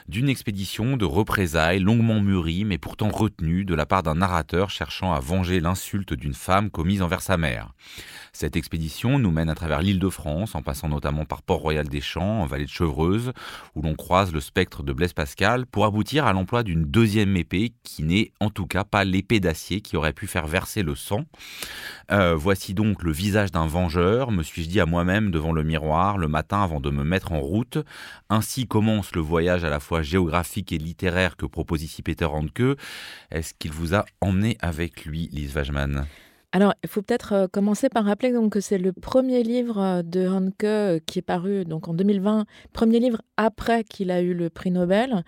d'une 0.08 0.30
expédition 0.30 0.98
de 0.98 1.06
représailles 1.06 1.80
longuement 1.80 2.22
mûrie 2.22 2.63
mais 2.63 2.78
pourtant 2.78 3.10
retenue 3.10 3.65
de 3.65 3.74
la 3.74 3.88
part 3.88 4.04
d'un 4.04 4.15
narrateur 4.15 4.70
cherchant 4.70 5.13
à 5.13 5.20
venger 5.20 5.62
l'insulte 5.62 6.13
d'une 6.13 6.36
femme 6.36 6.70
commise 6.70 7.02
envers 7.02 7.24
sa 7.24 7.38
mère. 7.38 7.74
Cette 8.32 8.56
expédition 8.56 9.18
nous 9.18 9.32
mène 9.32 9.50
à 9.50 9.56
travers 9.56 9.82
l'île 9.82 10.00
de 10.00 10.10
France, 10.10 10.54
en 10.54 10.62
passant 10.62 10.89
notamment 10.89 11.26
par 11.26 11.42
Port-Royal 11.42 11.88
des 11.88 12.02
Champs, 12.02 12.42
en 12.42 12.46
vallée 12.46 12.65
de 12.65 12.70
Chevreuse, 12.70 13.34
où 13.76 13.82
l'on 13.82 13.96
croise 13.96 14.32
le 14.32 14.39
spectre 14.39 14.84
de 14.84 14.94
Blaise 14.94 15.13
Pascal, 15.13 15.65
pour 15.65 15.86
aboutir 15.86 16.28
à 16.28 16.34
l'emploi 16.34 16.63
d'une 16.63 16.86
deuxième 16.86 17.36
épée 17.36 17.74
qui 17.84 18.04
n'est 18.04 18.32
en 18.39 18.50
tout 18.50 18.68
cas 18.68 18.84
pas 18.84 19.04
l'épée 19.04 19.39
d'acier 19.39 19.82
qui 19.82 19.98
aurait 19.98 20.13
pu 20.13 20.18
faire 20.27 20.47
verser 20.47 20.84
le 20.84 20.95
sang. 20.95 21.25
Euh, 22.12 22.36
voici 22.36 22.73
donc 22.73 23.03
le 23.03 23.12
visage 23.12 23.51
d'un 23.51 23.67
vengeur, 23.67 24.32
me 24.32 24.43
suis-je 24.43 24.69
dit 24.69 24.79
à 24.79 24.86
moi-même 24.86 25.32
devant 25.32 25.51
le 25.51 25.63
miroir 25.63 26.17
le 26.17 26.27
matin 26.27 26.63
avant 26.63 26.79
de 26.79 26.89
me 26.89 27.03
mettre 27.03 27.32
en 27.32 27.39
route. 27.39 27.77
Ainsi 28.29 28.67
commence 28.67 29.13
le 29.13 29.21
voyage 29.21 29.63
à 29.63 29.69
la 29.69 29.79
fois 29.79 30.01
géographique 30.01 30.71
et 30.71 30.77
littéraire 30.77 31.38
que 31.38 31.45
propose 31.45 31.84
ici 31.84 32.01
Peter 32.01 32.25
Handke. 32.25 32.77
Est-ce 33.32 33.53
qu'il 33.53 33.71
vous 33.71 33.95
a 33.95 34.05
emmené 34.21 34.58
avec 34.62 35.05
lui, 35.05 35.29
Lise 35.32 35.55
Wajman 35.55 36.05
alors, 36.51 36.73
il 36.83 36.89
faut 36.89 37.03
peut-être 37.03 37.33
euh, 37.33 37.47
commencer 37.47 37.89
par 37.89 38.05
rappeler 38.05 38.31
donc, 38.33 38.53
que 38.53 38.59
c'est 38.59 38.79
le 38.79 38.91
premier 38.91 39.43
livre 39.43 39.79
euh, 39.79 40.01
de 40.01 40.27
Hanke 40.27 40.63
euh, 40.63 40.99
qui 41.05 41.19
est 41.19 41.23
paru 41.23 41.63
donc, 41.63 41.88
en 41.88 41.93
2020, 41.93 42.45
premier 42.73 42.99
livre 42.99 43.21
après 43.38 43.83
qu'il 43.83 44.09
a 44.09 44.21
eu 44.21 44.33
le 44.33 44.49
prix 44.49 44.71
Nobel, 44.71 45.23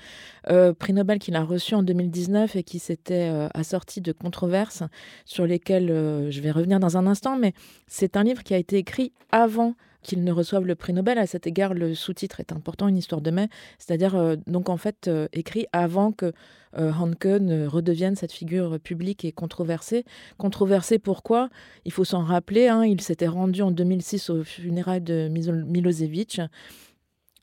prix 0.79 0.93
Nobel 0.93 1.19
qu'il 1.19 1.35
a 1.35 1.43
reçu 1.43 1.75
en 1.75 1.83
2019 1.83 2.55
et 2.57 2.63
qui 2.63 2.79
s'était 2.79 3.31
assorti 3.53 4.01
de 4.01 4.11
controverses 4.11 4.83
sur 5.23 5.47
lesquelles 5.47 5.87
je 6.29 6.41
vais 6.41 6.51
revenir 6.51 6.81
dans 6.81 6.97
un 6.97 7.07
instant, 7.07 7.37
mais 7.37 7.53
c'est 7.87 8.17
un 8.17 8.23
livre 8.23 8.43
qui 8.43 8.53
a 8.53 8.57
été 8.57 8.75
écrit 8.77 9.13
avant 9.31 9.75
qu'il 10.01 10.25
ne 10.25 10.31
reçoive 10.33 10.65
le 10.65 10.75
prix 10.75 10.91
Nobel. 10.91 11.19
À 11.19 11.25
cet 11.25 11.47
égard, 11.47 11.73
le 11.73 11.95
sous-titre 11.95 12.41
est 12.41 12.51
important, 12.51 12.89
une 12.89 12.97
histoire 12.97 13.21
de 13.21 13.31
mai, 13.31 13.47
c'est-à-dire 13.79 14.35
donc 14.45 14.67
en 14.67 14.77
fait 14.77 15.09
écrit 15.31 15.67
avant 15.71 16.11
que 16.11 16.33
euh, 16.77 16.91
Hanke 16.91 17.25
ne 17.25 17.67
redevienne 17.67 18.15
cette 18.15 18.31
figure 18.31 18.79
publique 18.79 19.25
et 19.25 19.31
controversée. 19.31 20.05
Controversée 20.37 20.99
pourquoi? 20.99 21.49
Il 21.85 21.91
faut 21.91 22.05
s'en 22.05 22.23
rappeler, 22.23 22.67
hein, 22.67 22.83
il 22.85 23.01
s'était 23.01 23.27
rendu 23.27 23.61
en 23.61 23.71
2006 23.71 24.29
au 24.29 24.43
funérailles 24.43 25.01
de 25.01 25.29
Milosevic. 25.29 26.41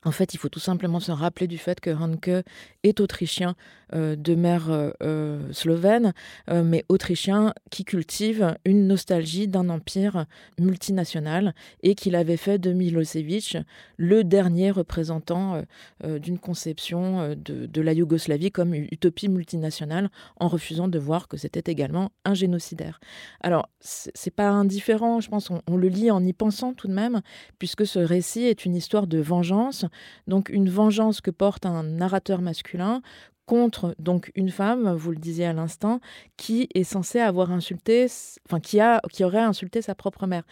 En 0.05 0.11
fait, 0.11 0.33
il 0.33 0.37
faut 0.37 0.49
tout 0.49 0.59
simplement 0.61 0.99
se 0.99 1.11
rappeler 1.11 1.47
du 1.47 1.57
fait 1.57 1.81
que 1.81 1.89
Hanke 1.89 2.45
est 2.83 2.99
autrichien 3.01 3.49
euh, 3.49 3.53
de 3.93 4.35
mère 4.35 4.69
euh, 4.69 4.91
euh, 5.01 5.51
slovène, 5.51 6.13
mais 6.47 6.85
autrichien 6.89 7.53
qui 7.69 7.85
cultive 7.85 8.55
une 8.65 8.87
nostalgie 8.87 9.47
d'un 9.47 9.69
empire 9.69 10.25
multinational 10.59 11.53
et 11.83 11.95
qu'il 11.95 12.15
avait 12.15 12.37
fait 12.37 12.57
de 12.57 12.73
Milosevic 12.73 13.57
le 13.97 14.23
dernier 14.23 14.71
représentant 14.71 15.63
d'une 16.03 16.39
conception 16.39 17.35
de, 17.35 17.81
la 17.81 17.93
Yougoslavie 17.93 18.51
comme 18.51 18.73
utopie 18.73 19.29
multinationale 19.29 20.09
en 20.39 20.47
refusant 20.47 20.87
de 20.87 20.99
voir 20.99 21.27
que 21.27 21.37
c'était 21.37 21.71
également 21.71 22.11
un 22.25 22.33
génocidaire. 22.33 22.99
Alors, 23.41 23.69
c'est 23.79 24.33
pas 24.33 24.49
indifférent, 24.49 25.21
je 25.21 25.29
pense, 25.29 25.49
on 25.49 25.77
le 25.77 25.87
lit 25.87 26.11
en 26.11 26.23
y 26.23 26.33
pensant 26.33 26.73
tout 26.73 26.87
de 26.87 26.93
même, 26.93 27.21
puisque 27.57 27.85
ce 27.85 27.99
récit 27.99 28.43
est 28.43 28.65
une 28.65 28.75
histoire 28.75 29.07
de 29.07 29.19
vengeance, 29.19 29.85
donc 30.27 30.49
une 30.49 30.69
vengeance 30.69 31.21
que 31.21 31.31
porte 31.31 31.65
un 31.65 31.83
narrateur 31.83 32.41
masculin 32.41 33.01
contre 33.49 33.95
donc 33.97 34.31
une 34.35 34.51
femme, 34.51 34.93
vous 34.93 35.09
le 35.09 35.17
disiez 35.17 35.47
à 35.47 35.53
l'instant, 35.53 36.01
qui 36.37 36.69
est 36.75 36.83
censée 36.83 37.19
avoir 37.19 37.51
insulté, 37.51 38.05
enfin 38.45 38.59
qui 38.59 38.79
a, 38.79 39.01
qui 39.11 39.23
aurait 39.23 39.39
insulté 39.39 39.81
sa 39.81 39.95
propre 39.95 40.27
mère. 40.27 40.43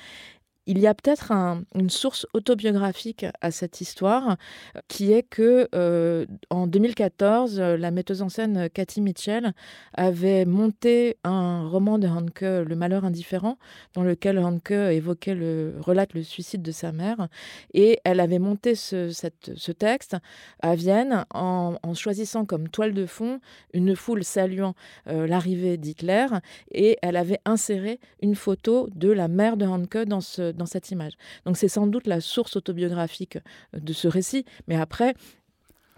Il 0.69 0.79
y 0.79 0.87
a 0.87 0.93
peut-être 0.93 1.31
une 1.75 1.89
source 1.89 2.27
autobiographique 2.33 3.25
à 3.39 3.51
cette 3.51 3.79
histoire, 3.79 4.35
qui 4.89 5.13
est 5.13 5.23
que 5.23 5.69
euh, 5.73 6.25
en 6.49 6.67
2014, 6.67 7.57
la 7.57 7.89
metteuse 7.89 8.21
en 8.21 8.27
scène 8.27 8.69
Cathy 8.73 8.99
Mitchell 8.99 9.53
avait 9.93 10.43
monté 10.43 11.15
un 11.23 11.65
roman 11.69 11.97
de 11.99 12.07
Hanke, 12.07 12.41
Le 12.41 12.75
Malheur 12.75 13.05
indifférent, 13.05 13.57
dans 13.93 14.03
lequel 14.03 14.39
Hanke 14.39 14.71
évoquait 14.71 15.35
le 15.35 15.75
relate 15.79 16.13
le 16.13 16.21
suicide 16.21 16.63
de 16.63 16.73
sa 16.73 16.91
mère, 16.91 17.29
et 17.73 18.01
elle 18.03 18.19
avait 18.19 18.39
monté 18.39 18.75
ce, 18.75 19.71
texte 19.71 20.17
à 20.61 20.75
Vienne 20.75 21.23
en, 21.33 21.77
choisissant 21.93 22.43
comme 22.43 22.67
toile 22.67 22.93
de 22.93 23.05
fond 23.05 23.39
une 23.73 23.95
foule 23.95 24.25
saluant 24.25 24.75
euh, 25.07 25.27
l'arrivée 25.27 25.77
d'Hitler, 25.77 26.27
et 26.73 26.97
elle 27.01 27.15
avait 27.15 27.39
inséré 27.45 28.01
une 28.21 28.35
photo 28.35 28.89
de 28.93 29.09
la 29.09 29.29
mère 29.29 29.55
de 29.55 29.65
Hanke 29.65 29.99
dans 29.99 30.19
ce 30.19 30.56
dans 30.57 30.65
cette 30.65 30.91
image. 30.91 31.13
Donc 31.45 31.57
c'est 31.57 31.67
sans 31.67 31.87
doute 31.87 32.07
la 32.07 32.21
source 32.21 32.55
autobiographique 32.55 33.37
de 33.73 33.93
ce 33.93 34.07
récit, 34.07 34.45
mais 34.67 34.75
après, 34.75 35.13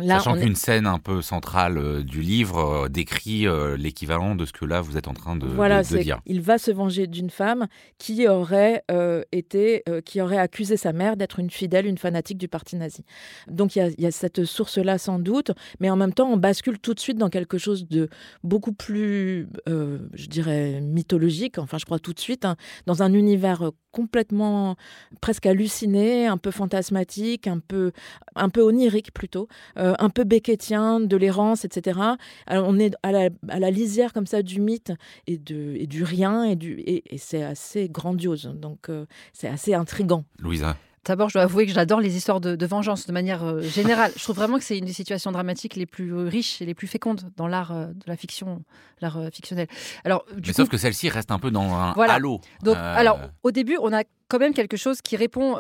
Sachant 0.08 0.38
qu'une 0.38 0.56
scène 0.56 0.88
un 0.88 1.00
peu 1.00 1.22
centrale 1.22 1.78
euh, 1.78 2.04
du 2.04 2.22
livre 2.22 2.86
euh, 2.86 2.90
décrit 2.90 3.48
euh, 3.48 3.76
l'équivalent 3.76 4.36
de 4.36 4.46
ce 4.46 4.54
que 4.54 4.66
là 4.66 4.82
vous 4.82 4.98
êtes 4.98 5.08
en 5.08 5.14
train 5.14 5.36
de, 5.36 5.46
voilà, 5.46 5.84
de, 5.84 5.98
dire. 5.98 6.22
Il 6.26 6.42
va 6.42 6.58
se 6.58 6.72
venger 6.72 7.08
d'une 7.08 7.30
femme 7.30 7.68
qui 7.98 8.28
aurait 8.28 8.84
été, 9.32 9.84
qui 10.06 10.22
aurait 10.22 10.38
accusé 10.38 10.78
sa 10.78 10.94
mère 10.94 11.18
d'être 11.18 11.40
une 11.40 11.50
fidèle, 11.50 11.86
une 11.86 11.98
fanatique 11.98 12.38
du 12.38 12.48
parti 12.48 12.76
nazi. 12.76 13.04
Donc 13.48 13.76
il 13.76 13.96
y, 13.98 14.06
a, 14.06 14.12
cette 14.12 14.46
source-là 14.46 14.98
sans 14.98 15.20
doute, 15.20 15.52
mais 15.80 15.90
en 15.90 15.96
même 15.96 16.14
temps 16.14 16.30
on 16.30 16.38
bascule 16.38 16.80
tout 16.80 16.94
de 16.94 17.00
suite 17.00 17.18
dans 17.18 17.30
quelque 17.30 17.58
chose 17.58 17.88
de 17.88 18.10
beaucoup 18.44 18.74
plus, 18.74 19.48
je 19.68 20.26
dirais, 20.28 20.82
mythologique. 20.82 21.58
Enfin, 21.58 21.78
je 21.78 21.86
crois 21.86 22.00
tout 22.00 22.14
de 22.14 22.20
suite 22.20 22.46
hein, 22.46 22.56
dans 22.86 23.04
un 23.04 23.14
univers 23.14 23.72
complètement 23.92 24.76
presque 25.22 25.46
halluciné, 25.46 26.28
un 26.28 26.38
peu 26.38 26.52
fantasmatique, 26.52 27.48
un 27.48 27.60
peu, 27.60 27.92
un 28.36 28.50
peu 28.50 28.62
onirique 28.62 29.14
plutôt. 29.14 29.48
Euh, 29.78 29.89
un 30.00 30.10
peu 30.10 30.24
beckettien, 30.24 31.00
de 31.00 31.18
l'errance, 31.18 31.66
etc. 31.66 32.00
Alors, 32.48 32.68
on 32.68 32.78
est 32.80 32.94
à 33.04 33.12
la, 33.12 33.72
lisière 33.72 34.14
comme 34.14 34.28
ça 34.28 34.42
du 34.42 34.60
mythe 34.60 34.92
et, 35.28 35.38
de, 35.38 35.76
et 35.76 35.88
du 35.88 36.04
rien, 36.04 36.44
et, 36.44 36.56
du, 36.56 36.82
et, 36.86 37.04
c'est 37.18 37.44
assez 37.44 37.90
grandiose. 37.90 38.52
Donc, 38.56 38.90
euh, 38.90 39.06
c'est 39.34 39.48
assez 39.48 39.74
intrigant. 39.74 40.26
Louisa 40.40 40.78
D'abord, 41.06 41.30
je 41.30 41.36
dois 41.36 41.44
avouer 41.44 41.66
que 41.66 41.72
j'adore 41.72 42.02
les 42.02 42.18
histoires 42.18 42.42
de, 42.42 42.66
vengeance 42.66 43.08
de 43.08 43.14
manière 43.14 43.44
euh, 43.44 43.62
générale. 43.62 44.12
je 44.16 44.24
trouve 44.24 44.36
vraiment 44.36 44.58
que 44.58 44.64
c'est 44.64 44.78
une 44.78 44.86
des 44.86 44.94
situations 44.94 45.32
dramatiques 45.32 45.76
les 45.76 45.86
plus 45.86 46.14
riches 46.14 46.62
et 46.62 46.66
les 46.66 46.76
plus 46.76 46.88
fécondes 46.88 47.32
dans 47.38 47.48
l'art 47.48 47.74
de 47.74 48.04
la 48.06 48.16
fiction, 48.16 48.64
l'art 49.02 49.18
fictionnel. 49.34 49.68
Alors, 50.04 50.26
Mais 50.46 50.54
sauf 50.54 50.70
que 50.70 50.78
celle-ci 50.78 51.10
reste 51.10 51.32
un 51.32 51.40
peu 51.40 51.52
dans 51.52 51.74
un 51.74 51.94
halo. 51.94 52.42
Donc, 52.64 52.76
alors, 52.78 53.20
au 53.44 53.52
début, 53.52 53.78
on 53.82 53.94
a 53.94 54.04
quand 54.30 54.40
même 54.40 54.54
quelque 54.54 54.78
chose 54.78 55.02
qui 55.02 55.16
répond 55.16 55.58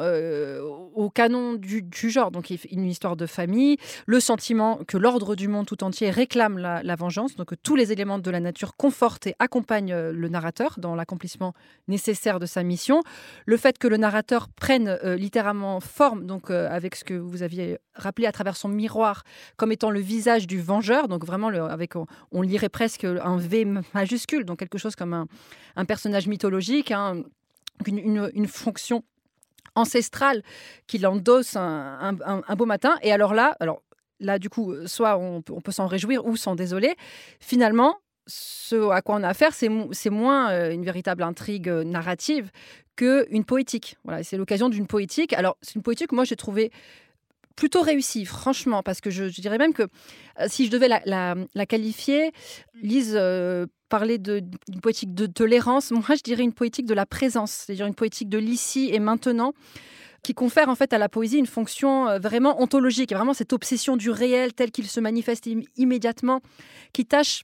au 0.93 1.10
canon 1.10 1.53
du, 1.53 2.10
genre. 2.10 2.32
Donc, 2.32 2.49
une 2.71 2.86
histoire 2.86 3.15
de 3.15 3.25
famille, 3.25 3.77
le 4.05 4.19
sentiment 4.19 4.79
que 4.88 4.97
l'ordre 4.97 5.36
du 5.36 5.47
monde 5.47 5.65
tout 5.65 5.84
entier 5.84 6.10
réclame 6.10 6.58
la, 6.58 6.95
vengeance, 6.95 7.36
donc 7.36 7.49
que 7.49 7.55
tous 7.55 7.75
les 7.75 7.91
éléments 7.91 8.19
de 8.19 8.32
la 8.32 8.39
nature 8.39 8.75
confortent 8.75 9.27
et 9.27 9.36
accompagnent 9.39 10.10
le 10.10 10.29
narrateur 10.29 10.75
dans 10.77 10.95
l'accomplissement 10.95 11.53
nécessaire 11.88 12.39
de 12.39 12.45
sa 12.45 12.63
mission. 12.63 13.01
Le 13.45 13.58
fait 13.58 13.77
que 13.77 13.88
le 13.88 13.97
narrateur 13.97 14.49
prenne 14.49 14.97
littéralement 15.03 15.79
forme, 15.79 16.25
donc 16.25 16.51
avec 16.51 16.95
ce 16.95 17.03
que 17.03 17.13
vous 17.13 17.43
aviez 17.43 17.79
rappelé 17.95 18.27
à 18.27 18.32
travers 18.32 18.55
son 18.55 18.69
miroir, 18.69 19.23
comme 19.58 19.71
étant 19.71 19.89
le 19.89 19.99
visage 19.99 20.47
du 20.47 20.62
vengeur, 20.62 21.08
donc 21.08 21.25
vraiment 21.25 21.47
avec 21.47 21.93
on, 22.32 22.41
lirait 22.41 22.70
presque 22.70 23.03
un 23.03 23.38
V 23.38 23.65
majuscule, 23.93 24.45
donc 24.45 24.59
quelque 24.59 24.78
chose 24.78 24.95
comme 24.95 25.13
un, 25.76 25.86
personnage 25.86 26.28
mythologique, 26.28 26.91
hein, 26.91 27.24
une, 27.88 28.47
fonction 28.47 29.03
ancestrale 29.75 30.43
qu'il 30.88 31.05
endosse 31.07 31.55
un, 31.55 32.13
beau 32.57 32.65
matin. 32.65 32.97
Et 33.01 33.11
alors 33.11 33.34
là, 33.34 33.55
alors 33.59 33.82
là 34.19 34.39
du 34.39 34.49
coup, 34.49 34.73
soit 34.86 35.17
on, 35.17 35.41
peut 35.41 35.71
s'en 35.71 35.88
réjouir 35.88 36.25
ou 36.25 36.36
s'en 36.36 36.55
désoler. 36.55 36.95
Finalement, 37.39 37.97
ce 38.27 38.89
à 38.89 39.01
quoi 39.01 39.15
on 39.15 39.23
a 39.23 39.30
affaire, 39.30 39.53
c'est 39.53 40.09
moins 40.09 40.51
euh, 40.51 40.71
une 40.71 40.86
véritable 40.86 41.23
intrigue 41.23 41.69
euh, 41.69 41.84
narrative 41.84 42.51
qu'une 42.95 43.45
poétique. 43.45 43.97
Voilà, 44.03 44.23
c'est 44.23 44.38
l'occasion 44.38 44.69
d'une 44.69 44.88
poétique. 44.88 45.34
Alors, 45.34 45.57
c'est 45.61 45.75
une 45.75 45.82
poétique, 45.82 46.11
moi, 46.11 46.25
j'ai 46.25 46.36
trouvé 46.36 46.71
plutôt 47.60 47.82
réussi, 47.82 48.24
franchement, 48.24 48.82
parce 48.84 49.01
que 49.01 49.10
je, 49.10 49.26
dirais 49.26 49.57
même 49.57 49.74
que 49.74 49.84
euh, 49.84 50.45
si 50.47 50.66
je 50.66 50.72
devais 50.72 50.88
la, 50.88 51.66
qualifier, 51.66 52.32
Lise 52.82 53.16
euh, 53.16 53.66
parlait 53.89 54.18
d'une 54.18 54.80
poétique 54.82 55.14
de 55.14 55.26
tolérance, 55.26 55.91
moi 56.07 56.16
je 56.16 56.24
dirais 56.24 56.43
une 56.43 56.53
poétique 56.53 56.86
de 56.86 56.93
la 56.93 57.05
présence, 57.05 57.51
c'est-à-dire 57.51 57.86
une 57.86 57.95
poétique 57.95 58.30
de 58.30 58.38
l'ici 58.38 58.89
et 58.93 58.99
maintenant 58.99 59.51
qui 60.24 60.34
confère 60.34 60.70
en 60.70 60.76
fait 60.76 60.93
à 60.93 60.97
la 60.97 61.10
poésie 61.10 61.38
une 61.38 61.47
fonction 61.47 62.07
euh, 62.07 62.20
vraiment 62.20 62.62
ontologique, 62.62 63.12
vraiment 63.14 63.34
cette 63.34 63.51
obsession 63.51 63.97
du 63.97 64.10
réel 64.10 64.53
tel 64.53 64.72
qu'il 64.72 64.88
se 64.88 65.01
manifeste 65.01 65.49
immédiatement, 65.76 66.39
qui 66.93 67.05
tâche 67.05 67.43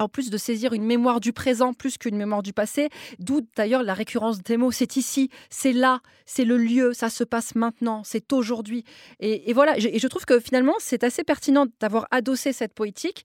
en 0.00 0.08
plus 0.08 0.30
de 0.30 0.36
saisir 0.36 0.72
une 0.72 0.84
mémoire 0.84 1.20
du 1.20 1.32
présent 1.32 1.72
plus 1.72 1.98
qu'une 1.98 2.16
mémoire 2.16 2.42
du 2.42 2.52
passé, 2.52 2.88
d'où 3.18 3.42
d'ailleurs 3.56 3.82
la 3.82 3.94
récurrence 3.94 4.42
des 4.42 4.56
mots. 4.56 4.72
C'est 4.72 4.96
ici, 4.96 5.30
c'est 5.50 5.72
là, 5.72 6.00
c'est 6.26 6.44
le 6.44 6.56
lieu, 6.56 6.92
ça 6.92 7.10
se 7.10 7.24
passe 7.24 7.54
maintenant, 7.54 8.02
c'est 8.04 8.32
aujourd'hui. 8.32 8.84
Et, 9.20 9.52
voilà, 9.52 9.76
et 9.78 9.98
je 9.98 10.06
trouve 10.06 10.24
que 10.24 10.40
finalement, 10.40 10.74
c'est 10.78 11.04
assez 11.04 11.24
pertinent 11.24 11.66
d'avoir 11.80 12.06
adossé 12.10 12.52
cette 12.52 12.72
poétique 12.72 13.24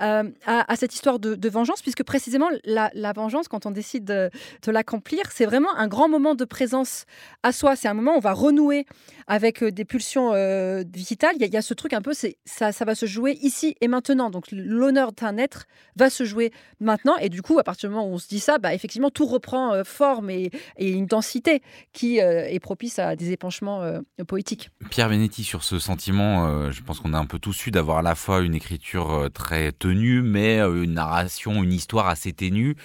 euh, 0.00 0.30
à, 0.46 0.76
cette 0.76 0.94
histoire 0.94 1.18
de, 1.18 1.48
vengeance, 1.48 1.82
puisque 1.82 2.02
précisément 2.02 2.48
la, 2.64 2.90
vengeance, 3.14 3.48
quand 3.48 3.66
on 3.66 3.70
décide 3.70 4.04
de, 4.04 4.30
l'accomplir, 4.70 5.24
c'est 5.32 5.46
vraiment 5.46 5.74
un 5.76 5.88
grand 5.88 6.08
moment 6.08 6.34
de 6.34 6.44
présence 6.44 7.04
à 7.42 7.52
soi. 7.52 7.76
C'est 7.76 7.88
un 7.88 7.94
moment 7.94 8.14
où 8.14 8.16
on 8.16 8.20
va 8.20 8.32
renouer 8.32 8.86
avec 9.26 9.62
euh, 9.62 9.70
des 9.70 9.84
pulsions 9.84 10.32
euh, 10.32 10.82
vitales. 10.92 11.34
Il 11.38 11.46
y, 11.46 11.56
a, 11.56 11.62
ce 11.62 11.74
truc 11.74 11.92
un 11.92 12.02
peu, 12.02 12.12
ça, 12.44 12.72
ça 12.72 12.84
va 12.84 12.94
se 12.94 13.06
jouer 13.06 13.38
ici 13.42 13.76
et 13.80 13.88
maintenant. 13.88 14.30
Donc 14.30 14.46
l'honneur 14.50 15.12
d'un 15.12 15.36
être 15.38 15.66
va 15.96 16.10
se 16.14 16.24
jouer 16.24 16.52
maintenant. 16.80 17.16
Et 17.18 17.28
du 17.28 17.42
coup, 17.42 17.58
à 17.58 17.64
partir 17.64 17.88
du 17.88 17.94
moment 17.94 18.08
où 18.08 18.14
on 18.14 18.18
se 18.18 18.28
dit 18.28 18.40
ça, 18.40 18.58
bah, 18.58 18.74
effectivement, 18.74 19.10
tout 19.10 19.26
reprend 19.26 19.82
forme 19.84 20.30
et, 20.30 20.50
une 20.78 21.06
densité 21.06 21.62
qui 21.92 22.18
est 22.18 22.60
propice 22.60 22.98
à 22.98 23.16
des 23.16 23.32
épanchements 23.32 23.82
poétiques. 24.26 24.70
Pierre 24.90 25.08
Benetti, 25.08 25.44
sur 25.44 25.64
ce 25.64 25.78
sentiment, 25.78 26.70
je 26.70 26.82
pense 26.82 27.00
qu'on 27.00 27.12
a 27.12 27.18
un 27.18 27.26
peu 27.26 27.38
tous 27.38 27.52
su 27.52 27.70
d'avoir 27.70 27.98
à 27.98 28.02
la 28.02 28.14
fois 28.14 28.40
une 28.40 28.54
écriture 28.54 29.28
très 29.32 29.72
tenue, 29.72 30.22
mais 30.22 30.60
euh, 30.60 30.82
une 30.82 30.94
narration, 30.94 31.62
une 31.62 31.72
histoire 31.72 32.08
assez 32.08 32.32
ténue, 32.32 32.76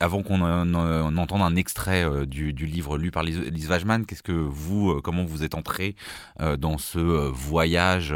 avant 0.00 0.22
qu'on 0.22 0.40
entende 0.40 1.42
un 1.42 1.56
extrait 1.56 2.04
euh, 2.04 2.24
du, 2.24 2.52
livre 2.52 2.96
lu 2.96 3.10
par 3.10 3.22
Lise 3.22 3.68
Wajman, 3.68 4.06
qu'est-ce 4.06 4.22
que 4.22 4.32
vous, 4.32 4.92
euh, 4.92 5.00
comment 5.02 5.24
vous 5.24 5.44
êtes 5.44 5.54
entré 5.54 5.94
euh, 6.40 6.56
dans 6.56 6.78
ce 6.78 6.98
voyage 6.98 8.14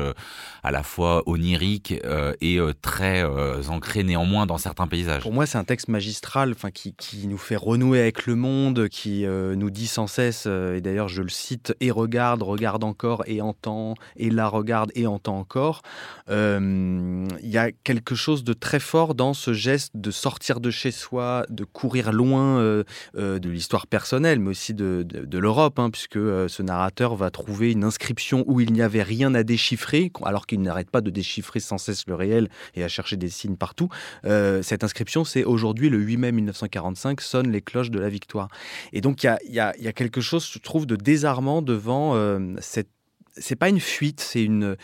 à 0.63 0.71
la 0.71 0.83
fois 0.83 1.23
onirique 1.27 1.93
et 2.41 2.59
très 2.81 3.23
ancré 3.69 4.03
néanmoins 4.03 4.47
dans 4.47 4.57
certains 4.57 4.87
paysages? 4.87 5.23
Pour 5.23 5.33
moi, 5.33 5.45
c'est 5.45 5.59
un 5.59 5.65
texte 5.65 5.89
magistral, 5.89 6.53
enfin 6.53 6.71
qui, 6.71 6.95
qui, 6.95 7.27
nous 7.27 7.37
fait 7.37 7.57
renouer 7.57 8.01
avec 8.01 8.27
le 8.27 8.35
monde, 8.35 8.89
qui 8.89 9.27
nous 9.27 9.71
dit 9.71 9.87
sans 9.87 10.07
cesse, 10.07 10.47
et 10.47 10.81
d'ailleurs 10.81 11.09
je 11.09 11.21
le 11.21 11.29
cite, 11.29 11.75
et 11.81 11.91
regarde, 11.91 12.43
regarde 12.43 12.83
encore, 12.83 13.25
et 13.27 13.43
entend, 13.43 13.95
et 14.17 14.31
la 14.31 14.49
regarde, 14.49 14.91
et 14.95 15.07
entend 15.07 15.39
encore. 15.39 15.83
Il 16.29 17.27
y 17.43 17.59
a 17.59 17.71
quelque 17.85 18.15
chose 18.15 18.43
de 18.43 18.55
très 18.55 18.81
fort 18.81 19.15
dans 19.15 19.35
ce 19.35 19.53
geste 19.53 19.93
de 19.95 20.11
sortir 20.11 20.61
de 20.61 20.71
chez 20.71 20.91
soi, 20.91 21.45
de 21.51 21.65
courir 21.75 22.13
loin 22.13 22.59
euh, 22.61 22.85
euh, 23.19 23.39
de 23.39 23.51
l'histoire 23.51 23.87
personnelle, 23.87 24.39
mais 24.39 24.51
aussi 24.51 24.73
de, 24.73 25.05
l'Europe, 25.37 25.79
hein, 25.79 25.91
puisque 25.91 26.17
euh, 26.17 26.49
ce 26.49 26.63
narrateur 26.63 27.17
va 27.17 27.31
trouver 27.31 27.73
une 27.73 27.85
inscription 27.85 28.45
où 28.47 28.61
il 28.61 28.73
n'y 28.73 28.81
avait 28.81 29.03
rien 29.03 29.35
à 29.35 29.43
déchiffrer, 29.43 30.11
alors 30.23 30.47
qu'il 30.47 30.63
n'arrête 30.63 30.91
pas 30.91 31.03
de 31.03 31.11
déchiffrer 31.11 31.61
sans 31.61 31.77
cesse 31.77 32.05
le 32.07 32.15
réel 32.15 32.49
et 32.75 32.85
à 32.85 32.89
chercher 32.89 33.17
des 33.17 33.29
signes 33.29 33.57
partout. 33.57 33.89
cette 34.23 34.85
inscription, 34.85 35.25
c'est 35.25 35.45
aujourd'hui, 35.45 35.91
le 35.91 35.99
8 35.99 36.17
mai 36.17 36.33
1945, 36.33 37.21
sonnent 37.21 37.51
les 37.51 37.61
cloches 37.61 37.91
de 37.91 37.99
la 37.99 38.09
victoire. 38.09 38.49
Et 38.93 39.01
donc, 39.01 39.25
il 39.25 39.37
y 39.49 39.59
a, 39.59 39.73
quelque 39.93 40.21
chose, 40.21 40.49
je 40.51 40.59
trouve, 40.61 40.87
de 40.87 40.97
désarmant 40.97 41.61
devant 41.61 42.15
cette... 42.61 42.89
C'est 43.37 43.57
pas 43.57 43.69
une 43.69 43.81
fuite, 43.81 44.21
c'est 44.21 44.45
une 44.45 44.77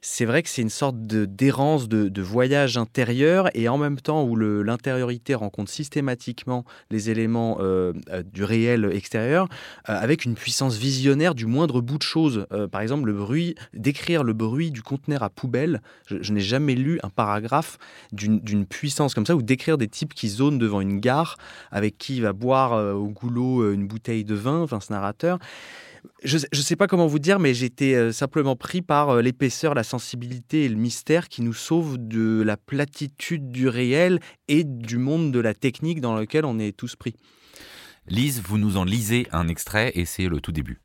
c'est 0.00 0.24
vrai 0.24 0.42
que 0.42 0.48
c'est 0.48 0.62
une 0.62 0.70
sorte 0.70 0.96
d'errance, 0.98 1.88
de, 1.88 2.08
de, 2.08 2.22
voyage 2.22 2.76
intérieur, 2.76 3.48
et 3.54 3.68
en 3.68 3.78
même 3.78 4.00
temps 4.00 4.24
où 4.24 4.36
l'intériorité 4.36 5.34
rencontre 5.34 5.70
systématiquement 5.70 6.64
les 6.90 7.10
éléments 7.10 7.58
euh, 7.60 7.92
euh, 8.10 8.22
du 8.22 8.44
réel 8.44 8.90
extérieur, 8.92 9.48
euh, 9.88 9.98
avec 9.98 10.24
une 10.24 10.34
puissance 10.34 10.76
visionnaire 10.76 11.34
du 11.34 11.46
moindre 11.46 11.80
bout 11.80 11.98
de 11.98 12.02
chose. 12.02 12.46
par 12.70 12.80
exemple, 12.80 13.06
le 13.06 13.14
bruit, 13.14 13.54
décrire 13.74 14.24
le 14.24 14.32
bruit 14.32 14.70
du 14.70 14.82
conteneur 14.82 15.22
à 15.22 15.30
poubelle, 15.30 15.80
je, 16.06 16.32
n'ai 16.32 16.40
jamais 16.40 16.74
lu 16.74 17.00
un 17.02 17.10
paragraphe 17.10 17.78
d'une 18.12 18.66
puissance 18.66 19.14
comme 19.14 19.26
ça, 19.26 19.36
ou 19.36 19.42
décrire 19.42 19.78
des 19.78 19.88
types 19.88 20.14
qui 20.14 20.28
zonent 20.28 20.58
devant 20.58 20.80
une 20.80 21.00
gare, 21.00 21.36
avec 21.70 21.98
qui 21.98 22.16
il 22.16 22.22
va 22.22 22.32
boire 22.32 22.72
au 22.94 23.08
goulot 23.08 23.72
une 23.72 23.86
bouteille 23.86 24.24
de 24.24 24.34
vin, 24.34 24.62
enfin 24.62 24.80
ce 24.80 24.92
narrateur 24.92 25.38
je 26.24 26.36
ne 26.36 26.62
sais 26.62 26.76
pas 26.76 26.86
comment 26.86 27.06
vous 27.06 27.18
dire, 27.18 27.38
mais 27.38 27.54
j'étais 27.54 27.94
euh, 27.94 28.12
simplement 28.12 28.56
pris 28.56 28.82
par 28.82 29.10
euh, 29.10 29.22
l'épaisseur, 29.22 29.74
la 29.74 29.84
sensibilité 29.84 30.64
et 30.64 30.68
le 30.68 30.76
mystère 30.76 31.28
qui 31.28 31.42
nous 31.42 31.52
sauvent 31.52 31.96
de 31.98 32.42
la 32.42 32.56
platitude 32.56 33.50
du 33.50 33.68
réel 33.68 34.20
et 34.48 34.64
du 34.64 34.98
monde 34.98 35.32
de 35.32 35.40
la 35.40 35.54
technique 35.54 36.00
dans 36.00 36.16
lequel 36.16 36.44
on 36.44 36.58
est 36.58 36.76
tous 36.76 36.96
pris. 36.96 37.14
Lise, 38.08 38.40
vous 38.42 38.58
nous 38.58 38.76
en 38.76 38.84
lisez 38.84 39.26
un 39.32 39.48
extrait 39.48 39.92
et 39.94 40.04
c'est 40.04 40.28
le 40.28 40.40
tout 40.40 40.52
début. 40.52 40.80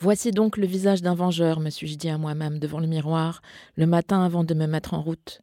Voici 0.00 0.32
donc 0.32 0.56
le 0.56 0.66
visage 0.66 1.02
d'un 1.02 1.14
vengeur, 1.14 1.60
me 1.60 1.70
suis-je 1.70 1.96
dit 1.96 2.08
à 2.08 2.18
moi-même 2.18 2.58
devant 2.58 2.80
le 2.80 2.86
miroir, 2.86 3.42
le 3.76 3.86
matin 3.86 4.24
avant 4.24 4.42
de 4.42 4.54
me 4.54 4.66
mettre 4.66 4.94
en 4.94 5.02
route. 5.02 5.40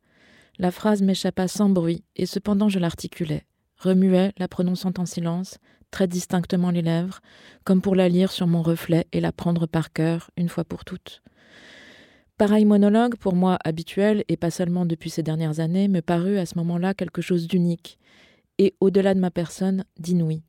La 0.59 0.71
phrase 0.71 1.01
m'échappa 1.01 1.47
sans 1.47 1.69
bruit, 1.69 2.03
et 2.15 2.25
cependant 2.25 2.67
je 2.67 2.79
l'articulais, 2.79 3.45
remuais, 3.77 4.33
la 4.37 4.47
prononçant 4.47 4.93
en 4.97 5.05
silence, 5.05 5.57
très 5.91 6.07
distinctement 6.07 6.71
les 6.71 6.81
lèvres, 6.81 7.21
comme 7.63 7.81
pour 7.81 7.95
la 7.95 8.09
lire 8.09 8.31
sur 8.31 8.47
mon 8.47 8.61
reflet 8.61 9.05
et 9.11 9.19
la 9.19 9.31
prendre 9.31 9.67
par 9.67 9.93
cœur 9.93 10.31
une 10.37 10.49
fois 10.49 10.63
pour 10.63 10.85
toutes. 10.85 11.21
Pareil 12.37 12.65
monologue, 12.65 13.17
pour 13.17 13.35
moi 13.35 13.59
habituel, 13.63 14.23
et 14.27 14.37
pas 14.37 14.49
seulement 14.49 14.87
depuis 14.87 15.11
ces 15.11 15.21
dernières 15.21 15.59
années, 15.59 15.87
me 15.87 16.01
parut 16.01 16.39
à 16.39 16.47
ce 16.47 16.57
moment-là 16.57 16.95
quelque 16.95 17.21
chose 17.21 17.47
d'unique, 17.47 17.99
et 18.57 18.73
au-delà 18.79 19.13
de 19.13 19.19
ma 19.19 19.29
personne, 19.29 19.83
d'inouï. 19.99 20.41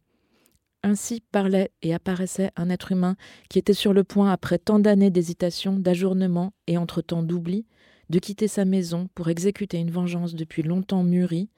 Ainsi 0.83 1.23
parlait 1.33 1.71
et 1.83 1.93
apparaissait 1.93 2.51
un 2.57 2.71
être 2.71 2.93
humain 2.93 3.17
qui 3.51 3.59
était 3.59 3.75
sur 3.75 3.93
le 3.93 4.05
point, 4.05 4.33
après 4.33 4.59
tant 4.59 4.79
d'années 4.79 5.11
d'hésitation, 5.11 5.79
d'ajournement 5.79 6.55
et 6.67 6.79
entre-temps 6.79 7.23
d'oubli, 7.23 7.67
de 8.11 8.19
quitter 8.19 8.49
sa 8.49 8.65
maison 8.65 9.09
pour 9.15 9.29
exécuter 9.29 9.79
une 9.79 9.91
vengeance 9.91 10.35
depuis 10.35 10.63
longtemps 10.63 11.05
mûrie, 11.05 11.51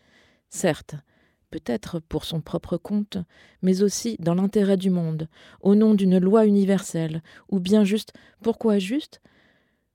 certes, 0.50 0.96
peut-être 1.54 2.00
pour 2.00 2.24
son 2.24 2.40
propre 2.40 2.76
compte, 2.76 3.18
mais 3.62 3.84
aussi 3.84 4.16
dans 4.18 4.34
l'intérêt 4.34 4.76
du 4.76 4.90
monde, 4.90 5.28
au 5.60 5.76
nom 5.76 5.94
d'une 5.94 6.18
loi 6.18 6.46
universelle, 6.46 7.22
ou 7.48 7.60
bien 7.60 7.84
juste, 7.84 8.12
pourquoi 8.42 8.80
juste? 8.80 9.20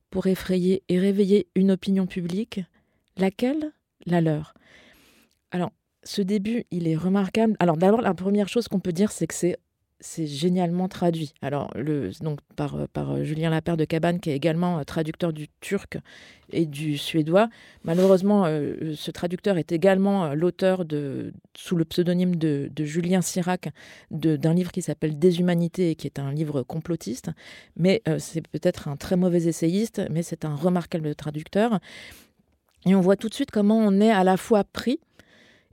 Pour 0.09 0.27
effrayer 0.27 0.83
et 0.87 0.99
réveiller 0.99 1.49
une 1.55 1.71
opinion 1.71 2.07
publique, 2.07 2.61
laquelle? 3.17 3.73
La 4.05 4.21
leur. 4.21 4.53
Alors, 5.51 5.73
ce 6.03 6.21
début, 6.21 6.63
il 6.71 6.87
est 6.87 6.95
remarquable. 6.95 7.57
Alors 7.59 7.75
d'abord, 7.75 8.01
la 8.01 8.13
première 8.13 8.47
chose 8.47 8.69
qu'on 8.69 8.79
peut 8.79 8.93
dire, 8.93 9.11
c'est 9.11 9.27
que 9.27 9.33
c'est 9.33 9.57
c'est 10.01 10.27
génialement 10.27 10.87
traduit. 10.87 11.33
Alors, 11.41 11.71
le, 11.75 12.11
donc 12.21 12.39
par, 12.55 12.75
euh, 12.75 12.85
par 12.91 13.11
euh, 13.11 13.23
Julien 13.23 13.49
Lapère 13.49 13.75
de 13.75 13.85
Cabane, 13.85 14.19
qui 14.19 14.29
est 14.29 14.35
également 14.35 14.79
euh, 14.79 14.83
traducteur 14.83 15.33
du 15.33 15.47
turc 15.59 15.97
et 16.51 16.65
du 16.65 16.97
suédois. 16.97 17.49
Malheureusement, 17.83 18.45
ce 18.45 19.11
traducteur 19.11 19.59
est 19.59 19.71
également 19.71 20.33
l'auteur, 20.33 20.83
de, 20.83 21.31
sous 21.55 21.75
le 21.75 21.85
pseudonyme 21.85 22.37
de, 22.37 22.71
Julien 22.79 23.21
Sirac, 23.21 23.69
d'un 24.09 24.55
livre 24.55 24.71
qui 24.71 24.81
s'appelle 24.81 25.19
Déshumanité, 25.19 25.93
qui 25.93 26.07
est 26.07 26.17
un 26.17 26.31
livre 26.31 26.63
complotiste. 26.63 27.29
Mais 27.77 28.01
c'est 28.17 28.47
peut-être 28.47 28.87
un 28.87 28.97
très 28.97 29.15
mauvais 29.15 29.43
essayiste, 29.43 30.01
mais 30.09 30.23
c'est 30.23 30.43
un 30.43 30.55
remarquable 30.55 31.13
traducteur. 31.13 31.79
Et 32.87 32.95
on 32.95 33.01
voit 33.01 33.15
tout 33.15 33.29
de 33.29 33.35
suite 33.35 33.51
comment 33.51 33.77
on 33.77 34.01
est 34.01 34.09
à 34.09 34.23
la 34.23 34.35
fois 34.35 34.63
pris 34.63 34.99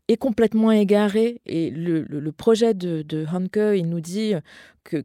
est 0.08 0.16
complètement 0.16 0.70
égaré. 0.72 1.40
Et 1.46 1.70
le, 1.70 2.30
projet 2.30 2.74
de, 2.74 3.02
de 3.02 3.24
Hanke, 3.26 3.76
il 3.76 3.88
nous 3.88 4.00
dit 4.00 4.34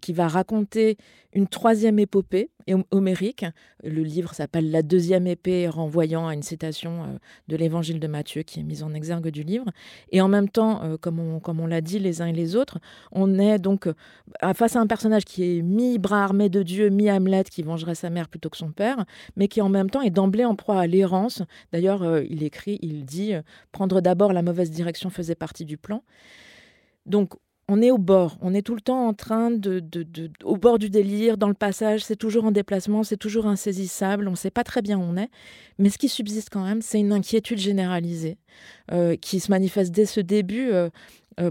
qui 0.02 0.14
va 0.14 0.28
raconter 0.28 0.98
une 1.34 1.48
troisième 1.48 2.00
épopée 2.00 2.50
homérique. 2.92 3.46
Le 3.84 4.04
livre 4.04 4.34
s'appelle 4.34 4.72
La 4.72 4.84
deuxième 4.84 5.28
épée, 5.28 5.68
renvoyant 5.68 6.28
à 6.28 6.34
une 6.34 6.44
citation 6.44 7.04
euh, 7.04 7.18
de 7.48 7.56
l'évangile 7.56 8.00
de 8.00 8.08
Matthieu 8.08 8.44
qui 8.44 8.60
est 8.60 8.64
mise 8.64 8.84
en 8.84 8.94
exergue 8.94 9.30
du 9.30 9.44
livre. 9.44 9.66
Et 10.12 10.22
en 10.22 10.28
même 10.28 10.50
temps, 10.50 10.84
euh, 10.84 10.98
comme 10.98 11.20
on, 11.20 11.40
comme 11.40 11.60
on 11.60 11.68
l'a 11.68 11.82
dit 11.82 12.00
les 12.00 12.22
uns 12.22 12.28
et 12.28 12.34
les 12.34 12.56
autres, 12.56 12.80
on 13.12 13.40
est 13.40 13.60
donc 13.60 13.88
euh, 13.88 13.94
face 14.54 14.76
à 14.76 14.80
un 14.80 14.88
personnage 14.88 15.26
qui 15.26 15.44
est 15.44 15.62
mi-bras 15.62 16.24
armé 16.24 16.50
de 16.50 16.64
Dieu, 16.64 16.90
mi-Hamlet 16.90 17.44
qui 17.46 17.64
vengerait 17.64 17.96
sa 17.96 18.10
mère 18.10 18.28
plutôt 18.28 18.50
que 18.50 18.58
son 18.58 18.72
père, 18.72 19.06
mais 19.36 19.48
qui 19.48 19.62
en 19.62 19.70
même 19.70 19.90
temps 19.90 20.02
est 20.02 20.10
d'emblée 20.10 20.46
en 20.46 20.56
proie 20.56 20.80
à 20.80 20.88
l'errance. 20.88 21.44
D'ailleurs, 21.72 22.20
il 22.22 22.44
écrit, 22.44 22.80
il 22.82 23.06
dit, 23.06 23.34
prendre 23.72 24.02
d'abord 24.02 24.34
la 24.34 24.42
mauvaise 24.42 24.72
direction 24.72 25.10
faisait 25.10 25.36
partie 25.36 25.66
du 25.66 25.78
plan. 25.78 26.04
Donc 27.06 27.34
on 27.74 27.82
est 27.82 27.90
au 27.90 27.98
bord, 27.98 28.38
on 28.42 28.54
est 28.54 28.64
tout 28.64 28.76
le 28.76 28.82
temps 28.82 29.08
en 29.08 29.14
train 29.14 29.50
de, 29.50 29.82
au 30.44 30.58
bord 30.58 30.78
du 30.78 30.90
délire, 30.90 31.38
dans 31.38 31.48
le 31.48 31.54
passage, 31.54 32.04
c'est 32.04 32.18
toujours 32.18 32.44
en 32.44 32.52
déplacement, 32.52 33.06
c'est 33.06 33.16
toujours 33.16 33.48
insaisissable, 33.48 34.28
on 34.28 34.32
ne 34.32 34.36
sait 34.36 34.52
pas 34.52 34.66
très 34.66 34.82
bien 34.82 35.00
où 35.00 35.04
on 35.04 35.16
est, 35.16 35.30
mais 35.80 35.90
ce 35.90 35.98
qui 35.98 36.10
subsiste 36.10 36.50
quand 36.52 36.66
même, 36.66 36.82
c'est 36.82 37.00
une 37.00 37.14
inquiétude 37.14 37.60
généralisée 37.60 38.38
euh, 38.92 39.16
qui 39.16 39.40
se 39.40 39.50
manifeste 39.50 39.94
dès 39.94 40.06
ce 40.06 40.20
début. 40.20 40.70
Euh, 40.70 40.90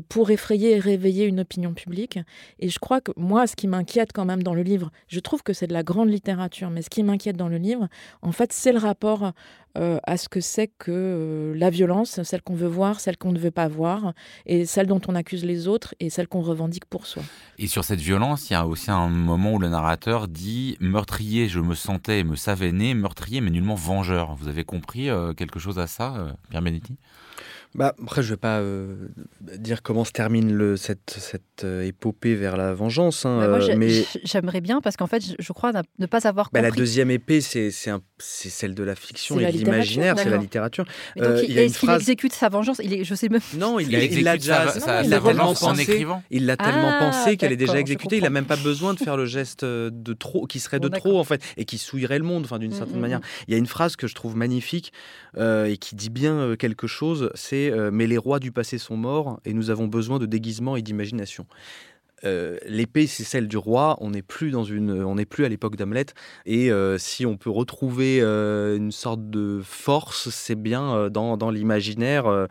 pour 0.08 0.30
effrayer 0.30 0.76
et 0.76 0.78
réveiller 0.78 1.24
une 1.24 1.40
opinion 1.40 1.74
publique. 1.74 2.18
Et 2.58 2.68
je 2.68 2.78
crois 2.78 3.00
que 3.00 3.12
moi, 3.16 3.46
ce 3.46 3.56
qui 3.56 3.66
m'inquiète 3.66 4.12
quand 4.12 4.24
même 4.24 4.42
dans 4.42 4.54
le 4.54 4.62
livre, 4.62 4.90
je 5.08 5.20
trouve 5.20 5.42
que 5.42 5.52
c'est 5.52 5.66
de 5.66 5.72
la 5.72 5.82
grande 5.82 6.10
littérature, 6.10 6.70
mais 6.70 6.82
ce 6.82 6.90
qui 6.90 7.02
m'inquiète 7.02 7.36
dans 7.36 7.48
le 7.48 7.56
livre, 7.56 7.88
en 8.22 8.32
fait, 8.32 8.52
c'est 8.52 8.72
le 8.72 8.78
rapport 8.78 9.32
euh, 9.78 9.98
à 10.02 10.16
ce 10.16 10.28
que 10.28 10.40
c'est 10.40 10.66
que 10.66 10.90
euh, 10.90 11.54
la 11.56 11.70
violence, 11.70 12.20
celle 12.24 12.42
qu'on 12.42 12.54
veut 12.54 12.66
voir, 12.66 12.98
celle 12.98 13.16
qu'on 13.16 13.30
ne 13.30 13.38
veut 13.38 13.52
pas 13.52 13.68
voir, 13.68 14.14
et 14.46 14.66
celle 14.66 14.88
dont 14.88 15.00
on 15.06 15.14
accuse 15.14 15.44
les 15.44 15.68
autres, 15.68 15.94
et 16.00 16.10
celle 16.10 16.26
qu'on 16.26 16.40
revendique 16.40 16.86
pour 16.86 17.06
soi. 17.06 17.22
Et 17.58 17.68
sur 17.68 17.84
cette 17.84 18.00
violence, 18.00 18.50
il 18.50 18.54
y 18.54 18.56
a 18.56 18.66
aussi 18.66 18.90
un 18.90 19.08
moment 19.08 19.54
où 19.54 19.58
le 19.60 19.68
narrateur 19.68 20.26
dit 20.26 20.76
meurtrier, 20.80 21.48
je 21.48 21.60
me 21.60 21.76
sentais 21.76 22.20
et 22.20 22.24
me 22.24 22.34
savais 22.34 22.72
né, 22.72 22.94
meurtrier 22.94 23.40
mais 23.40 23.50
nullement 23.50 23.76
vengeur. 23.76 24.34
Vous 24.34 24.48
avez 24.48 24.64
compris 24.64 25.08
quelque 25.36 25.60
chose 25.60 25.78
à 25.78 25.86
ça, 25.86 26.34
Pierre 26.48 26.62
Benetti? 26.62 26.96
Bah, 27.74 27.94
après, 28.02 28.22
je 28.22 28.30
vais 28.30 28.36
pas 28.36 28.58
euh, 28.58 28.96
dire 29.40 29.82
comment 29.82 30.04
se 30.04 30.10
termine 30.10 30.52
le, 30.52 30.76
cette, 30.76 31.10
cette 31.18 31.62
euh, 31.62 31.82
épopée 31.82 32.34
vers 32.34 32.56
la 32.56 32.74
vengeance. 32.74 33.24
Hein, 33.24 33.38
bah, 33.38 33.58
moi, 33.58 33.74
mais 33.76 34.04
j'aimerais 34.24 34.60
bien 34.60 34.80
parce 34.80 34.96
qu'en 34.96 35.06
fait, 35.06 35.22
je, 35.38 35.52
crois 35.52 35.72
ne 35.98 36.06
pas 36.06 36.26
avoir 36.26 36.50
compris. 36.50 36.62
Bah, 36.62 36.68
la 36.68 36.74
deuxième 36.74 37.10
épée, 37.10 37.40
c'est 37.40 37.70
celle 38.20 38.74
de 38.74 38.82
la 38.82 38.94
fiction 38.94 39.40
et 39.40 39.50
de 39.50 39.56
l'imaginaire, 39.56 40.14
c'est 40.18 40.30
la 40.30 40.36
littérature. 40.36 40.84
Euh, 41.18 41.42
est-ce 41.42 41.78
qu'il 41.78 41.90
exécute 41.90 42.32
sa 42.32 42.48
vengeance? 42.48 42.80
Il 42.82 42.92
est, 42.92 43.04
Je 43.04 43.14
sais 43.14 43.28
même. 43.28 43.40
Non, 43.56 43.78
il, 43.78 43.92
il 43.92 44.24
l'a 44.24 44.36
déjà. 44.36 44.66
en 45.62 45.74
écrivant? 45.74 46.22
Il 46.30 46.46
l'a 46.46 46.56
tellement 46.56 46.92
ah, 46.92 47.10
pensé 47.10 47.36
qu'elle 47.36 47.52
est 47.52 47.56
déjà 47.56 47.78
exécutée. 47.78 48.18
Il 48.18 48.22
n'a 48.22 48.30
même 48.30 48.44
pas 48.44 48.56
besoin 48.56 48.94
de 48.94 48.98
faire 48.98 49.16
le 49.16 49.26
geste 49.26 49.64
de 49.64 50.12
trop, 50.12 50.46
qui 50.46 50.60
serait 50.60 50.80
de 50.80 50.88
trop 50.88 51.18
en 51.18 51.24
fait, 51.24 51.42
et 51.56 51.64
qui 51.64 51.78
souillerait 51.78 52.18
le 52.18 52.24
monde, 52.24 52.44
enfin 52.44 52.58
d'une 52.58 52.72
mm, 52.72 52.76
certaine 52.76 52.98
mm, 52.98 53.00
manière. 53.00 53.18
Mm. 53.20 53.44
Il 53.48 53.52
y 53.52 53.54
a 53.54 53.58
une 53.58 53.66
phrase 53.66 53.96
que 53.96 54.06
je 54.06 54.14
trouve 54.14 54.36
magnifique 54.36 54.92
et 55.38 55.76
qui 55.78 55.94
dit 55.94 56.10
bien 56.10 56.56
quelque 56.56 56.86
chose. 56.86 57.30
C'est 57.34 57.70
euh, 57.70 57.90
mais 57.92 58.06
les 58.06 58.18
rois 58.18 58.38
du 58.38 58.52
passé 58.52 58.78
sont 58.78 58.96
morts 58.96 59.40
et 59.44 59.52
nous 59.52 59.70
avons 59.70 59.86
besoin 59.86 60.18
de 60.18 60.26
déguisement 60.26 60.76
et 60.76 60.82
d'imagination. 60.82 61.46
Euh, 62.24 62.58
l'épée, 62.66 63.06
c'est 63.06 63.24
celle 63.24 63.48
du 63.48 63.56
roi. 63.56 63.96
On 64.00 64.10
n'est 64.10 64.22
plus 64.22 64.50
dans 64.50 64.64
une, 64.64 65.02
on 65.02 65.14
n'est 65.14 65.26
plus 65.26 65.44
à 65.44 65.48
l'époque 65.48 65.76
d'Hamlet. 65.76 66.06
Et 66.46 66.70
euh, 66.70 66.98
si 66.98 67.26
on 67.26 67.36
peut 67.36 67.50
retrouver 67.50 68.20
une 68.20 68.92
sorte 68.92 69.30
de 69.30 69.60
force, 69.64 70.30
c'est 70.30 70.54
bien 70.54 71.08
dans, 71.10 71.36
dans 71.36 71.50
l'imaginaire. 71.50 72.46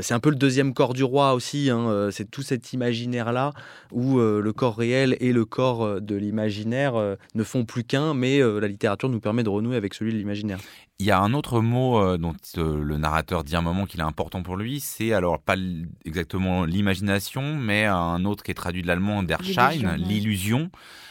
c'est 0.00 0.14
un 0.14 0.20
peu 0.20 0.30
le 0.30 0.36
deuxième 0.36 0.74
corps 0.74 0.94
du 0.94 1.04
roi 1.04 1.34
aussi. 1.34 1.70
Hein. 1.70 2.08
c'est 2.10 2.30
tout 2.30 2.42
cet 2.42 2.72
imaginaire 2.72 3.32
là 3.32 3.52
où 3.92 4.18
le 4.18 4.52
corps 4.52 4.76
réel 4.76 5.16
et 5.20 5.32
le 5.32 5.44
corps 5.44 6.00
de 6.00 6.14
l'imaginaire 6.14 7.16
ne 7.34 7.42
font 7.42 7.64
plus 7.64 7.84
qu'un, 7.84 8.14
mais 8.14 8.40
la 8.40 8.68
littérature 8.68 9.08
nous 9.08 9.20
permet 9.20 9.42
de 9.42 9.48
renouer 9.48 9.76
avec 9.76 9.94
celui 9.94 10.12
de 10.12 10.18
l'imaginaire. 10.18 10.58
Il 11.00 11.06
y 11.06 11.10
a 11.10 11.18
un 11.18 11.34
autre 11.34 11.60
mot 11.60 11.98
euh, 11.98 12.18
dont 12.18 12.36
euh, 12.56 12.80
le 12.80 12.98
narrateur 12.98 13.42
dit 13.42 13.56
un 13.56 13.62
moment 13.62 13.84
qu'il 13.84 13.98
est 13.98 14.04
important 14.04 14.44
pour 14.44 14.56
lui, 14.56 14.78
c'est 14.78 15.12
alors 15.12 15.40
pas 15.40 15.56
exactement 16.04 16.64
l'imagination, 16.64 17.56
mais 17.56 17.84
un 17.84 18.24
autre 18.24 18.44
qui 18.44 18.52
est 18.52 18.54
traduit 18.54 18.82
de 18.82 18.86
l'allemand, 18.86 19.24
der 19.24 19.42
Schein, 19.42 19.96
l'illusion. 19.96 20.70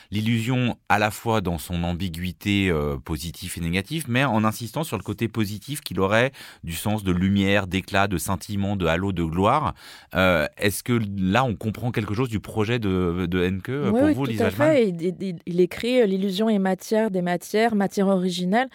L'illusion 0.09 0.77
à 0.88 0.99
la 0.99 1.11
fois 1.11 1.41
dans 1.41 1.57
son 1.57 1.84
ambiguïté 1.84 2.69
euh, 2.69 2.97
positive 2.97 3.55
et 3.57 3.59
négative, 3.59 4.05
mais 4.07 4.23
en 4.23 4.45
insistant 4.45 4.86
sur 4.86 4.95
le 4.95 5.03
côté 5.03 5.27
positif 5.27 5.81
qu'il 5.81 5.99
aurait 5.99 6.31
du 6.63 6.73
sens 6.73 7.03
de 7.03 7.11
lumière, 7.11 7.67
d'éclat, 7.67 8.07
de 8.07 8.17
sentiment, 8.17 8.77
de 8.77 8.86
halo, 8.86 9.11
de 9.11 9.23
gloire. 9.23 9.73
Est-ce 10.13 10.84
que 10.84 10.97
là, 11.17 11.43
on 11.43 11.55
comprend 11.55 11.91
quelque 11.91 12.13
chose 12.13 12.29
du 12.29 12.39
projet 12.39 12.79
de, 12.79 13.25
de 13.25 13.45
Henke 13.45 13.89
pour 13.89 14.01
oui, 14.01 14.13
vous, 14.13 14.27
tout 14.27 14.43
à 14.43 14.51
fait. 14.51 14.89
Il, 14.89 15.36
il 15.45 15.59
écrit 15.59 16.07
L'illusion 16.07 16.47
est 16.47 16.59
matière 16.59 17.11
des 17.11 17.23
matières, 17.23 17.75
matière 17.75 18.07
originelle. 18.07 18.69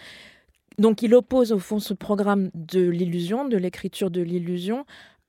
Donc 0.79 1.01
il 1.01 1.13
oppose 1.13 1.51
au 1.51 1.59
fond 1.59 1.79
ce 1.79 1.93
programme 1.93 2.49
de 2.53 2.79
l'illusion, 2.79 3.45
de 3.45 3.57
l'écriture 3.57 4.09
de 4.09 4.21
l'illusion, 4.21 4.85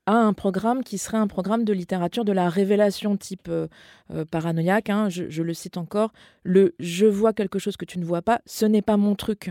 à 0.06 0.14
un 0.14 0.32
programme 0.32 0.82
qui 0.82 0.96
serait 0.96 1.18
un 1.18 1.26
programme 1.26 1.64
de 1.64 1.72
littérature 1.72 2.24
de 2.24 2.32
la 2.32 2.48
révélation 2.48 3.16
type 3.16 3.48
euh, 3.48 3.66
euh, 4.12 4.24
paranoïaque. 4.24 4.90
Hein. 4.90 5.08
je, 5.08 5.42
le 5.42 5.54
cite 5.54 5.76
encore, 5.76 6.12
le 6.44 6.74
je 6.78 7.04
vois 7.06 7.32
quelque 7.32 7.58
chose 7.58 7.76
que 7.76 7.84
tu 7.84 7.98
ne 7.98 8.04
vois 8.04 8.22
pas, 8.22 8.40
ce 8.46 8.64
n'est 8.64 8.80
pas 8.80 8.96
mon 8.96 9.16
truc. 9.16 9.50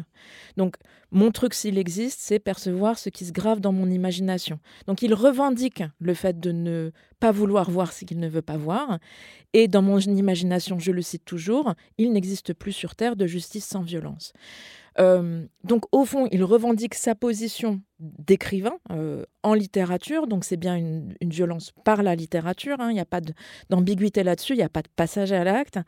Donc 0.55 0.77
mon 1.11 1.31
truc, 1.31 1.53
s'il 1.53 1.77
existe, 1.77 2.19
c'est 2.21 2.39
percevoir 2.39 2.97
ce 2.97 3.09
qui 3.09 3.25
se 3.25 3.31
grave 3.33 3.59
dans 3.59 3.73
mon 3.73 3.89
imagination. 3.89 4.59
Donc 4.87 5.01
il 5.01 5.13
revendique 5.13 5.83
le 5.99 6.13
fait 6.13 6.39
de 6.39 6.51
ne 6.51 6.91
pas 7.19 7.31
vouloir 7.31 7.69
voir 7.69 7.91
ce 7.91 8.05
qu'il 8.05 8.19
ne 8.19 8.29
veut 8.29 8.41
pas 8.41 8.57
voir. 8.57 8.99
Et 9.53 9.67
dans 9.67 9.81
mon 9.81 9.99
imagination, 9.99 10.79
je 10.79 10.91
le 10.91 11.01
cite 11.01 11.25
toujours, 11.25 11.73
il 11.97 12.13
n'existe 12.13 12.53
plus 12.53 12.71
sur 12.71 12.95
Terre 12.95 13.15
de 13.15 13.27
justice 13.27 13.65
sans 13.65 13.81
violence. 13.81 14.33
Euh, 14.99 15.45
donc 15.63 15.83
au 15.91 16.05
fond, 16.05 16.27
il 16.31 16.43
revendique 16.43 16.95
sa 16.95 17.15
position 17.15 17.81
d'écrivain 17.99 18.77
euh, 18.91 19.25
en 19.43 19.53
littérature, 19.53 20.25
donc 20.25 20.45
c'est 20.45 20.55
bien 20.55 20.77
une, 20.77 21.15
violence 21.21 21.73
par 21.83 22.01
la 22.01 22.15
littérature, 22.15 22.77
hein. 22.79 22.89
il 22.91 22.93
n'y 22.93 23.01
a 23.01 23.05
pas 23.05 23.19
d'ambiguïté 23.69 24.23
là-dessus, 24.23 24.53
il 24.53 24.57
n'y 24.57 24.63
a 24.63 24.69
pas 24.69 24.81
de 24.81 24.87
passage 24.95 25.33
à 25.33 25.43
l'acte, 25.43 25.79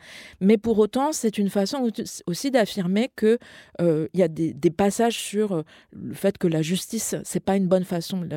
mais 0.41 0.57
pour 0.57 0.77
autant 0.77 1.13
c'est 1.13 1.37
une 1.37 1.49
façon 1.49 1.89
aussi 2.27 2.51
d'affirmer 2.51 3.09
qu'il 3.17 3.37
euh, 3.79 4.07
y 4.13 4.23
a 4.23 4.27
des, 4.27 4.53
passages 4.71 5.17
sur 5.17 5.63
le 5.93 6.13
fait 6.13 6.37
que 6.37 6.47
la 6.47 6.61
justice, 6.61 7.15
c'est 7.23 7.39
pas 7.43 7.55
une 7.55 7.67
bonne 7.67 7.85
façon, 7.85 8.27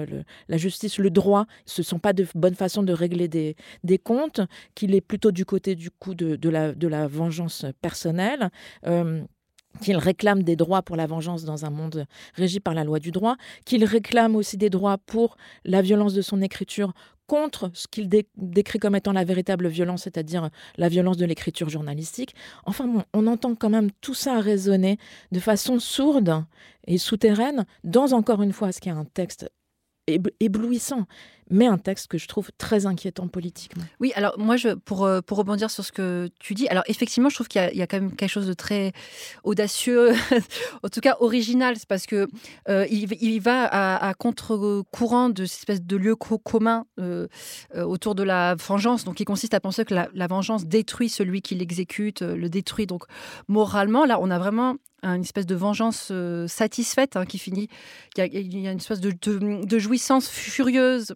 la, 0.48 0.56
justice, 0.56 0.98
le 0.98 1.10
droit, 1.10 1.46
ce 1.66 1.82
sont 1.82 1.98
pas 1.98 2.12
de 2.12 2.26
bonnes 2.36 2.54
façons 2.54 2.84
de 2.84 2.92
régler 2.92 3.28
des, 3.28 3.98
comptes, 3.98 4.40
qu'il 4.76 4.94
est 4.94 5.00
plutôt 5.00 5.32
du 5.32 5.44
côté 5.44 5.74
du 5.74 5.90
coup 5.90 6.14
de 6.14 6.48
la 6.48 7.08
vengeance 7.08 7.66
personnelle 7.82 8.50
qu'il 9.80 9.96
réclame 9.96 10.42
des 10.42 10.56
droits 10.56 10.82
pour 10.82 10.96
la 10.96 11.06
vengeance 11.06 11.44
dans 11.44 11.64
un 11.64 11.70
monde 11.70 12.06
régi 12.34 12.60
par 12.60 12.74
la 12.74 12.84
loi 12.84 12.98
du 12.98 13.10
droit, 13.10 13.36
qu'il 13.64 13.84
réclame 13.84 14.36
aussi 14.36 14.56
des 14.56 14.70
droits 14.70 14.98
pour 14.98 15.36
la 15.64 15.82
violence 15.82 16.14
de 16.14 16.22
son 16.22 16.40
écriture 16.42 16.92
contre 17.26 17.70
ce 17.72 17.86
qu'il 17.88 18.08
décrit 18.36 18.78
comme 18.78 18.96
étant 18.96 19.12
la 19.12 19.24
véritable 19.24 19.68
violence, 19.68 20.02
c'est-à-dire 20.02 20.50
la 20.76 20.88
violence 20.88 21.16
de 21.16 21.24
l'écriture 21.24 21.68
journalistique. 21.68 22.34
Enfin 22.66 23.04
on 23.14 23.26
entend 23.26 23.54
quand 23.54 23.70
même 23.70 23.90
tout 24.00 24.14
ça 24.14 24.40
résonner 24.40 24.98
de 25.32 25.40
façon 25.40 25.78
sourde 25.78 26.44
et 26.86 26.98
souterraine 26.98 27.64
dans 27.82 28.12
encore 28.12 28.42
une 28.42 28.52
fois 28.52 28.72
ce 28.72 28.80
qui 28.80 28.88
est 28.88 28.92
un 28.92 29.06
texte 29.06 29.50
éblouissant 30.40 31.06
mais 31.50 31.66
un 31.66 31.78
texte 31.78 32.08
que 32.08 32.18
je 32.18 32.26
trouve 32.26 32.50
très 32.58 32.86
inquiétant 32.86 33.28
politiquement. 33.28 33.84
Oui, 34.00 34.12
alors 34.16 34.38
moi, 34.38 34.56
je, 34.56 34.70
pour, 34.70 35.04
euh, 35.04 35.20
pour 35.20 35.38
rebondir 35.38 35.70
sur 35.70 35.84
ce 35.84 35.92
que 35.92 36.28
tu 36.38 36.54
dis, 36.54 36.68
alors 36.68 36.84
effectivement, 36.86 37.28
je 37.28 37.34
trouve 37.34 37.48
qu'il 37.48 37.70
y, 37.72 37.82
a 37.82 37.86
quand 37.86 38.00
même 38.00 38.14
quelque 38.14 38.30
chose 38.30 38.46
de 38.46 38.54
très 38.54 38.92
audacieux, 39.42 40.12
en 40.82 40.88
tout 40.88 41.00
cas 41.00 41.16
original, 41.20 41.76
c'est 41.76 41.88
parce 41.88 42.06
que 42.06 42.28
euh, 42.68 42.86
il, 42.90 43.40
va 43.40 43.64
à, 43.66 44.14
contre-courant 44.14 45.28
de 45.28 45.44
cette 45.44 45.60
espèce 45.60 45.82
de 45.82 45.96
lieu 45.96 46.16
commun 46.16 46.86
euh, 46.98 47.28
autour 47.74 48.14
de 48.14 48.22
la 48.22 48.54
vengeance, 48.54 49.04
donc 49.04 49.16
qui 49.16 49.24
consiste 49.24 49.54
à 49.54 49.60
penser 49.60 49.84
que 49.84 49.94
la, 49.94 50.26
vengeance 50.26 50.64
détruit 50.64 51.08
celui 51.08 51.42
qui 51.42 51.54
l'exécute, 51.54 52.22
le 52.22 52.48
détruit. 52.48 52.86
Donc 52.86 53.04
moralement, 53.48 54.04
là, 54.06 54.18
on 54.20 54.30
a 54.30 54.38
vraiment 54.38 54.76
une 55.04 55.22
espèce 55.22 55.46
de 55.46 55.54
vengeance 55.54 56.12
satisfaite 56.46 57.16
hein, 57.16 57.26
qui 57.26 57.38
finit. 57.38 57.68
Il 58.16 58.24
y, 58.24 58.66
a, 58.66 58.70
une 58.70 58.78
espèce 58.78 59.00
de 59.00 59.78
jouissance 59.78 60.28
furieuse 60.28 61.14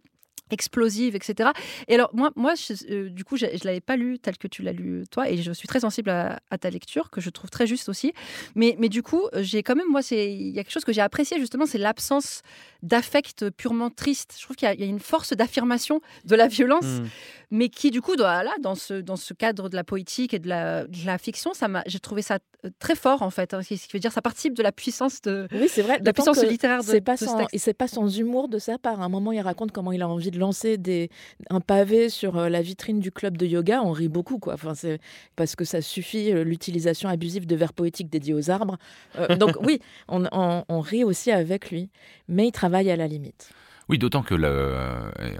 explosive, 0.52 1.14
etc. 1.14 1.50
Et 1.88 1.94
alors, 1.94 2.10
moi, 2.12 2.30
moi 2.36 2.54
euh, 2.90 3.08
du 3.08 3.24
coup, 3.24 3.36
je 3.36 3.46
ne 3.46 3.64
l'avais 3.64 3.80
pas 3.80 3.96
lu 3.96 4.18
tel 4.18 4.38
que 4.38 4.48
tu 4.48 4.62
l'as 4.62 4.72
lu 4.72 5.04
toi, 5.10 5.28
et 5.28 5.36
je 5.38 5.52
suis 5.52 5.68
très 5.68 5.80
sensible 5.80 6.10
à, 6.10 6.58
ta 6.58 6.70
lecture, 6.70 7.10
que 7.10 7.20
je 7.20 7.30
trouve 7.30 7.50
très 7.50 7.66
juste 7.66 7.88
aussi. 7.88 8.12
Mais, 8.54 8.76
mais 8.78 8.88
du 8.88 9.02
coup, 9.02 9.22
j'ai 9.36 9.62
quand 9.62 9.76
même, 9.76 9.88
moi, 9.88 10.00
il 10.10 10.50
y 10.50 10.58
a 10.58 10.62
quelque 10.64 10.72
chose 10.72 10.84
que 10.84 10.92
j'ai 10.92 11.00
apprécié, 11.00 11.38
justement, 11.38 11.66
c'est 11.66 11.78
l'absence 11.78 12.42
d'affect 12.82 13.50
purement 13.50 13.90
triste. 13.90 14.34
Je 14.38 14.44
trouve 14.44 14.56
qu'il 14.56 14.68
y, 14.68 14.82
a 14.82 14.86
une 14.86 15.00
force 15.00 15.32
d'affirmation 15.32 16.00
de 16.24 16.36
la 16.36 16.46
violence, 16.46 16.84
mmh. 16.84 17.04
mais 17.50 17.68
qui, 17.68 17.90
du 17.90 18.00
coup, 18.00 18.16
doit, 18.16 18.42
là, 18.42 18.54
dans 18.60 18.74
ce, 18.74 18.94
dans 18.94 19.16
ce 19.16 19.34
cadre 19.34 19.68
de 19.68 19.76
la 19.76 19.84
poétique 19.84 20.34
et 20.34 20.38
de 20.38 20.48
la, 20.48 20.84
de 20.84 21.06
la 21.06 21.18
fiction, 21.18 21.52
j'ai 21.86 22.00
trouvé 22.00 22.22
ça 22.22 22.38
euh, 22.64 22.70
très 22.78 22.94
fort, 22.94 23.22
en 23.22 23.30
fait. 23.30 23.54
Hein, 23.54 23.62
ce 23.62 23.74
qui 23.74 23.88
veut 23.92 23.98
dire 23.98 24.12
ça 24.12 24.22
participe 24.22 24.54
de 24.54 24.62
la 24.62 24.72
puissance 24.72 25.20
de, 25.22 25.48
oui, 25.52 25.68
c'est 25.68 25.82
vrai, 25.82 26.00
de 26.00 26.04
la 26.04 26.12
puissance 26.12 26.42
littéraire 26.42 26.82
de, 26.82 26.98
pas, 26.98 27.16
sans, 27.16 27.46
et 27.52 27.58
c'est 27.58 27.74
pas 27.74 27.88
sans 27.88 28.18
humour 28.18 28.48
de 28.48 28.58
sa 28.58 28.78
part. 28.78 29.00
À 29.00 29.04
un 29.04 29.08
moment, 29.08 29.32
il 29.32 29.40
raconte 29.40 29.72
comment 29.72 29.92
il 29.92 30.02
a 30.02 30.08
envie 30.08 30.30
de 30.30 30.37
de 30.38 30.40
lancer 30.40 30.78
des, 30.78 31.10
un 31.50 31.60
pavé 31.60 32.08
sur 32.08 32.38
euh, 32.38 32.48
la 32.48 32.62
vitrine 32.62 33.00
du 33.00 33.10
club 33.10 33.36
de 33.36 33.46
yoga, 33.46 33.82
on 33.82 33.90
rit 33.90 34.08
beaucoup, 34.08 34.38
quoi. 34.38 34.54
Enfin, 34.54 34.74
c'est 34.74 35.00
parce 35.36 35.56
que 35.56 35.64
ça 35.64 35.82
suffit 35.82 36.32
euh, 36.32 36.44
l'utilisation 36.44 37.08
abusive 37.08 37.46
de 37.46 37.56
vers 37.56 37.72
poétiques 37.72 38.08
dédiés 38.08 38.34
aux 38.34 38.50
arbres. 38.50 38.78
donc 39.38 39.56
oui, 39.62 39.80
on, 40.08 40.24
on 40.32 40.80
rit 40.80 41.04
aussi 41.04 41.30
avec 41.30 41.70
lui, 41.70 41.90
mais 42.28 42.46
il 42.48 42.52
travaille 42.52 42.90
à 42.90 42.96
la 42.96 43.08
limite. 43.08 43.50
Oui, 43.88 43.96
d'autant 43.96 44.22
que 44.22 44.34
le, 44.34 44.76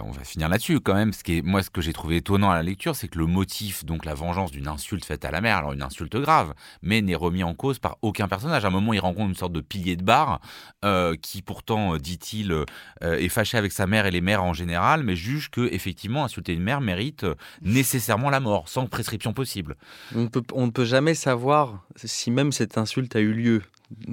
on 0.03 0.11
va 0.11 0.24
finir 0.24 0.49
là-dessus 0.49 0.80
quand 0.80 0.94
même. 0.94 1.12
Ce 1.12 1.22
qui 1.22 1.38
est, 1.38 1.42
moi, 1.42 1.62
ce 1.62 1.68
que 1.68 1.82
j'ai 1.82 1.92
trouvé 1.92 2.16
étonnant 2.16 2.51
à 2.51 2.55
la 2.55 2.62
lecture, 2.62 2.96
c'est 2.96 3.09
que 3.09 3.18
le 3.18 3.26
motif, 3.26 3.84
donc 3.84 4.07
la 4.07 4.14
vengeance 4.14 4.51
d'une 4.51 4.68
insulte 4.68 5.05
faite 5.05 5.26
à 5.26 5.30
la 5.30 5.42
mère, 5.42 5.59
alors 5.59 5.74
une 5.74 5.82
insulte 5.82 6.16
grave, 6.16 6.55
mais 6.80 7.03
n'est 7.03 7.14
remis 7.14 7.42
en 7.42 7.53
cause 7.53 7.78
par 7.78 7.99
aucun 8.01 8.26
personnage. 8.26 8.64
À 8.64 8.68
un 8.68 8.70
moment, 8.70 8.94
il 8.94 9.01
rencontre 9.01 9.28
une 9.28 9.34
sorte 9.34 9.53
de 9.53 9.61
pilier 9.61 9.96
de 9.96 10.03
bar 10.03 10.40
euh, 10.82 11.14
qui, 11.20 11.42
pourtant, 11.42 11.94
euh, 11.94 11.99
dit-il, 11.99 12.53
euh, 12.53 12.64
est 13.03 13.28
fâché 13.28 13.59
avec 13.59 13.70
sa 13.72 13.86
mère 13.86 14.07
et 14.07 14.11
les 14.11 14.22
mères 14.22 14.42
en 14.42 14.55
général, 14.55 15.03
mais 15.03 15.14
juge 15.14 15.51
que 15.51 15.68
effectivement, 15.72 16.24
insulter 16.24 16.55
une 16.55 16.62
mère 16.62 16.80
mérite 16.80 17.26
nécessairement 17.61 18.30
la 18.30 18.40
mort, 18.40 18.68
sans 18.70 18.86
prescription 18.86 19.34
possible. 19.34 19.76
On 20.14 20.66
ne 20.66 20.70
peut 20.70 20.84
jamais 20.86 21.14
savoir 21.14 21.84
si 21.96 22.30
même 22.30 22.53
cette 22.53 22.78
insulte 22.78 23.14
a 23.14 23.20
eu 23.20 23.34
lieu. 23.34 23.62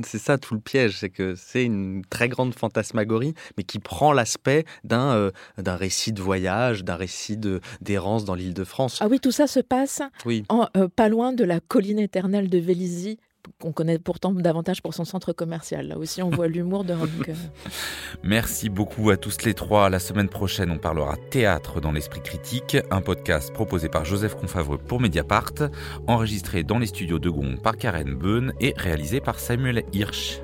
C'est 0.04 0.20
ça 0.20 0.38
tout 0.38 0.54
le 0.54 0.60
piège, 0.60 0.98
c'est 0.98 1.10
que 1.10 1.36
c'est 1.36 1.64
une 1.64 2.04
très 2.10 2.30
grande 2.30 2.54
fantasmagorie, 2.54 3.34
mais 3.58 3.64
qui 3.64 3.80
prend 3.80 4.14
l'aspect 4.14 4.66
d'un 4.84 5.14
euh, 5.16 5.32
d'un 5.58 5.76
récit 5.76 6.14
de 6.14 6.22
voyage, 6.22 6.84
d'un 6.84 6.96
récit 6.96 7.38
d'errance 7.82 8.26
dans 8.26 8.36
l'île 8.36 8.54
de 8.54 8.64
France. 8.64 9.00
Ah 9.02 9.08
oui, 9.10 9.20
tout 9.20 9.32
ça 9.32 9.48
se 9.48 9.60
passe 9.60 10.02
oui. 10.26 10.44
En, 10.50 10.68
euh, 10.78 10.88
pas 10.88 11.10
loin 11.10 11.34
de 11.34 11.44
la 11.44 11.60
colline 11.60 12.00
éternelle 12.00 12.50
de 12.50 12.58
Vélizy, 12.58 13.20
qu'on 13.60 13.72
connaît 13.72 14.00
pourtant 14.00 14.32
davantage 14.32 14.82
pour 14.82 14.94
son 14.94 15.06
centre 15.06 15.34
commercial. 15.34 15.88
Là 15.88 15.98
aussi, 15.98 16.22
on 16.22 16.30
voit 16.30 16.48
l'humour 16.48 16.84
de 16.84 16.94
Rock. 16.94 17.32
Merci 18.24 18.70
beaucoup 18.70 19.10
à 19.10 19.18
tous 19.18 19.44
les 19.44 19.54
trois. 19.54 19.90
La 19.90 20.00
semaine 20.00 20.30
prochaine, 20.30 20.72
on 20.72 20.78
parlera 20.78 21.16
théâtre 21.30 21.82
dans 21.82 21.92
l'esprit 21.92 22.22
critique, 22.22 22.78
un 22.92 23.02
podcast 23.02 23.54
proposé 23.54 23.90
par 23.90 24.06
Joseph 24.06 24.36
Confavreux 24.36 24.78
pour 24.78 25.00
Mediapart, 25.00 25.54
enregistré 26.08 26.64
dans 26.64 26.80
les 26.80 26.88
studios 26.88 27.20
de 27.20 27.30
Gond 27.30 27.58
par 27.62 27.78
Karen 27.78 28.16
Beun 28.16 28.54
et 28.60 28.74
réalisé 28.78 29.22
par 29.22 29.40
Samuel 29.40 29.84
Hirsch. 29.94 30.42